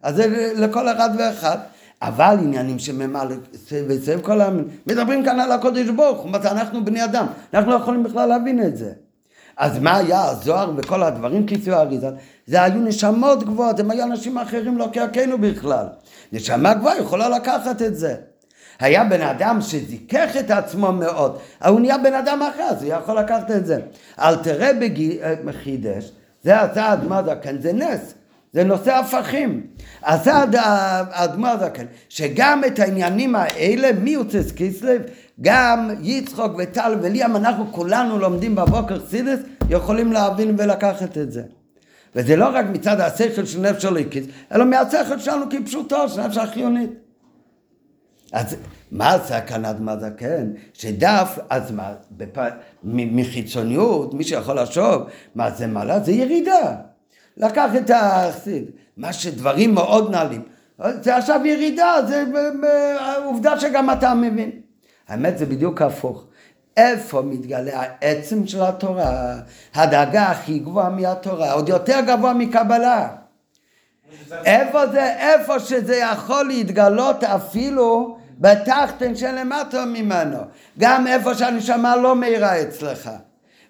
[0.03, 1.59] אז זה לכל אחד ואחד.
[2.03, 3.35] אבל עניינים שממלא
[3.89, 8.03] וסביב כל העמים, מדברים כאן על הקודש ברוך הוא, אנחנו בני אדם, אנחנו לא יכולים
[8.03, 8.93] בכלל להבין את זה.
[9.57, 12.11] אז מה היה הזוהר וכל הדברים כיסוי האריזה?
[12.47, 15.87] זה היו נשמות גבוהות, הם היו אנשים אחרים לא כעכנו בכלל.
[16.33, 18.15] נשמה גבוהה יכולה לקחת את זה.
[18.79, 23.19] היה בן אדם שזיכך את עצמו מאוד, הוא נהיה בן אדם אחר, אז הוא יכול
[23.19, 23.79] לקחת את זה.
[24.19, 24.71] אל תראה
[25.45, 26.11] בחידש, אה,
[26.47, 28.15] זה עשה אדמה זקן, זה נס.
[28.53, 29.67] זה נושא הפכים.
[30.03, 35.03] עשה האדמו"ר הזקן, שגם את העניינים האלה, מיוצס קיסלב,
[35.41, 41.43] גם יצחוק וטל וליאם, אנחנו כולנו לומדים בבוקר סידס, יכולים להבין ולקחת את זה.
[42.17, 46.91] וזה לא רק מצד השכל של נפש הליקיס, אלא מהשכל שלנו כפשוטו, של נפש החיונית.
[48.33, 48.57] אז
[48.93, 49.17] מה
[49.47, 50.51] כאן אדמה זקן?
[50.73, 52.39] שדף, אז מה, בפ...
[52.85, 55.03] מחיצוניות, מי שיכול לחשוב,
[55.35, 56.01] מה זה מעלה?
[56.01, 56.77] זה ירידה.
[57.37, 58.65] לקח את החסיד,
[58.97, 60.43] מה שדברים מאוד נעלים.
[61.03, 62.25] זה עכשיו ירידה, זה
[63.25, 64.51] עובדה שגם אתה מבין.
[65.09, 66.25] האמת זה בדיוק הפוך.
[66.77, 69.35] איפה מתגלה העצם של התורה?
[69.75, 73.09] הדאגה הכי גבוהה מהתורה, עוד יותר גבוה מקבלה.
[74.45, 80.39] איפה זה, איפה שזה יכול להתגלות אפילו בתחתן שלמטה ממנו.
[80.79, 83.11] גם איפה שהנשמה לא מאירה אצלך.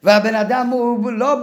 [0.03, 1.43] והבן אדם הוא לא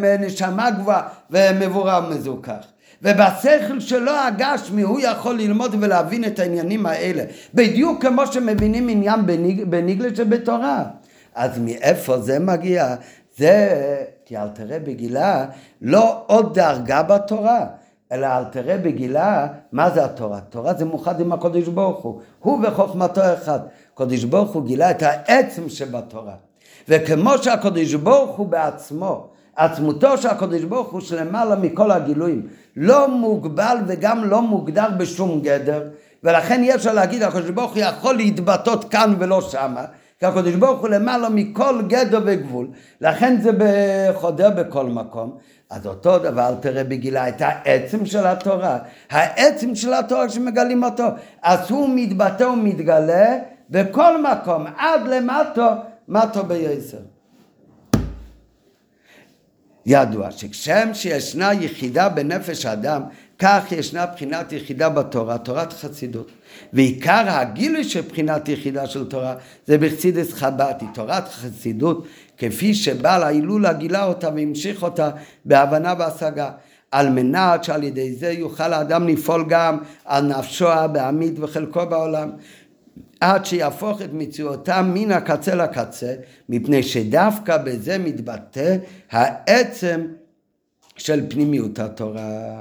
[0.00, 2.66] בנשמה גבוהה ומבורר מזוכח.
[3.02, 7.24] ובשכל שלו הגשמי הוא יכול ללמוד ולהבין את העניינים האלה
[7.54, 9.20] בדיוק כמו שמבינים עניין
[9.70, 10.84] בניגלה שבתורה
[11.34, 12.94] אז מאיפה זה מגיע?
[13.36, 13.82] זה
[14.24, 15.46] כי אל תראה בגילה
[15.82, 17.66] לא עוד דרגה בתורה
[18.12, 20.40] אלא אל תראה בגילה מה זה התורה?
[20.40, 22.20] תורה זה מאוחד עם הקודש ברוך הוא.
[22.38, 23.60] הוא וחוכמתו אחד.
[23.94, 26.34] קודש ברוך הוא גילה את העצם שבתורה.
[26.88, 29.26] וכמו שהקדוש ברוך הוא בעצמו,
[29.56, 35.82] עצמותו של הקדוש ברוך הוא שלמעלה מכל הגילויים, לא מוגבל וגם לא מוגדר בשום גדר,
[36.24, 39.84] ולכן אי אפשר להגיד הקדוש ברוך הוא יכול להתבטאות כאן ולא שמה,
[40.18, 42.68] כי הקדוש ברוך הוא למעלה מכל גדר וגבול,
[43.00, 43.50] לכן זה
[44.14, 45.38] חודר בכל מקום.
[45.70, 48.78] אז אותו דבר תראה בגילה את העצם של התורה,
[49.10, 51.04] העצם של התורה שמגלים אותו,
[51.42, 53.38] אז הוא מתבטא ומתגלה
[53.70, 55.68] בכל מקום, עד למטו
[56.08, 56.98] מה טוב בייסר.
[59.86, 63.02] ידוע שכשם שישנה יחידה בנפש האדם,
[63.38, 66.30] כך ישנה בחינת יחידה בתורה, תורת חסידות.
[66.72, 69.34] ועיקר הגילוי של בחינת יחידה של תורה
[69.66, 72.06] זה בחסידס חב"ד, היא תורת חסידות
[72.36, 75.10] כפי שבעל ההילולה גילה אותה והמשיך אותה
[75.44, 76.50] בהבנה והשגה.
[76.90, 82.30] על מנת שעל ידי זה יוכל האדם לפעול גם על נפשו הבעמית וחלקו בעולם.
[83.20, 86.14] עד שיהפוך את מציאותם מן הקצה לקצה,
[86.48, 88.76] מפני שדווקא בזה מתבטא
[89.10, 90.06] העצם
[90.96, 92.60] של פנימיות התורה.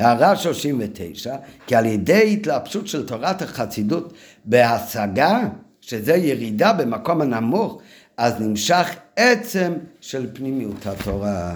[0.00, 1.36] הערה 39,
[1.66, 4.12] כי על ידי התלבשות של תורת החסידות
[4.44, 5.48] בהשגה,
[5.80, 7.80] שזה ירידה במקום הנמוך,
[8.16, 11.54] אז נמשך עצם של פנימיות התורה.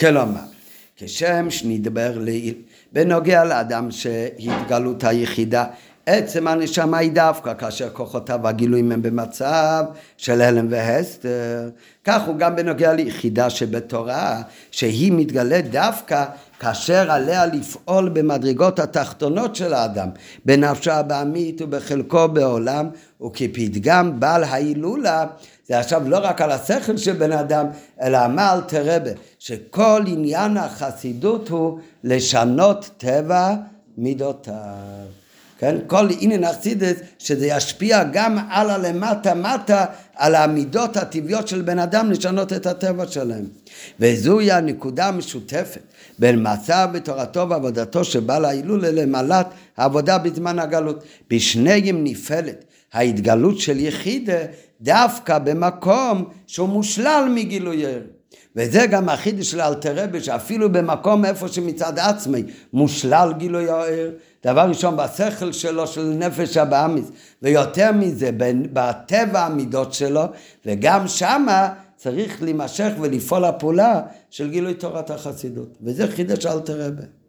[0.00, 0.40] כלומר,
[0.96, 2.54] כשם שנדבר לעיל
[2.92, 5.64] בנוגע לאדם שהתגלות היחידה
[6.06, 9.84] עצם הנשמה היא דווקא כאשר כוחותיו והגילויים הם במצב
[10.16, 11.70] של הלם והסתר.
[12.04, 16.24] כך הוא גם בנוגע ליחידה שבתורה, שהיא מתגלית דווקא
[16.60, 20.08] כאשר עליה לפעול במדרגות התחתונות של האדם,
[20.44, 22.88] בנפשו הבעמית ובחלקו בעולם,
[23.22, 25.26] וכפתגם בעל ההילולה,
[25.68, 27.66] זה עכשיו לא רק על השכל של בן אדם,
[28.02, 33.54] אלא אמר תרבה, שכל עניין החסידות הוא לשנות טבע
[33.98, 35.19] מידותיו.
[35.60, 35.76] כן?
[35.86, 39.84] כל עניין אכסידס שזה ישפיע גם על הלמטה מטה
[40.14, 43.44] על המידות הטבעיות של בן אדם לשנות את הטבע שלהם.
[44.00, 45.80] וזוהי הנקודה המשותפת
[46.18, 49.46] בין מצב בתורתו ועבודתו של בעל ההילולה למעלת
[49.76, 51.04] העבודה בזמן הגלות.
[51.30, 54.38] בשניהם נפעלת ההתגלות של יחידה
[54.80, 58.00] דווקא במקום שהוא מושלל מגילוי ער.
[58.56, 64.10] וזה גם החידוש של אלתרבה, שאפילו במקום איפה שמצד עצמי מושלל גילוי הער,
[64.44, 67.10] דבר ראשון בשכל שלו של נפש הבאמיס,
[67.42, 68.30] ויותר מזה
[68.72, 70.22] בטבע המידות שלו,
[70.66, 74.00] וגם שמה צריך להימשך ולפעול הפעולה
[74.30, 75.78] של גילוי תורת החסידות.
[75.82, 77.19] וזה חידוש אלתרבה.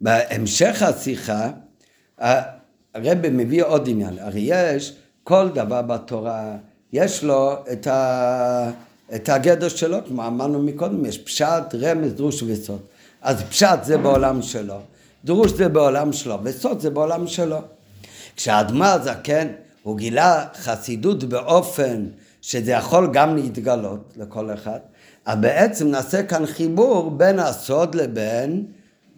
[0.00, 1.50] בהמשך השיחה
[2.94, 6.56] הרב מביא עוד עניין, הרי יש כל דבר בתורה,
[6.92, 8.70] יש לו את, ה,
[9.14, 12.80] את הגדר שלו, כמו אמרנו מקודם, יש פשט, רמז, דרוש וסוד.
[13.22, 14.78] אז פשט זה בעולם שלו,
[15.24, 17.58] דרוש זה בעולם שלו, וסוד זה בעולם שלו.
[18.36, 19.48] כשהאדמה הזקן,
[19.82, 22.06] הוא גילה חסידות באופן
[22.42, 24.78] שזה יכול גם להתגלות לכל אחד,
[25.26, 28.64] אז בעצם נעשה כאן חיבור בין הסוד לבין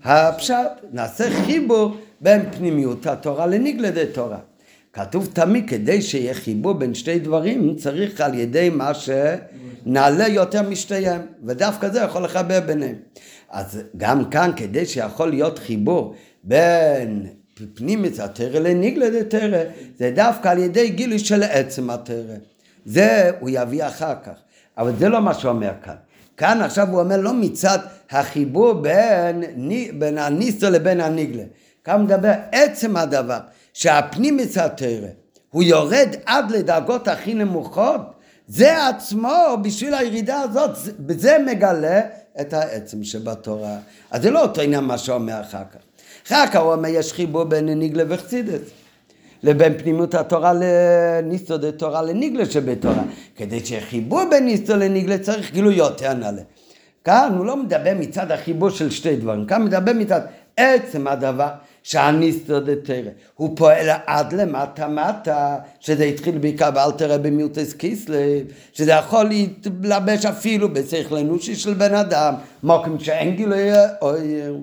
[0.05, 0.57] הפשט,
[0.93, 4.39] נעשה חיבור בין פנימיות התורה לניגלדי תורה.
[4.93, 11.21] כתוב תמיד כדי שיהיה חיבור בין שתי דברים צריך על ידי מה שנעלה יותר משתיהם
[11.45, 12.97] ודווקא זה יכול לחבר ביניהם.
[13.51, 16.15] אז גם כאן כדי שיכול להיות חיבור
[16.45, 17.27] בין
[17.75, 19.63] פנימית התרא לניגלדי תרא
[19.99, 22.37] זה דווקא על ידי גילוי של עצם התרא.
[22.85, 24.33] זה הוא יביא אחר כך.
[24.79, 25.95] אבל זה לא מה שהוא אומר כאן.
[26.37, 27.79] כאן עכשיו הוא אומר לא מצד
[28.13, 29.43] החיבור בין,
[29.99, 31.43] בין הניסו לבין הניגלה.
[31.85, 33.39] כאן מדבר עצם הדבר
[33.73, 35.09] שהפנים מסתרא
[35.51, 38.01] הוא יורד עד לדרגות הכי נמוכות
[38.49, 40.71] זה עצמו בשביל הירידה הזאת
[41.09, 42.01] זה מגלה
[42.41, 43.77] את העצם שבתורה
[44.11, 45.79] אז זה לא אותו עניין מה שאומר אחר כך
[46.27, 48.61] אחר כך הוא אומר יש חיבור בין ניגלה וחסידס
[49.43, 53.03] לבין פנימות התורה לניסו דה תורה לניגלה שבתורה.
[53.37, 56.43] כדי שחיבור בין ניסו לניגלה צריך גילוי יותר נעלה.
[57.05, 60.21] כאן הוא לא מדבר מצד החיבור של שתי דברים, כאן מדבר מצד
[60.57, 61.49] עצם הדבר
[61.83, 63.11] שהניסו דה תרא.
[63.35, 70.27] הוא פועל עד למטה מטה, שזה התחיל בעיקר ואל תראה במיוטס קיסלב, שזה יכול להתלבש
[70.27, 73.71] אפילו בשכל אנושי של בן אדם, מוקם שאין גילוי
[74.03, 74.57] אויר.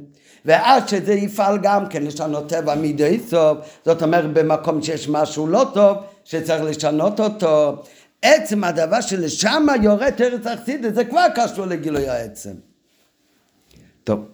[0.46, 5.66] ועד שזה יפעל גם כן לשנות טבע מידי סוף, זאת אומרת במקום שיש משהו לא
[5.74, 7.84] טוב, שצריך לשנות אותו.
[8.22, 12.54] עצם הדבר שלשם יורד ארץ אכסידית, זה כבר קשור לגילוי העצם.
[14.04, 14.26] טוב,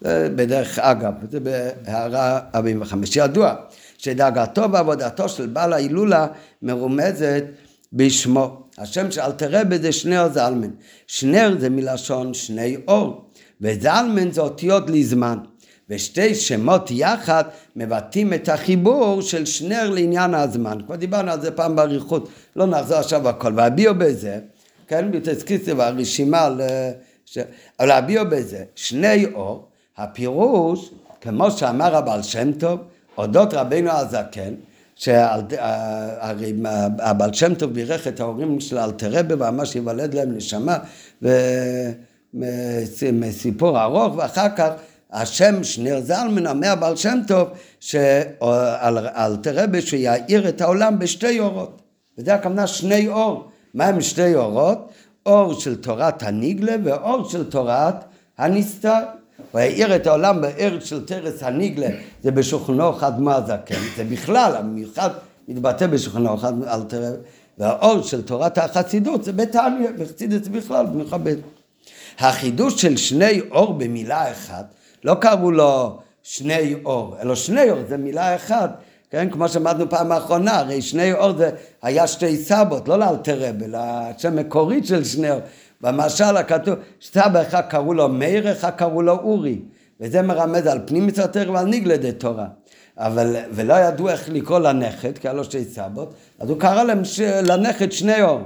[0.00, 3.16] זה בדרך אגב, זה בהערה 45.
[3.16, 3.54] ידוע
[3.98, 6.26] שדאגתו ועבודתו של בעל ההילולה
[6.62, 7.44] מרומזת
[7.92, 8.62] בשמו.
[8.78, 10.70] השם של אלתרבה זה שנר זלמן.
[11.06, 15.38] שנר זה מלשון שני אור, וזלמן זה אותיות לזמן.
[15.92, 17.44] ושתי שמות יחד
[17.76, 20.78] מבטאים את החיבור של שנר לעניין הזמן.
[20.86, 23.52] כבר דיברנו על זה פעם באריכות, לא נחזור עכשיו הכל.
[23.56, 24.38] והביאו בזה,
[24.88, 27.38] כן, בתזכיסי והרשימה, לש...
[27.80, 30.90] אבל הביאו בזה, שני אור, הפירוש,
[31.20, 32.80] כמו שאמר הבעל שם טוב,
[33.18, 34.54] אודות רבינו הזקן,
[34.96, 36.52] שהרי
[36.98, 40.78] הבעל שם טוב בירך את ההורים של אלתרבה ואמר שיוולד להם נשמה
[43.02, 44.68] ומסיפור ארוך ואחר כך
[45.12, 47.48] השם שניר זלמן אומר בעל שם טוב
[47.80, 51.82] שעל תרבה שיאיר את העולם בשתי אורות.
[52.18, 53.48] וזה הכוונה שני אור.
[53.74, 54.92] מה הם שתי אורות?
[55.26, 57.94] אור של תורת הניגלה ואור של תורת
[58.38, 58.98] הנסתר.
[59.52, 61.88] הוא יאיר את העולם באר של תרס הניגלה.
[62.22, 65.10] זה בשוכנו חדמה זקן זה בכלל המיוחד
[65.48, 66.76] מתבטא בשוכנו חדמה
[67.58, 71.36] והאור של תורת החסידות זה בתניא וחסידות בכלל מכבד
[72.18, 77.96] החידוש של שני אור במילה אחת לא קראו לו שני אור, אלא שני אור זה
[77.96, 78.70] מילה אחת,
[79.10, 79.30] כן?
[79.30, 81.50] כמו שאמרנו פעם האחרונה, הרי שני אור זה
[81.82, 85.40] היה שתי סבות, לא לאלתרב, אלא השם מקורית של שני אור.
[85.80, 89.60] במשל הכתוב, סבא אחד קראו לו מאיר, אחד קראו לו אורי,
[90.00, 92.46] וזה מרמז על פנים מצוותר ועל ניגלדי תורה.
[92.98, 97.04] אבל, ולא ידעו איך לקרוא לנכד, כי היה לו שתי סבות, אז הוא קרא להם
[97.04, 97.20] ש...
[97.20, 98.40] לנכד שני אור.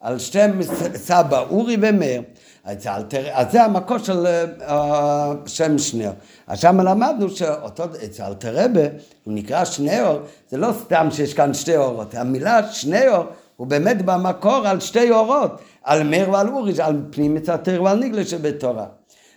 [0.00, 0.50] על שם
[0.94, 2.22] סבא אורי ומאיר.
[2.64, 6.14] אז זה המקור של אה, שם שניאור.
[6.46, 8.82] אז שם למדנו שאותו, אצל אלתרבה,
[9.24, 10.18] הוא נקרא שניאור,
[10.50, 13.24] זה לא סתם שיש כאן שתי אורות, המילה שניאור
[13.56, 18.24] הוא באמת במקור על שתי אורות, על מאיר ועל אורי, על פנים מצטר ועל ניגלה
[18.24, 18.86] שבתורה.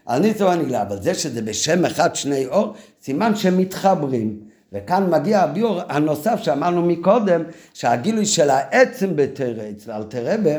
[0.06, 2.74] על ניסו ונגלה, אבל זה שזה בשם אחד שני אור,
[3.04, 4.40] סימן שהם מתחברים.
[4.78, 7.44] וכאן מגיע הביור הנוסף שאמרנו מקודם,
[7.74, 10.52] שהגילוי של העצם בתרא אצל אלתרבה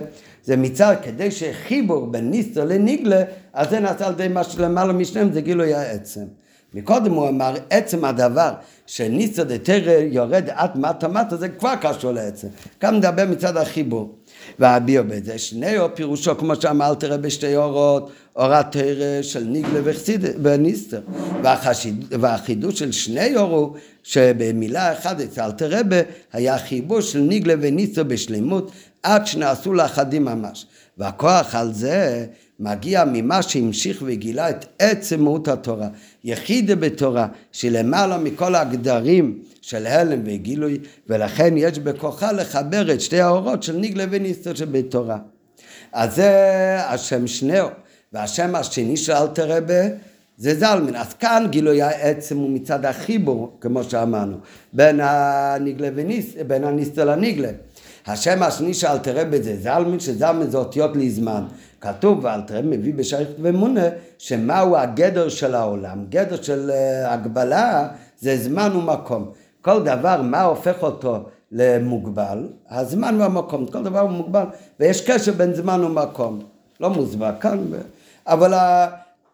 [0.44, 3.22] זה מצד כדי שחיבור בין ניסטר לניגלה,
[3.52, 6.24] אז זה נעשה על ידי מה שלמעלה משניהם זה גילוי העצם.
[6.74, 8.50] מקודם הוא אמר עצם הדבר
[8.86, 12.48] שניסטר דתרא יורד עד מטה מטה זה כבר קשור לעצם.
[12.80, 14.17] כאן מדבר מצד החיבור.
[14.58, 19.80] והביאו בזה שני או פירושו כמו שאמר תראה בשתי אורות אורת תרא של ניגלה
[20.42, 21.00] וניסטר
[22.10, 25.96] והחידוש של שני אורו שבמילה אחת אצל תרבה
[26.32, 28.70] היה חיבור של ניגלה וניסטר בשלמות
[29.02, 30.66] עד שנעשו לאחדים ממש.
[30.98, 32.26] והכוח על זה
[32.60, 35.88] מגיע ממה שהמשיך וגילה את עצם מהות התורה.
[36.24, 39.38] יחידה בתורה שלמעלה מכל הגדרים
[39.68, 45.18] של הלם וגילוי ולכן יש בכוחה לחבר את שתי האורות של ניגלה וניסטר שבתורה.
[45.92, 46.30] אז זה
[46.84, 47.66] השם שניאו
[48.12, 49.88] והשם השני של אלתרבה
[50.38, 50.96] זה זלמן.
[50.96, 54.36] אז כאן גילוי העצם הוא מצד החיבור כמו שאמרנו
[54.72, 57.50] בין הניגלה וניסטר, בין הניסטר לניגלה.
[58.06, 61.44] השם השני של אלתרבה זה זלמן, שזלמן זה אותיות לזמן.
[61.80, 63.88] כתוב ואלתרבה מביא בשייכת ומונה
[64.18, 66.04] שמהו הגדר של העולם.
[66.08, 67.88] גדר של uh, הגבלה
[68.20, 69.32] זה זמן ומקום.
[69.62, 71.18] כל דבר, מה הופך אותו
[71.52, 72.48] למוגבל?
[72.70, 73.66] הזמן והמקום.
[73.66, 74.44] כל דבר הוא מוגבל,
[74.80, 76.40] ויש קשר בין זמן ומקום.
[76.80, 77.58] לא מוסבר כאן,
[78.26, 78.54] אבל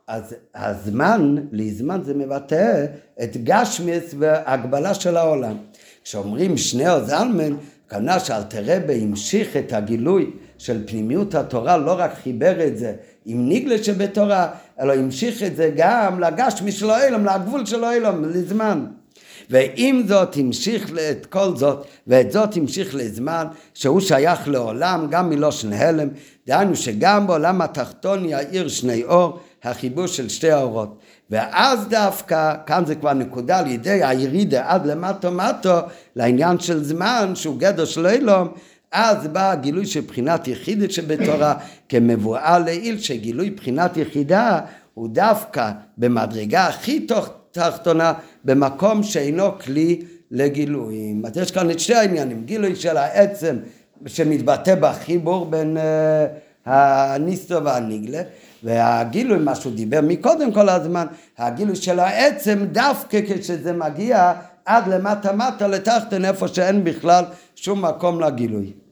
[0.07, 2.87] אז הזמן, לזמן זה מבטא
[3.23, 5.57] את גשמיס והגבלה של העולם.
[6.05, 7.57] כשאומרים שניאו זלמן,
[7.87, 12.95] הכוונה שאלתרבה המשיך את הגילוי של פנימיות התורה, לא רק חיבר את זה
[13.25, 14.49] עם ניגלה שבתורה,
[14.81, 18.87] אלא המשיך את זה גם לגשמי של האילם, לגבול של האילם, לזמן.
[19.51, 25.73] ועם זאת המשיך את כל זאת, ואת זאת המשיך לזמן, שהוא שייך לעולם, גם מלושן
[25.73, 26.09] הלם,
[26.47, 30.99] דהיינו שגם בעולם התחתון יאיר שני אור, החיבור של שתי האורות.
[31.31, 35.79] ואז דווקא, כאן זה כבר נקודה על ידי הירידה עד למטו מטו,
[36.17, 38.49] לעניין של זמן שהוא גדר של אילום,
[38.93, 41.55] אז בא הגילוי של בחינת יחידת שבתורה
[41.89, 44.61] כמבואה לעיל שגילוי בחינת יחידה
[44.95, 47.07] הוא דווקא במדרגה הכי
[47.55, 48.13] תחתונה
[48.45, 51.27] במקום שאינו כלי לגילויים.
[51.27, 53.57] אז יש כאן את שתי העניינים, גילוי של העצם
[54.07, 55.81] שמתבטא בחיבור בין uh,
[56.71, 58.23] הניסטו והניגלה
[58.63, 61.07] והגילוי, מה שהוא דיבר מקודם כל הזמן,
[61.39, 64.33] הגילוי של העצם דווקא כשזה מגיע
[64.65, 67.25] עד למטה מטה לתחתן איפה שאין בכלל
[67.57, 68.84] שום מקום לגילוי.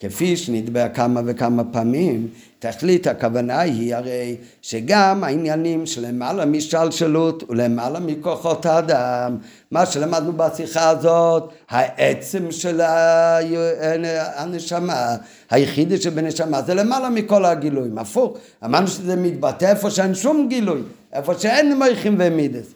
[0.00, 8.66] כפי שנדבר כמה וכמה פעמים, תכלית הכוונה היא הרי שגם העניינים שלמעלה משלשלות ולמעלה מכוחות
[8.66, 9.36] האדם,
[9.70, 12.80] מה שלמדנו בשיחה הזאת, העצם של
[14.36, 15.16] הנשמה,
[15.50, 21.34] היחידי שבנשמה, זה למעלה מכל הגילויים, הפוך, אמרנו שזה מתבטא איפה שאין שום גילוי, איפה
[21.34, 22.66] שאין מויכים ומידס.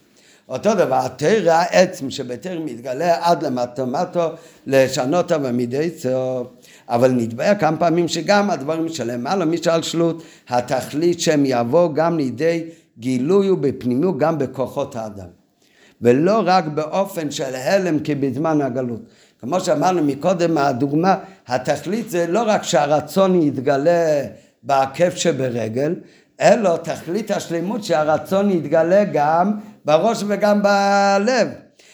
[0.49, 4.29] אותו דבר, התרא העצם שבתרא מתגלה עד למטומטו
[4.67, 6.47] לשנות מדי סוף.
[6.89, 12.65] אבל נתבע כמה פעמים שגם הדברים שלמעלה משלשלות, התכלית שהם יבואו גם לידי
[12.99, 15.29] גילוי ובפנימיות גם בכוחות האדם.
[16.01, 19.01] ולא רק באופן של הלם כבזמן הגלות.
[19.41, 24.23] כמו שאמרנו מקודם, הדוגמה, התכלית זה לא רק שהרצון יתגלה
[24.63, 25.95] בעקב שברגל,
[26.41, 29.53] אלא תכלית השלמות שהרצון יתגלה גם
[29.85, 31.49] בראש וגם בלב.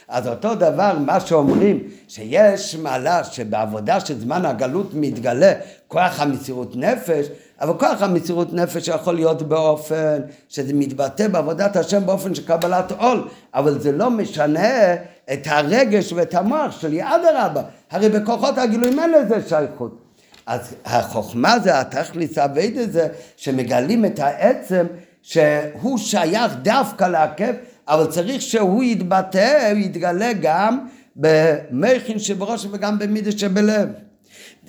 [0.08, 5.52] אז אותו דבר, מה שאומרים, שיש מעלה שבעבודה של זמן הגלות מתגלה
[5.88, 7.26] כוח המסירות נפש,
[7.60, 13.28] אבל כוח המסירות נפש יכול להיות באופן שזה מתבטא בעבודת השם באופן של קבלת עול,
[13.54, 14.94] אבל זה לא משנה
[15.32, 19.98] את הרגש ואת המוח שלי, אדרבה, הרי בכוחות הגילויים אין לזה שייכות.
[20.46, 24.86] אז החוכמה זה התכלית אביידה זה שמגלים את העצם
[25.22, 27.54] שהוא שייך דווקא לעכב
[27.88, 30.86] אבל צריך שהוא יתבטא, הוא יתגלה גם
[31.16, 33.88] במכין שבראש וגם במידה שבלב.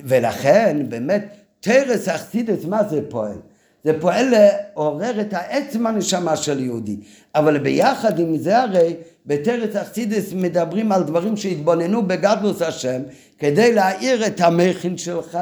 [0.04, 1.26] ולכן באמת
[1.60, 3.38] תרס אכסידס מה זה פועל?
[3.84, 6.98] זה פועל לעורר את העצם הנשמה של יהודי.
[7.36, 13.02] אבל ביחד עם זה הרי בתרס אכסידס מדברים על דברים שהתבוננו בגדלוס השם
[13.40, 15.38] כדי להאיר את המכין שלך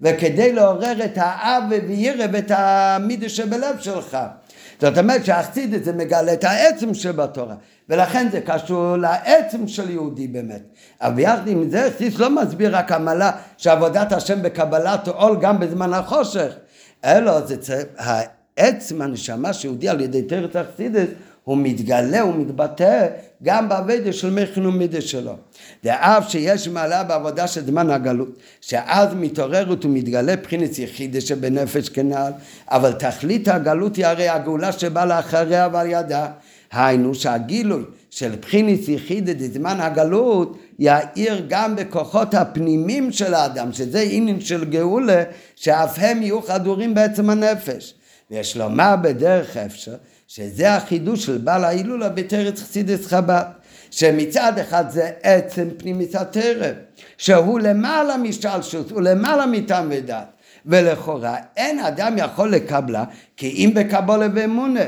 [0.00, 4.18] וכדי לעורר את האב וירא ואת המידה שבלב שלך.
[4.80, 7.54] זאת אומרת שהאכסידית זה מגלה את העצם שבתורה,
[7.88, 10.62] ולכן זה קשור לעצם של יהודי באמת.
[11.00, 15.92] אבל ביחד עם זה, אכסידס לא מסביר רק עמלה שעבודת השם בקבלת עול גם בזמן
[15.92, 16.52] החושך,
[17.04, 21.08] אלא זה צריך, העצם הנשמה שיהודי על ידי תרץ אכסידס
[21.44, 23.06] הוא מתגלה, הוא מתבטא
[23.42, 25.36] גם בעבודה של מכין ומידה שלו.
[25.84, 28.28] ואף שיש מעלה בעבודה של זמן הגלות,
[28.60, 32.32] שאז מתעוררת ומתגלה בחינס יחידה שבנפש כנעל,
[32.70, 36.26] אבל תכלית הגלות היא הרי הגאולה שבאה לאחריה ועל ידה.
[36.72, 44.40] היינו שהגילוי של בחיניס יחידה בזמן הגלות יאיר גם בכוחות הפנימיים של האדם, שזה עניין
[44.40, 45.22] של גאולה,
[45.56, 47.94] שאף הם יהיו חדורים בעצם הנפש.
[48.30, 49.94] ויש לומר בדרך אפשר,
[50.28, 53.44] שזה החידוש של בעל ההילולה בתרץ חסידס חב"ד.
[53.90, 56.74] שמצד אחד זה עצם פנימית הטרם,
[57.18, 60.26] שהוא למעלה משלשות, הוא למעלה מטעם ודת,
[60.66, 63.04] ולכאורה אין אדם יכול לקבלה
[63.36, 64.84] כי אם בקבולה ואמונה.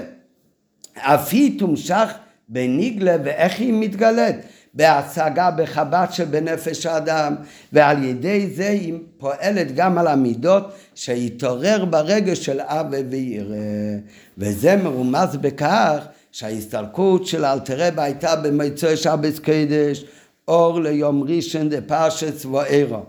[0.99, 2.09] אף היא תומשך
[2.49, 4.37] בניגלה ואיך היא מתגלית?
[4.75, 7.35] בהשגה בחב"ד שבנפש האדם
[7.73, 13.97] ועל ידי זה היא פועלת גם על המידות שיתעורר ברגש של אבא ויראה
[14.39, 20.05] וזה מרומז בכך שההסתלקות של אלתרבה הייתה במצוי שבס קדש
[20.49, 23.03] אור ליום ראשון דפרשס ואירו.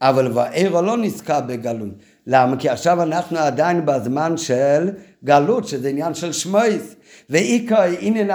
[0.00, 1.90] אבל ואירו לא נזכר בגלוי.
[2.26, 2.56] למה?
[2.56, 4.90] כי עכשיו אנחנו עדיין בזמן של
[5.24, 6.94] גלות שזה עניין של שמויס
[7.30, 8.30] ועיקר עניין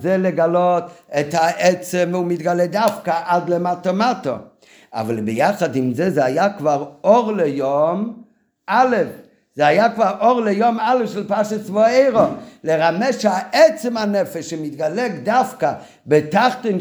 [0.00, 0.84] זה לגלות
[1.20, 4.34] את העצם הוא מתגלה דווקא עד למטה מטו
[4.92, 8.22] אבל ביחד עם זה זה היה כבר אור ליום
[8.66, 8.96] א'
[9.56, 12.24] זה היה כבר אור ליום א' של פרשת צבואירו,
[12.64, 15.72] לרמז שהעצם הנפש שמתגלק דווקא
[16.06, 16.78] בתחתן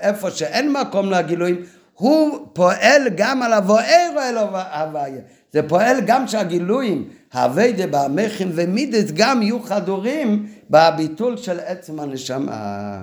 [0.00, 1.62] איפה שאין מקום לגילויים,
[1.94, 5.20] הוא פועל גם על הבואירו אל הוויה.
[5.52, 12.98] זה פועל גם שהגילויים, הווידה בעמכם ומידס גם יהיו חדורים בביטול של עצם הנשמה.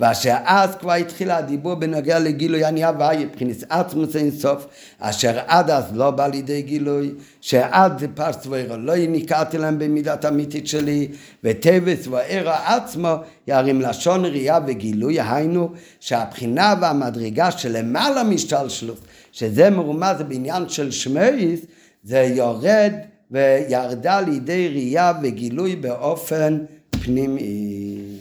[0.00, 4.66] ואשר אז כבר התחיל הדיבור בנוגע לגילוי אני הוויה, מבחינת עצמוס אין סוף,
[4.98, 10.66] אשר עד אז לא בא לידי גילוי, שעד פרס ואירו לא ניכרתי להם במידת אמיתית
[10.66, 11.08] שלי,
[11.44, 13.14] וטבס ואירו עצמו
[13.46, 15.70] ירים לשון ראייה וגילוי, היינו
[16.00, 19.00] שהבחינה והמדרגה שלמעלה משתלשלות,
[19.38, 21.60] שזה מרומז בעניין של שמייס,
[22.04, 22.92] זה יורד
[23.30, 26.58] וירדה לידי ראייה וגילוי באופן
[26.90, 28.18] פנימי.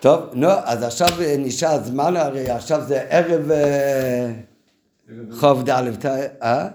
[0.00, 1.08] טוב, נו, אז עכשיו
[1.38, 3.50] נשאר זמן, הרי עכשיו זה ערב
[5.30, 6.06] חוב ד',
[6.42, 6.68] אה?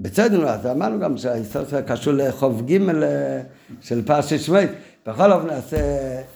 [0.00, 2.78] בסדר, אז אמרנו גם שההיסטוריה קשור לחוב ג'
[3.80, 4.70] של פרשת שמית.
[5.06, 5.78] בכל אופן נעשה,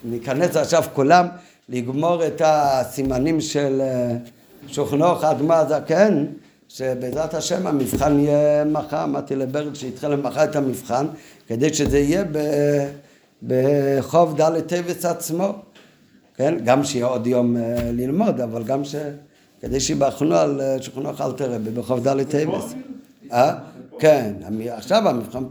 [0.05, 1.27] ניכנס עכשיו כולם
[1.69, 3.83] לגמור את הסימנים של
[4.69, 6.25] שוכנוך אדמה הזקן,
[6.69, 11.07] שבעזרת השם המבחן יהיה מחר, אמרתי לברד שיתחיל למחר את המבחן,
[11.47, 12.25] כדי שזה יהיה
[13.43, 15.55] בכ"ד טבת עצמו.
[16.37, 16.55] כן?
[16.65, 17.57] גם שיהיה עוד יום
[17.93, 18.95] ללמוד, אבל גם ש...
[19.61, 22.75] כדי שיבחנו על שולחנו אלטער רבי בכ"ד טבת.
[23.33, 23.55] אה?
[23.99, 24.33] כן,
[24.69, 25.45] עכשיו המבחן